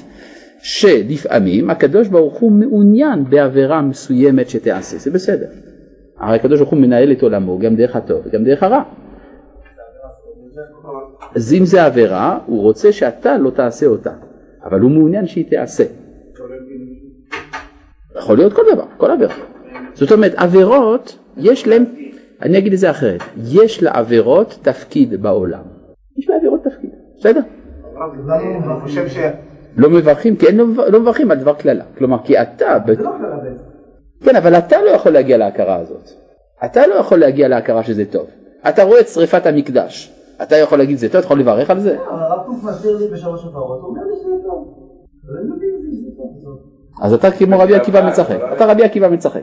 שלפעמים 0.63 1.71
הקדוש 1.71 2.09
ברוך 2.09 2.39
הוא 2.39 2.53
מעוניין 2.53 3.25
בעבירה 3.31 3.83
מסוימת 3.83 4.49
שתיעשה, 4.49 4.99
זה 4.99 5.11
בסדר. 5.11 5.47
הרי 6.19 6.37
הקדוש 6.37 6.59
ברוך 6.59 6.71
הוא 6.71 6.79
מנהל 6.79 7.13
את 7.13 7.23
עולמו 7.23 7.59
גם 7.59 7.77
דרך 7.77 7.97
הטוב 7.97 8.23
וגם 8.25 8.45
דרך 8.45 8.63
הרע. 8.63 8.83
אז 11.35 11.53
אם 11.53 11.65
זה 11.65 11.85
עבירה, 11.85 12.39
הוא 12.47 12.63
רוצה 12.63 12.93
שאתה 12.93 13.39
לא 13.39 13.51
תעשה 13.51 13.87
אותה, 13.87 14.13
אבל 14.65 14.81
הוא 14.81 14.91
מעוניין 14.91 15.27
שהיא 15.27 15.49
תיעשה. 15.49 15.85
יכול 18.17 18.37
להיות 18.37 18.53
כל 18.53 18.63
דבר, 18.75 18.85
כל 18.97 19.11
עבירה. 19.11 19.35
זאת 19.95 20.13
אומרת, 20.13 20.35
עבירות, 20.37 21.19
יש 21.37 21.69
להם, 21.69 21.85
אני 22.43 22.59
אגיד 22.59 22.73
את 22.73 22.79
זה 22.79 22.91
אחרת, 22.91 23.21
יש 23.45 23.83
לעבירות 23.83 24.59
תפקיד 24.63 25.23
בעולם. 25.23 25.63
יש 26.19 26.29
לעבירות 26.29 26.61
תפקיד, 26.65 26.91
בסדר? 27.19 27.41
לא 29.77 29.91
מברכים 29.91 30.37
כי 30.37 30.47
לא 30.53 30.65
לא 30.89 31.01
מברכים 31.01 31.31
על 31.31 31.39
דבר 31.39 31.55
קללה. 31.55 31.85
כלומר, 31.99 32.19
כי 32.25 32.43
אתה, 32.43 32.79
לא. 32.99 33.11
כן, 34.25 34.37
אבל 34.37 34.55
אתה 34.55 34.83
לא 34.83 34.91
יכול 34.91 35.13
להגיע 35.13 35.37
להכרה 35.37 35.77
הזאת. 35.77 36.11
אתה 36.65 36.87
לא 36.87 36.95
יכול 36.95 37.19
להגיע 37.19 37.49
להכרה 37.49 37.85
שזה 37.85 38.05
טוב. 38.05 38.27
אתה 38.69 38.83
רואה 38.83 39.01
את 39.01 39.09
שריפת 39.09 39.47
המקדש. 39.47 40.18
אתה 40.43 40.57
יכול 40.57 40.79
להגיד 40.79 40.99
זה 40.99 41.09
טוב, 41.09 41.17
אתה 41.17 41.27
יכול 41.27 41.41
לברך 41.41 41.71
על 41.71 41.81
זה? 41.81 41.97
אבל 42.11 42.23
הרב 42.23 42.47
קוק 42.47 42.65
מסביר 42.65 42.97
לי 42.97 43.09
בשלוש 43.09 43.45
הפרות, 43.45 43.81
הוא 43.81 43.89
אומר 43.89 44.01
לי 44.03 44.17
שזה 44.17 44.35
טוב. 44.47 44.75
אבל 45.25 45.39
אני 45.39 45.47
מבין 45.57 45.71
את 45.79 45.83
זה, 45.83 45.97
שזה 45.97 46.17
טוב. 46.17 46.27
בסוף. 46.41 46.79
אז 47.03 47.13
אתה 47.13 47.31
כמו 47.31 47.59
רבי 47.59 47.75
עקיבא 47.75 48.09
משחק. 48.09 48.39
אתה 48.53 48.67
רבי 48.67 48.85
עקיבא 48.85 49.09
משחק. 49.09 49.43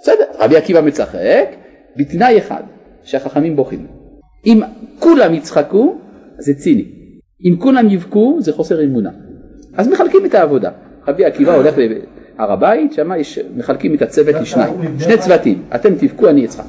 בסדר, 0.00 0.24
רבי 0.38 0.56
עקיבא 0.56 0.80
משחק 0.80 1.48
בתנאי 1.96 2.38
אחד, 2.38 2.62
שהחכמים 3.02 3.56
בוכים. 3.56 3.86
אם 4.46 4.60
כולם 4.98 5.34
יצחקו, 5.34 5.94
זה 6.38 6.54
ציני. 6.54 6.84
אם 7.44 7.56
כולם 7.60 7.90
יבכו, 7.90 8.36
זה 8.40 8.52
חוסר 8.52 8.84
אמונה. 8.84 9.10
אז 9.76 9.88
מחלקים 9.88 10.26
את 10.26 10.34
העבודה. 10.34 10.70
רבי 11.08 11.24
עקיבא 11.24 11.54
הולך 11.54 11.74
להר 11.78 12.52
הבית, 12.52 12.92
שם 12.92 13.10
יש, 13.16 13.38
מחלקים 13.56 13.94
את 13.94 14.02
הצוות 14.02 14.34
לשניים, 14.34 14.98
שני 14.98 15.18
צוותים, 15.18 15.62
אתם 15.74 15.94
תבכו, 15.94 16.28
אני 16.28 16.44
אצחק. 16.44 16.64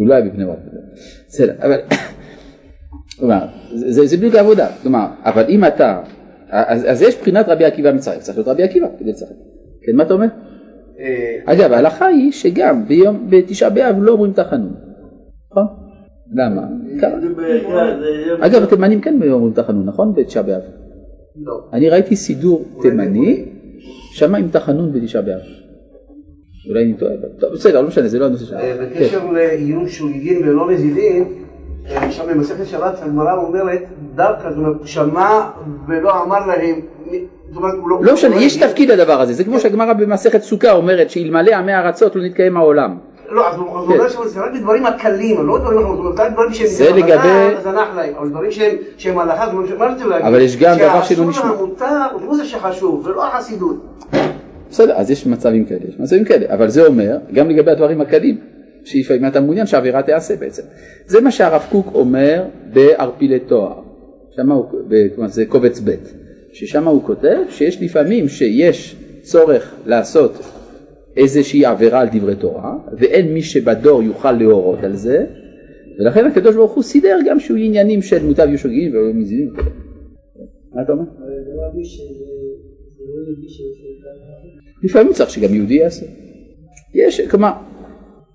הוא 0.00 0.08
לא 0.08 0.14
היה 0.14 0.24
בבני 0.24 0.44
ברק. 0.44 0.58
בסדר, 1.28 1.52
אבל... 1.62 1.80
כלומר, 3.18 3.46
זה, 3.74 4.06
זה 4.06 4.16
בדיוק 4.16 4.34
העבודה. 4.34 4.66
כלומר, 4.82 5.06
אבל 5.24 5.44
אם 5.48 5.64
אתה... 5.64 6.00
אז, 6.50 6.84
אז 6.90 7.02
יש 7.02 7.20
בחינת 7.20 7.48
רבי 7.48 7.64
עקיבא 7.64 7.92
מצחק, 7.92 8.18
צריך 8.18 8.38
להיות 8.38 8.48
רבי 8.48 8.62
עקיבא 8.62 8.86
כדי 8.98 9.10
לשחק. 9.10 9.34
כן, 9.82 9.96
מה 9.96 10.02
אתה 10.02 10.14
אומר? 10.14 10.26
אה, 11.00 11.36
אגב, 11.44 11.72
ההלכה 11.72 12.06
היא 12.06 12.32
שגם 12.32 12.88
ביום, 12.88 13.26
בתשעה 13.30 13.70
באב 13.70 13.96
לא 13.98 14.12
אומרים 14.12 14.32
תחנון. 14.32 14.74
נכון? 15.50 15.64
למה? 16.34 16.62
בעיקר, 16.84 17.20
זה 17.20 17.26
יום... 18.28 18.42
אגב, 18.42 18.62
התימנים 18.62 19.00
כן 19.00 19.18
אומרים 19.30 19.52
תחנון, 19.54 19.86
נכון? 19.86 20.14
בתשעה 20.14 20.42
באב. 20.42 20.62
לא. 21.36 21.60
אני 21.72 21.88
ראיתי 21.88 22.16
סידור 22.16 22.64
תימני, 22.82 23.44
שם 24.12 24.34
עם 24.34 24.48
תחנון 24.48 24.92
בתשעה 24.92 25.22
באב. 25.22 25.40
אולי 26.68 26.84
אני 26.84 26.94
טועה, 26.94 27.12
טוב, 27.40 27.52
בסדר, 27.52 27.80
לא 27.80 27.88
משנה, 27.88 28.08
זה 28.08 28.18
לא 28.18 28.24
הנושא 28.26 28.44
שלנו. 28.44 28.60
אה, 28.60 28.74
כן. 28.94 29.00
בקשר 29.00 29.20
לעיון 29.32 29.88
שוגגין 29.88 30.48
ולא 30.48 30.70
נזידין, 30.70 31.24
אה, 31.90 32.10
שם 32.12 32.22
במסכת 32.30 32.66
שבת 32.66 32.94
הגמרא 33.02 33.34
אומרת 33.36 33.82
דווקא, 34.14 34.50
זאת 34.50 34.58
אומרת, 34.58 34.76
שמע 34.84 35.40
ולא 35.88 36.22
אמר 36.22 36.46
להם, 36.46 36.74
זאת 37.48 37.56
אומרת, 37.56 37.74
הוא 37.80 38.04
לא 38.04 38.14
משנה, 38.14 38.34
הוא 38.34 38.42
יש 38.42 38.56
תפקיד 38.56 38.90
לדבר 38.90 39.20
הזה, 39.20 39.32
זה 39.32 39.44
כמו 39.44 39.60
שהגמרא 39.60 39.92
במסכת 39.92 40.42
סוכה 40.42 40.72
אומרת 40.72 41.10
שאלמלא 41.10 41.54
עמי 41.54 41.74
ארצות 41.74 42.16
לא 42.16 42.22
נתקיים 42.22 42.56
העולם. 42.56 42.96
לא, 43.30 43.48
אז 43.48 43.56
הוא 43.56 43.66
הוא 43.78 43.86
כן. 43.88 43.92
אומר 43.92 44.08
שזה 44.08 44.40
רק 44.40 44.52
בדברים 44.54 44.86
הקלים, 44.86 45.46
לא 45.46 45.58
דברים 45.58 45.78
אומרת, 45.86 46.20
רק 46.20 46.32
דברים 46.32 46.52
שהם 46.54 46.66
זה 46.66 46.90
לגבי- 46.90 47.56
אז 47.58 47.66
הנח 47.66 47.88
להם, 47.96 48.14
אבל 48.18 48.28
דברים 48.28 48.50
שהם 48.98 49.18
הלכה, 49.18 49.44
זאת 49.46 49.54
אומרת, 49.54 49.78
מה 49.78 49.86
רציתי 49.86 50.08
להגיד? 50.08 50.26
אבל 50.26 50.40
יש 50.40 50.56
גם 50.56 50.76
דבר 50.78 51.02
שלא 51.02 51.24
נשמע. 51.24 51.32
שהאסור 51.42 51.56
והמותר 51.60 51.86
הוא 52.26 52.36
זה 52.36 52.44
שחשוב, 52.44 53.06
ולא 53.06 53.26
החסידות. 53.26 53.76
בסדר, 54.70 54.92
אז 54.92 55.10
יש 55.10 55.26
מצבים 55.26 55.64
כאלה, 55.64 55.80
יש 55.88 55.98
מצבים 55.98 56.24
כאלה, 56.24 56.54
אבל 56.54 56.68
זה 56.68 56.86
אומר, 56.86 57.18
גם 57.32 57.50
לגבי 57.50 57.70
הדברים 57.70 58.00
הקלים, 58.00 58.38
שלפעמים 58.84 59.26
אתה 59.26 59.40
מעוניין 59.40 59.66
שהעבירה 59.66 60.02
תיעשה 60.02 60.36
בעצם. 60.36 60.62
זה 61.06 61.20
מה 61.20 61.30
שהרב 61.30 61.66
קוק 61.70 61.94
אומר 61.94 62.44
בערפילי 62.72 63.40
תואר, 63.40 63.80
הוא, 64.36 64.64
כלומר 65.14 65.28
זה 65.28 65.46
קובץ 65.46 65.80
ב', 65.84 65.90
ששם 66.52 66.88
הוא 66.88 67.02
כותב 67.02 67.36
שיש 67.48 67.82
לפעמים 67.82 68.28
שיש 68.28 68.96
צורך 69.22 69.74
לעשות 69.86 70.38
איזושהי 71.16 71.64
עבירה 71.64 72.00
על 72.00 72.08
דברי 72.12 72.36
תורה, 72.36 72.74
ואין 72.98 73.34
מי 73.34 73.42
שבדור 73.42 74.02
יוכל 74.02 74.32
להורות 74.32 74.84
על 74.84 74.96
זה, 74.96 75.26
ולכן 75.98 76.26
הקדוש 76.26 76.54
ברוך 76.56 76.72
הוא 76.72 76.82
סידר 76.82 77.18
גם 77.26 77.40
שהוא 77.40 77.58
עניינים 77.58 78.02
של 78.02 78.26
מוטב 78.26 78.46
יהיו 78.48 78.58
שוגגין 78.58 78.96
ולא 78.96 79.14
מזינים 79.14 79.52
וכו'. 79.52 79.70
מה 80.74 80.82
אתה 80.82 80.92
אומר? 80.92 81.04
לפעמים 84.82 85.12
צריך 85.12 85.30
שגם 85.30 85.54
יהודי 85.54 85.74
יעשה. 85.74 86.06
יש, 86.94 87.20
כלומר, 87.20 87.52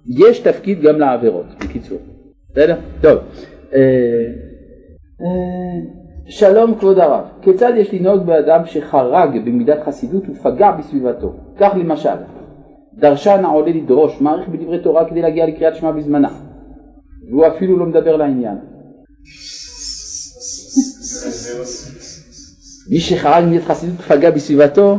יש 0.07 0.39
תפקיד 0.39 0.81
גם 0.81 0.99
לעבירות, 0.99 1.45
בקיצור. 1.59 1.97
בסדר? 2.51 2.75
טוב. 3.01 3.17
אה, 3.73 3.79
אה, 5.21 6.05
שלום 6.27 6.75
כבוד 6.75 6.99
הרב, 6.99 7.23
כיצד 7.41 7.71
יש 7.77 7.93
לנהוג 7.93 8.25
באדם 8.25 8.65
שחרג 8.65 9.45
במידת 9.45 9.83
חסידות 9.85 10.23
ופגע 10.29 10.71
בסביבתו? 10.71 11.33
כך 11.57 11.73
למשל, 11.79 12.15
דרשן 12.93 13.45
העולה 13.45 13.71
לדרוש, 13.71 14.21
מעריך 14.21 14.49
בדברי 14.49 14.79
תורה 14.79 15.09
כדי 15.09 15.21
להגיע 15.21 15.45
לקריאת 15.45 15.75
שמע 15.75 15.91
בזמנה, 15.91 16.29
והוא 17.29 17.47
אפילו 17.47 17.77
לא 17.77 17.85
מדבר 17.85 18.15
לעניין. 18.15 18.57
מי 22.91 22.99
שחרג 22.99 23.43
במידת 23.43 23.63
חסידות 23.63 23.95
ופגע 23.99 24.29
בסביבתו, 24.31 24.97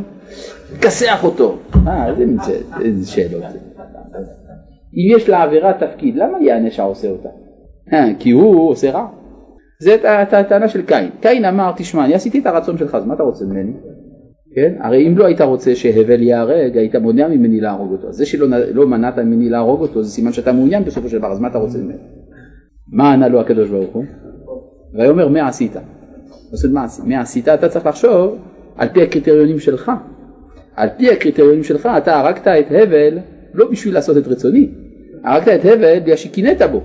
כסח 0.82 1.24
אותו. 1.24 1.56
אה, 1.86 2.08
איזה 2.08 2.24
מין 2.26 2.38
שאלות. 3.04 3.42
אם 4.94 5.16
יש 5.16 5.28
לעבירה 5.28 5.72
תפקיד, 5.72 6.16
למה 6.16 6.42
יענש 6.42 6.80
העושה 6.80 7.08
אותה? 7.08 7.28
אה, 7.92 8.08
כי 8.18 8.30
הוא 8.30 8.70
עושה 8.70 8.90
רע. 8.90 9.06
הט- 10.04 10.34
הטענה 10.34 10.68
של 10.68 10.82
קין. 10.82 11.10
קין 11.20 11.44
אמר, 11.44 11.72
תשמע, 11.76 12.04
אני 12.04 12.14
עשיתי 12.14 12.38
את 12.38 12.46
הרצון 12.46 12.78
שלך, 12.78 12.94
אז 12.94 13.06
מה 13.06 13.14
אתה 13.14 13.22
רוצה 13.22 13.44
ממני? 13.44 13.72
כן? 14.54 14.74
הרי 14.80 15.06
אם 15.08 15.18
לא 15.18 15.24
היית 15.26 15.40
רוצה 15.40 15.74
שהבל 15.74 16.22
ייהרג, 16.22 16.76
היית 16.78 16.96
מונע 16.96 17.28
ממני 17.28 17.60
להרוג 17.60 17.92
אותו. 17.92 18.12
זה 18.12 18.26
שלא 18.26 18.46
לא 18.72 18.86
מנעת 18.86 19.18
ממני 19.18 19.48
להרוג 19.48 19.80
אותו, 19.80 20.02
זה 20.02 20.10
סימן 20.10 20.32
שאתה 20.32 20.52
מעוניין 20.52 20.84
בסופו 20.84 21.08
של 21.08 21.18
דבר, 21.18 21.32
אז 21.32 21.40
מה 21.40 21.48
אתה 21.48 21.58
רוצה 21.58 21.78
ממני? 21.78 21.96
מה 22.92 23.12
ענה 23.12 23.28
לו 23.28 23.40
הקדוש 23.40 23.68
ברוך 23.70 23.94
הוא? 23.94 24.04
ויאמר, 24.94 25.28
מה 25.28 25.48
עשית? 25.48 25.72
מה 26.72 26.84
עשית? 26.84 27.04
מה 27.04 27.20
עשית? 27.20 27.48
אתה 27.48 27.68
צריך 27.68 27.86
לחשוב 27.86 28.38
על 28.76 28.88
פי 28.88 29.02
הקריטריונים 29.02 29.58
שלך. 29.58 29.92
על 30.76 30.88
פי 30.96 31.10
הקריטריונים 31.10 31.64
שלך 31.64 31.88
אתה 31.96 32.20
הרגת 32.20 32.48
את 32.48 32.66
הבל 32.70 33.18
לא 33.54 33.70
בשביל 33.70 33.94
לעשות 33.94 34.16
את 34.16 34.28
רצוני, 34.28 34.70
הרגת 35.24 35.48
את 35.48 35.64
הבל 35.64 36.00
בגלל 36.00 36.16
שקינאת 36.16 36.62
בו. 36.72 36.80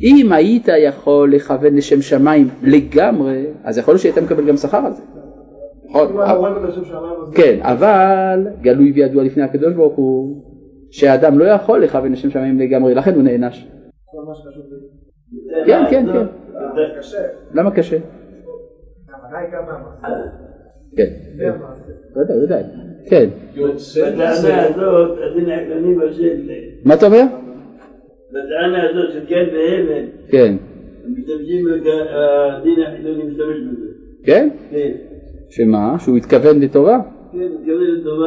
אם 0.00 0.32
היית 0.32 0.68
יכול 0.78 1.32
לכוון 1.32 1.74
לשם 1.74 2.02
שמיים 2.02 2.48
לגמרי, 2.62 3.44
אז 3.64 3.78
יכול 3.78 3.92
להיות 3.92 4.02
שהיית 4.02 4.18
מקבל 4.18 4.46
גם 4.46 4.56
שכר 4.56 4.86
על 4.86 4.92
זה. 4.92 5.02
נכון? 5.88 6.08
כן, 7.34 7.58
אבל 7.62 8.46
גלוי 8.60 8.92
וידוע 8.92 9.22
לפני 9.22 9.42
הקדוש 9.42 9.74
ברוך 9.74 9.96
הוא 9.96 10.42
שהאדם 10.90 11.38
לא 11.38 11.44
יכול 11.44 11.82
לכוון 11.84 12.12
לשם 12.12 12.30
שמיים 12.30 12.58
לגמרי, 12.58 12.94
לכן 12.94 13.14
הוא 13.14 13.22
נענש. 13.22 13.68
כן, 15.66 15.82
כן, 15.90 16.06
כן. 16.12 16.26
למה 17.54 17.70
קשה? 17.70 17.96
היא 19.36 19.48
גם 19.52 19.62
מהמעשה. 19.66 20.30
כן. 20.96 21.10
ודאי, 22.16 22.44
ודאי. 22.44 22.62
כן. 23.06 23.28
בטענה 23.52 24.30
מזה, 24.30 24.62
הזאת, 24.62 25.18
הדין 25.30 25.50
העקרוני 25.50 25.94
בשל, 25.94 26.50
מה 26.84 26.94
אתה 26.94 27.06
אומר? 27.06 27.22
בטענה 28.30 28.90
הזאת 28.90 29.12
של 29.12 29.26
כן 29.28 29.44
והבל, 29.52 30.04
כן. 30.28 30.54
משתמשים, 31.06 31.66
הדין 31.68 32.82
החילוני 32.82 33.22
משתמש 33.22 33.56
בזה. 33.72 33.86
כן? 34.24 34.48
כן, 34.70 34.92
שמה? 35.50 35.96
שהוא 35.98 36.16
התכוון 36.16 36.60
לטובה? 36.60 36.98
כן, 37.32 37.38
מתכוון 37.38 37.84
לטובה. 38.00 38.26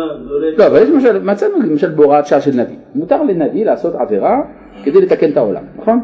לא, 0.58 0.68
אבל 0.68 0.78
יש 0.84 0.90
למשל, 0.90 1.24
מצאנו 1.24 1.54
למשל 1.70 1.90
בהוראת 1.90 2.26
שעה 2.26 2.42
של 2.42 2.52
נביא. 2.52 2.76
מותר 2.96 3.24
לנביא 3.24 3.66
לעשות 3.66 3.96
עבירה 3.96 4.42
כדי 4.84 5.02
לתקן 5.02 5.32
את 5.32 5.38
העולם, 5.38 5.64
נכון? 5.78 6.00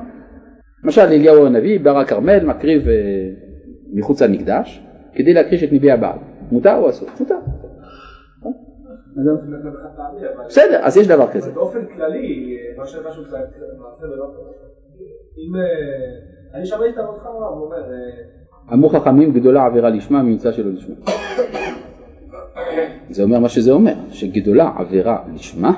למשל 0.84 1.02
אליהו 1.02 1.46
הנביא, 1.46 1.80
בהר 1.80 1.98
הכרמל, 1.98 2.46
מקריב 2.46 2.88
אה, 2.88 2.94
מחוץ 3.94 4.22
למקדש 4.22 4.87
כדי 5.14 5.34
להקריש 5.34 5.64
את 5.64 5.74
נביאי 5.74 5.92
הבעל. 5.92 6.18
מותר 6.52 6.76
או 6.76 6.90
אסור? 6.90 7.10
מותר. 7.20 7.36
נכון? 8.40 8.54
בסדר, 10.48 10.80
אז 10.82 10.98
יש 10.98 11.08
דבר 11.08 11.28
כזה. 11.32 11.52
באופן 11.52 11.80
כללי, 11.96 12.58
מה 12.78 12.86
ש- 12.88 12.96
משהו 13.10 13.24
קצת 13.24 13.38
מעשה 13.80 14.06
ולא 14.06 14.26
טוב. 14.26 14.46
אם... 15.38 15.56
אה, 15.56 15.62
אני 16.58 16.66
שמעתי 16.66 16.90
את 16.90 16.98
הרב 16.98 17.18
חמרה, 17.24 17.48
הוא 17.48 17.66
אומר, 17.66 17.78
אה, 17.78 18.74
אמרו 18.74 18.90
חכמים 18.90 19.34
גדולה 19.34 19.66
עבירה 19.66 19.90
לשמה 19.90 20.24
ממצא 20.24 20.52
שלא 20.52 20.72
לשמה. 20.72 20.96
זה 23.10 23.24
אומר 23.24 23.40
מה 23.40 23.50
שזה 23.50 23.72
אומר, 23.72 23.94
שגדולה 24.10 24.72
עבירה 24.78 25.18
לשמה, 25.36 25.72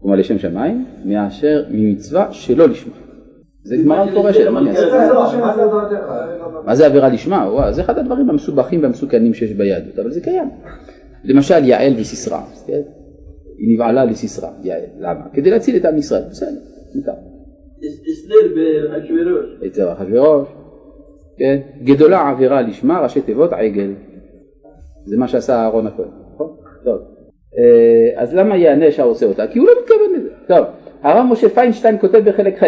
כלומר 0.00 0.16
לשם 0.16 0.38
שמיים, 0.38 0.86
מאשר 1.04 1.64
ממצווה 1.70 2.32
שלא 2.32 2.68
לשמה. 2.68 2.92
זה 3.62 3.76
גמרא 3.84 4.04
מפורשת, 4.04 4.46
מה? 6.64 6.74
זה 6.74 6.86
עבירה 6.86 7.08
לשמה? 7.08 7.48
וואו, 7.52 7.72
זה 7.72 7.80
אחד 7.80 7.98
הדברים 7.98 8.30
המסובכים 8.30 8.82
והמסוכנים 8.82 9.34
שיש 9.34 9.52
ביהדות, 9.52 9.98
אבל 9.98 10.10
זה 10.10 10.20
קיים. 10.20 10.48
למשל 11.24 11.64
יעל 11.64 11.92
וסיסרא, 11.96 12.40
כן? 12.66 12.80
היא 13.58 13.74
נבעלה 13.74 14.04
לסיסרא, 14.04 14.48
יעל, 14.62 14.80
למה? 14.98 15.24
כדי 15.32 15.50
להציל 15.50 15.76
את 15.76 15.84
עם 15.84 15.98
ישראל, 15.98 16.22
בסדר, 16.30 16.50
מותר. 16.94 17.12
הסדר 18.12 18.54
באחשוורוש. 18.54 19.66
אצל 19.66 19.92
אחשוורוש, 19.92 20.48
כן? 21.38 21.60
גדולה 21.82 22.30
עבירה 22.30 22.62
לשמה, 22.62 23.00
ראשי 23.00 23.20
תיבות 23.20 23.52
עגל. 23.52 23.92
זה 25.04 25.16
מה 25.16 25.28
שעשה 25.28 25.54
אהרון 25.54 25.86
הכהן, 25.86 26.08
נכון? 26.34 26.56
טוב. 26.84 26.98
אה, 27.58 28.22
אז 28.22 28.34
למה 28.34 28.56
יענש 28.56 29.00
העושה 29.00 29.26
אותה? 29.26 29.46
כי 29.46 29.58
הוא 29.58 29.68
לא 29.68 29.72
מתכוון 29.82 30.12
לזה. 30.16 30.28
טוב, 30.48 30.66
הרב 31.02 31.26
משה 31.30 31.48
פיינשטיין 31.48 31.98
כותב 32.00 32.18
בחלק 32.24 32.62
ח'. 32.62 32.66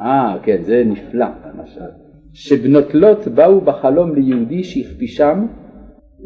אה, 0.00 0.36
כן, 0.42 0.62
זה 0.62 0.82
נפלא, 0.86 1.26
למשל. 1.58 2.03
שבנות 2.34 2.94
לוט 2.94 3.26
באו 3.26 3.60
בחלום 3.60 4.14
ליהודי 4.14 4.64
שהכפישם 4.64 5.46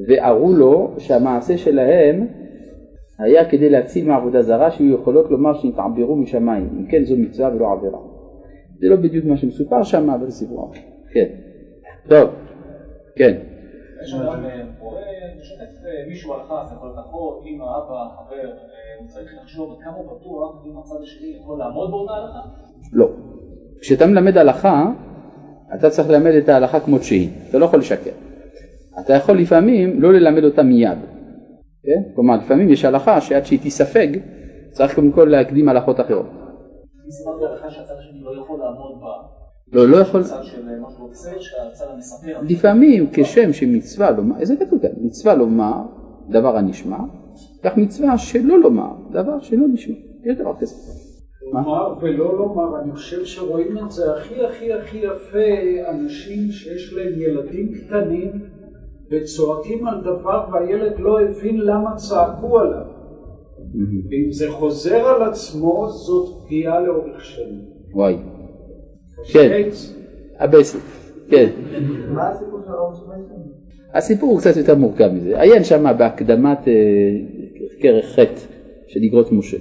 וערו 0.08 0.52
לו 0.52 0.94
שהמעשה 0.98 1.56
שלהם 1.56 2.26
היה 3.18 3.44
כדי 3.44 3.68
להציל 3.68 4.08
מעבודה 4.08 4.42
זרה 4.42 4.70
שיהיו 4.70 4.94
יכולות 4.94 5.30
לומר 5.30 5.54
שנתעברו 5.54 6.16
משמיים. 6.16 6.68
אם 6.78 6.86
כן 6.86 7.04
זו 7.04 7.16
מצווה 7.16 7.54
ולא 7.54 7.72
עבירה. 7.72 7.98
זה 8.80 8.88
לא 8.88 8.96
בדיוק 8.96 9.24
מה 9.24 9.36
שמסופר 9.36 9.82
שם 9.82 10.10
אבל 10.10 10.26
זה 10.26 10.32
סיפור 10.32 10.70
אחר. 10.70 10.80
כן. 11.12 11.28
טוב. 12.08 12.30
כן. 13.16 13.36
מישהו 16.08 16.34
הלכה, 16.34 16.64
זה 16.68 16.74
יכול 16.74 16.90
אחות, 17.00 17.42
אמא, 17.46 17.64
אבא, 17.64 18.08
חבר, 18.16 18.50
הוא 18.98 19.08
צריך 19.08 19.30
לחשוב 19.42 19.78
כמה 19.84 19.94
הוא 19.94 20.04
בטוח 20.04 20.64
אם 20.66 20.78
הצד 20.78 21.02
השני 21.02 21.36
יכול 21.40 21.58
לעמוד 21.58 21.90
באותה 21.90 22.12
הלכה? 22.12 22.38
לא. 22.92 23.08
כשאתה 23.80 24.06
מלמד 24.06 24.36
הלכה 24.36 24.90
אתה 25.74 25.90
צריך 25.90 26.08
ללמד 26.08 26.32
את 26.32 26.48
ההלכה 26.48 26.80
כמות 26.80 27.02
שהיא 27.02 27.28
אתה 27.50 27.58
לא 27.58 27.64
יכול 27.64 27.78
לשקר 27.78 28.10
אתה 28.98 29.12
יכול 29.12 29.38
לפעמים 29.38 30.02
לא 30.02 30.12
ללמד 30.12 30.44
אותה 30.44 30.62
מיד 30.62 30.98
כן? 31.82 32.00
כלומר 32.14 32.36
לפעמים 32.36 32.70
יש 32.70 32.84
הלכה 32.84 33.20
שעד 33.20 33.44
שהיא 33.44 33.58
תיספג 33.62 34.08
צריך 34.70 34.94
קודם 34.94 35.10
כל 35.10 35.24
להקדים 35.24 35.68
הלכות 35.68 36.00
אחרות 36.00 36.26
לא 38.22 38.40
יכול 38.40 38.58
לעמוד 38.58 38.98
לא, 39.72 39.88
לא 39.88 39.96
יכול, 39.96 40.22
המספר. 41.80 42.40
לפעמים 42.42 43.06
כשם 43.12 43.52
שמצווה 43.52 44.10
לומר, 44.10 44.38
איזה 44.40 44.56
כתוב 44.56 44.78
כאן, 44.82 44.90
מצווה 45.00 45.34
לומר 45.34 45.82
דבר 46.28 46.56
הנשמע, 46.56 46.98
כך 47.62 47.76
מצווה 47.76 48.18
שלא 48.18 48.60
לומר 48.60 48.92
דבר 49.10 49.40
שלא 49.40 49.66
נשמע, 49.72 49.96
יש 50.24 50.36
דבר 50.36 50.54
כזה. 50.60 50.74
לומר 51.52 51.94
ולא 52.00 52.38
לומר, 52.38 52.80
אני 52.80 52.92
חושב 52.92 53.24
שרואים 53.24 53.78
את 53.78 53.90
זה 53.90 54.12
הכי 54.12 54.44
הכי 54.44 54.72
הכי 54.72 54.98
יפה, 54.98 55.88
אנשים 55.90 56.50
שיש 56.50 56.92
להם 56.92 57.12
ילדים 57.16 57.72
קטנים 57.74 58.32
וצועקים 59.10 59.86
על 59.86 60.00
דבר 60.00 60.44
והילד 60.52 60.92
לא 60.98 61.20
הבין 61.20 61.60
למה 61.60 61.96
צעקו 61.96 62.58
עליו. 62.58 62.84
ואם 64.10 64.32
זה 64.32 64.50
חוזר 64.50 65.06
על 65.06 65.22
עצמו, 65.22 65.88
זאת 65.88 66.44
פגיעה 66.44 66.80
לאורך 66.80 67.24
שנים. 67.24 67.60
וואי, 67.92 68.16
כן, 69.32 69.68
הבסט, 70.38 70.76
כן. 71.30 71.48
מה 72.08 72.28
הסיפור 72.28 72.60
של 72.64 72.72
הרב? 72.72 72.92
הסיפור 73.94 74.30
הוא 74.30 74.40
קצת 74.40 74.56
יותר 74.56 74.74
מורכב 74.74 75.08
מזה. 75.12 75.40
עיין 75.40 75.64
שם 75.64 75.84
בהקדמת 75.98 76.68
אה, 76.68 76.72
כרך 77.80 78.06
חטא 78.06 78.40
של 78.88 79.00
איגרות 79.00 79.32
משה. 79.32 79.56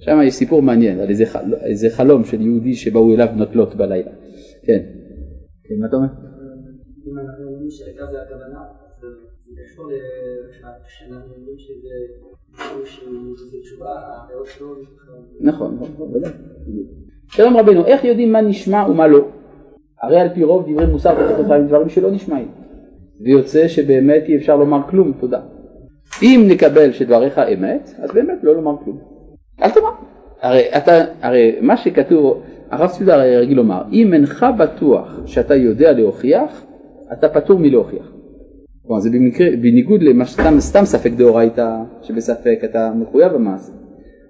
שם 0.00 0.18
יש 0.24 0.34
סיפור 0.34 0.62
מעניין 0.62 1.00
על 1.00 1.08
איזה, 1.08 1.26
חל... 1.26 1.54
איזה 1.54 1.90
חלום 1.90 2.24
של 2.24 2.40
יהודי 2.40 2.74
שבאו 2.74 3.14
אליו 3.14 3.28
בנות 3.34 3.56
לוט 3.56 3.74
בלילה. 3.74 4.10
כן. 4.62 4.82
כן, 5.64 5.74
מה 5.80 5.86
אתה 5.86 5.96
אומר? 5.96 6.08
אם 7.06 7.18
אנחנו 7.18 7.44
אומרים 7.44 7.70
שהעיקר 7.70 8.06
זה 8.06 8.22
הכוונה, 8.22 8.60
זה 9.40 9.62
קשור 9.64 9.90
שאנחנו 10.88 11.34
אומרים 11.34 11.58
שזה 11.58 11.88
שלו 14.44 14.74
נכון, 15.40 15.78
נכון, 15.80 16.14
ודאי. 16.14 16.30
שלום 17.28 17.56
רבנו, 17.56 17.86
איך 17.86 18.04
יודעים 18.04 18.32
מה 18.32 18.40
נשמע 18.40 18.86
ומה 18.90 19.06
לא? 19.06 19.28
הרי 20.02 20.20
על 20.20 20.28
פי 20.34 20.44
רוב 20.44 20.70
דברי 20.70 20.86
מוסר 20.86 21.14
ותוכחה 21.18 21.56
הם 21.56 21.66
דברים 21.66 21.88
שלא 21.88 22.10
נשמעים. 22.10 22.48
ויוצא 23.20 23.68
שבאמת 23.68 24.24
אי 24.28 24.36
אפשר 24.36 24.56
לומר 24.56 24.88
כלום, 24.90 25.12
תודה. 25.20 25.40
אם 26.22 26.46
נקבל 26.48 26.92
שדבריך 26.92 27.38
אמת, 27.38 27.90
אז 27.98 28.10
באמת 28.14 28.38
לא 28.42 28.54
לומר 28.54 28.84
כלום. 28.84 29.17
אל 29.62 29.70
תאמר. 29.70 29.90
הרי, 30.42 30.62
אתה, 30.76 30.92
הרי 31.22 31.56
מה 31.60 31.76
שכתוב, 31.76 32.42
הרב 32.70 32.90
צבי 32.90 33.12
הרי 33.12 33.36
רגיל 33.36 33.56
לומר, 33.56 33.82
אם 33.92 34.14
אינך 34.14 34.46
בטוח 34.58 35.20
שאתה 35.26 35.54
יודע 35.54 35.92
להוכיח, 35.92 36.62
אתה 37.12 37.28
פטור 37.28 37.58
מלהוכיח. 37.58 38.12
כלומר 38.86 39.00
זה 39.00 39.10
במקרה, 39.10 39.46
בניגוד 39.62 40.02
למה 40.02 40.24
שסתם 40.24 40.60
סתם 40.60 40.84
ספק 40.84 41.10
דאורייתא, 41.12 41.76
שבספק 42.02 42.60
אתה 42.64 42.92
מחויב 42.94 43.32
במעשה. 43.32 43.72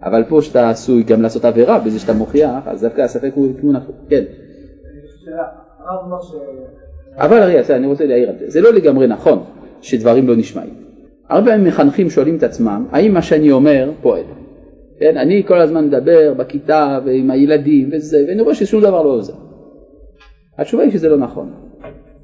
אבל 0.02 0.24
פה 0.28 0.42
שאתה 0.42 0.70
עשוי 0.70 1.02
גם 1.02 1.22
לעשות 1.22 1.44
עבירה 1.44 1.78
בזה 1.78 1.98
שאתה 1.98 2.12
מוכיח, 2.12 2.66
אז 2.66 2.82
דווקא 2.84 3.00
הספק 3.00 3.30
הוא 3.34 3.52
כיוון 3.60 3.76
הפוך. 3.76 3.96
כן. 4.08 4.24
אבל 7.16 7.42
הרי 7.42 7.60
אני 7.70 7.86
רוצה 7.86 8.06
להעיר 8.06 8.28
על 8.28 8.38
זה, 8.38 8.50
זה 8.50 8.60
לא 8.60 8.72
לגמרי 8.72 9.06
נכון 9.06 9.38
שדברים 9.80 10.28
לא 10.28 10.36
נשמעים. 10.36 10.74
הרבה 11.28 11.58
מחנכים 11.58 12.10
שואלים 12.10 12.36
את 12.36 12.42
עצמם, 12.42 12.86
האם 12.90 13.14
מה 13.14 13.22
שאני 13.22 13.50
אומר 13.50 13.90
פועל? 14.02 14.22
כן, 15.00 15.16
אני 15.16 15.42
כל 15.46 15.60
הזמן 15.60 15.86
מדבר 15.86 16.34
בכיתה 16.34 16.98
ועם 17.04 17.30
הילדים 17.30 17.88
וזה, 17.92 18.18
ואני 18.28 18.42
רואה 18.42 18.54
ששום 18.54 18.82
דבר 18.82 19.02
לא 19.02 19.08
עוזר. 19.08 19.32
התשובה 20.58 20.82
היא 20.82 20.92
שזה 20.92 21.08
לא 21.08 21.16
נכון. 21.16 21.52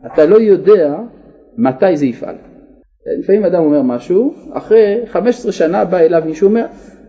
אתה 0.07 0.27
לא 0.27 0.37
יודע 0.41 0.99
מתי 1.57 1.97
זה 1.97 2.07
יפעל. 2.07 2.35
לפעמים 3.19 3.45
אדם 3.45 3.63
אומר 3.63 3.83
משהו, 3.83 4.35
אחרי 4.53 5.01
15 5.07 5.53
שנה 5.53 5.85
בא 5.85 5.99
אליו 5.99 6.23
מישהו 6.27 6.49
אומר, 6.49 6.67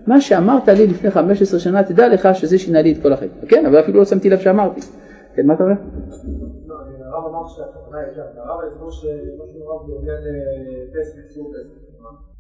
מה 0.07 0.21
שאמרת 0.21 0.67
לי 0.67 0.87
לפני 0.87 1.11
15 1.11 1.59
שנה, 1.59 1.83
תדע 1.83 2.07
לך 2.07 2.29
שזה 2.33 2.57
שינה 2.57 2.81
לי 2.81 2.91
את 2.91 2.97
כל 3.01 3.13
החיים. 3.13 3.31
כן, 3.47 3.65
אבל 3.65 3.79
אפילו 3.79 3.99
לא 3.99 4.05
שמתי 4.05 4.29
לב 4.29 4.39
שאמרתי. 4.39 4.81
כן, 5.35 5.45
מה 5.45 5.53
אתה 5.53 5.63
אומר? 5.63 5.75
לא, 6.67 6.75
הרב 7.05 7.25
אמר 7.33 7.47
שהכוונה 7.47 7.99
היא 7.99 8.15
שם, 8.15 8.21
הרב 8.37 8.59
הסבור 8.67 8.91
שמשהו 8.91 9.67
רב 9.67 9.89
בעניין 9.89 10.21
פסק, 10.93 11.17
איסור 11.29 11.53
פסק. 11.53 11.84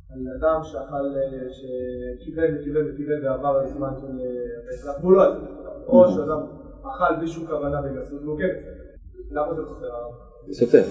על 0.09 0.21
אדם 0.39 0.63
שאכל, 0.63 1.05
שקיבל 1.51 2.55
וקיבל 2.59 2.91
וקיבל 2.91 3.25
ועבר 3.25 3.67
זמן 3.67 3.89
של 4.01 4.07
פסח, 4.69 4.91
והוא 5.01 5.11
לא 5.13 5.23
עשה. 5.23 5.39
או 5.87 6.11
שאדם 6.11 6.39
אכל 6.81 7.15
בלי 7.19 7.27
שום 7.27 7.45
כוונה 7.45 7.81
בגסות, 7.81 8.21
והוא 8.23 8.39
כן 8.39 8.49
למה 9.31 9.53
זה 9.53 9.61
חסר 9.61 9.85
הרב? 9.85 10.13
סופר. 10.51 10.83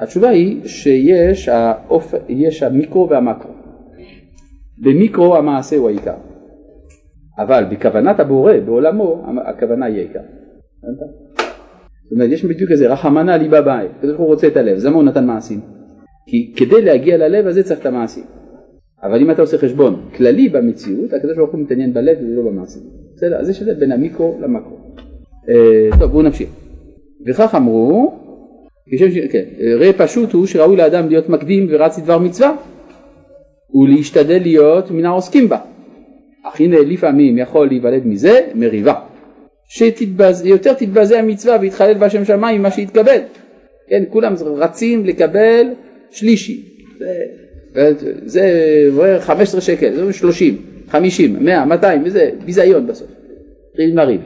התשובה 0.00 0.28
היא 0.28 0.68
שיש 0.68 1.48
האופ... 1.48 2.14
יש 2.28 2.62
המיקרו 2.62 3.08
והמקרו. 3.10 3.50
במיקרו 4.78 5.36
המעשה 5.36 5.76
הוא 5.76 5.88
העיקר, 5.88 6.16
אבל 7.38 7.64
בכוונת 7.70 8.20
הבורא 8.20 8.52
בעולמו 8.64 9.26
הכוונה 9.46 9.86
היא 9.86 9.98
העיקר. 9.98 10.20
זאת 12.02 12.12
אומרת 12.12 12.30
יש 12.30 12.44
בדיוק 12.44 12.70
איזה 12.70 12.92
רחמנא 12.92 13.30
ליבא 13.30 13.60
באי, 13.60 13.86
הקדוש 13.86 14.10
ברוך 14.10 14.20
הוא 14.20 14.28
רוצה 14.28 14.46
את 14.46 14.56
הלב, 14.56 14.76
אז 14.76 14.86
למה 14.86 14.96
הוא 14.96 15.04
נתן 15.04 15.26
מעשים? 15.26 15.73
כי 16.26 16.52
כדי 16.56 16.82
להגיע 16.82 17.16
ללב 17.16 17.46
הזה 17.46 17.62
צריך 17.62 17.80
את 17.80 17.86
המעשים. 17.86 18.24
אבל 19.02 19.20
אם 19.20 19.30
אתה 19.30 19.42
עושה 19.42 19.58
חשבון 19.58 20.08
כללי 20.16 20.48
במציאות, 20.48 21.12
הקדוש 21.12 21.36
ברוך 21.36 21.52
הוא 21.52 21.60
מתעניין 21.60 21.94
בלב 21.94 22.18
ולא 22.20 22.42
במעשים. 22.42 22.82
בסדר? 23.16 23.36
אז 23.36 23.48
יש 23.48 23.62
הבדל 23.62 23.74
בין 23.74 23.92
המיקרו 23.92 24.38
למקרו. 24.40 24.76
אה, 25.48 25.98
טוב 25.98 26.10
בואו 26.10 26.22
נמשיך. 26.22 26.48
וכך 27.26 27.54
אמרו, 27.54 28.14
כשם 28.92 29.10
ש... 29.10 29.18
כן, 29.18 29.44
ראה 29.78 29.92
פשוט 29.92 30.32
הוא 30.32 30.46
שראוי 30.46 30.76
לאדם 30.76 31.08
להיות 31.08 31.28
מקדים 31.28 31.66
ורץ 31.70 31.98
לדבר 31.98 32.18
מצווה 32.18 32.56
ולהשתדל 33.74 34.42
להיות 34.42 34.90
מן 34.90 35.04
העוסקים 35.04 35.48
בה. 35.48 35.58
אך 36.44 36.60
הנה 36.60 36.76
לפעמים 36.80 37.38
יכול 37.38 37.68
להיוולד 37.68 38.06
מזה 38.06 38.40
מריבה. 38.54 38.94
שיותר 39.68 40.72
תתבזה 40.72 41.18
המצווה 41.18 41.56
ויתחלל 41.60 41.94
בהשם 41.94 42.24
שמיים 42.24 42.60
ממה 42.60 42.70
שיתקבל. 42.70 43.18
כן, 43.88 44.04
כולם 44.10 44.34
רצים 44.56 45.04
לקבל 45.04 45.66
שלישי. 46.14 46.62
זה, 47.74 47.92
זה 48.24 49.18
15 49.20 49.60
שקל, 49.60 49.94
זה 49.94 50.12
30, 50.12 50.56
50, 50.88 51.44
100, 51.44 51.64
200 51.64 52.02
וזה 52.04 52.30
ביזיון 52.44 52.86
בסוף. 52.86 53.08
ריב 53.78 53.94
מריב. 53.94 54.20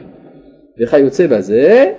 וכיוצא 0.81 1.27
בזה, 1.27 1.91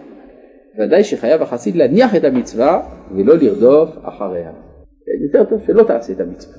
ודאי 0.79 1.05
שחייב 1.05 1.43
החסיד 1.43 1.77
להניח 1.77 2.17
את 2.17 2.25
המצווה 2.25 2.83
ולא 3.17 3.35
לרדוף 3.37 3.91
אחריה. 4.03 4.51
יותר 5.23 5.45
טוב 5.45 5.61
שלא 5.67 5.83
תעשה 5.83 6.13
את 6.13 6.21
המצווה. 6.21 6.55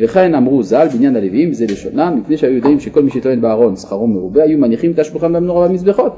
וכן 0.00 0.34
אמרו 0.34 0.62
ז"ל 0.62 0.86
בעניין 0.92 1.16
הלוויים 1.16 1.52
זה 1.52 1.64
לשונם 1.64 2.18
מפני 2.20 2.36
שהיו 2.36 2.52
יודעים 2.52 2.80
שכל 2.80 3.02
מי 3.02 3.10
שטוען 3.10 3.40
בארון 3.40 3.76
שכרו 3.76 4.06
מרובה 4.06 4.42
היו 4.42 4.58
מניחים 4.58 4.92
את 4.92 4.98
השולחן 4.98 5.32
במנורה 5.32 5.68
במזבחות 5.68 6.12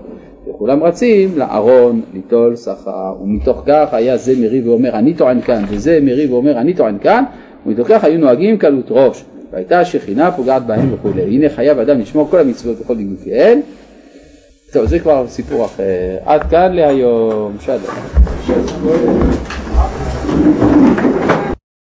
וכולם 0.49 0.82
רצים 0.82 1.38
לארון 1.38 2.01
ליטול 2.14 2.57
שכר 2.57 3.14
ומתוך 3.22 3.62
כך 3.66 3.88
היה 3.92 4.16
זה 4.16 4.32
מריב 4.40 4.68
ואומר 4.68 4.99
אני 4.99 5.14
טוען 5.14 5.40
כאן 5.40 5.64
וזה 5.68 5.99
מריב 6.03 6.32
ואומר 6.32 6.59
אני 6.59 6.74
טוען 6.74 6.99
כאן 6.99 7.24
ומתוך 7.66 7.88
כך 7.88 8.05
היו 8.05 8.18
נוהגים 8.18 8.59
קלות 8.59 8.86
ראש 8.90 9.24
והייתה 9.53 9.80
השכינה 9.80 10.32
פוגעת 10.32 10.66
בהם 10.66 10.95
וכולי. 10.95 11.22
הנה 11.22 11.49
חייב 11.49 11.78
אדם 11.78 12.01
לשמור 12.01 12.28
כל 12.30 12.38
המצוות 12.38 12.80
וכל 12.80 12.97
דגופיהן 12.97 13.61
טוב 14.72 14.86
זה 14.86 14.99
כבר 14.99 15.24
סיפור 15.28 15.64
אחר. 15.64 16.16
עד 16.24 16.42
כאן 16.51 16.72
להיום. 16.72 17.57
שלום 17.61 17.80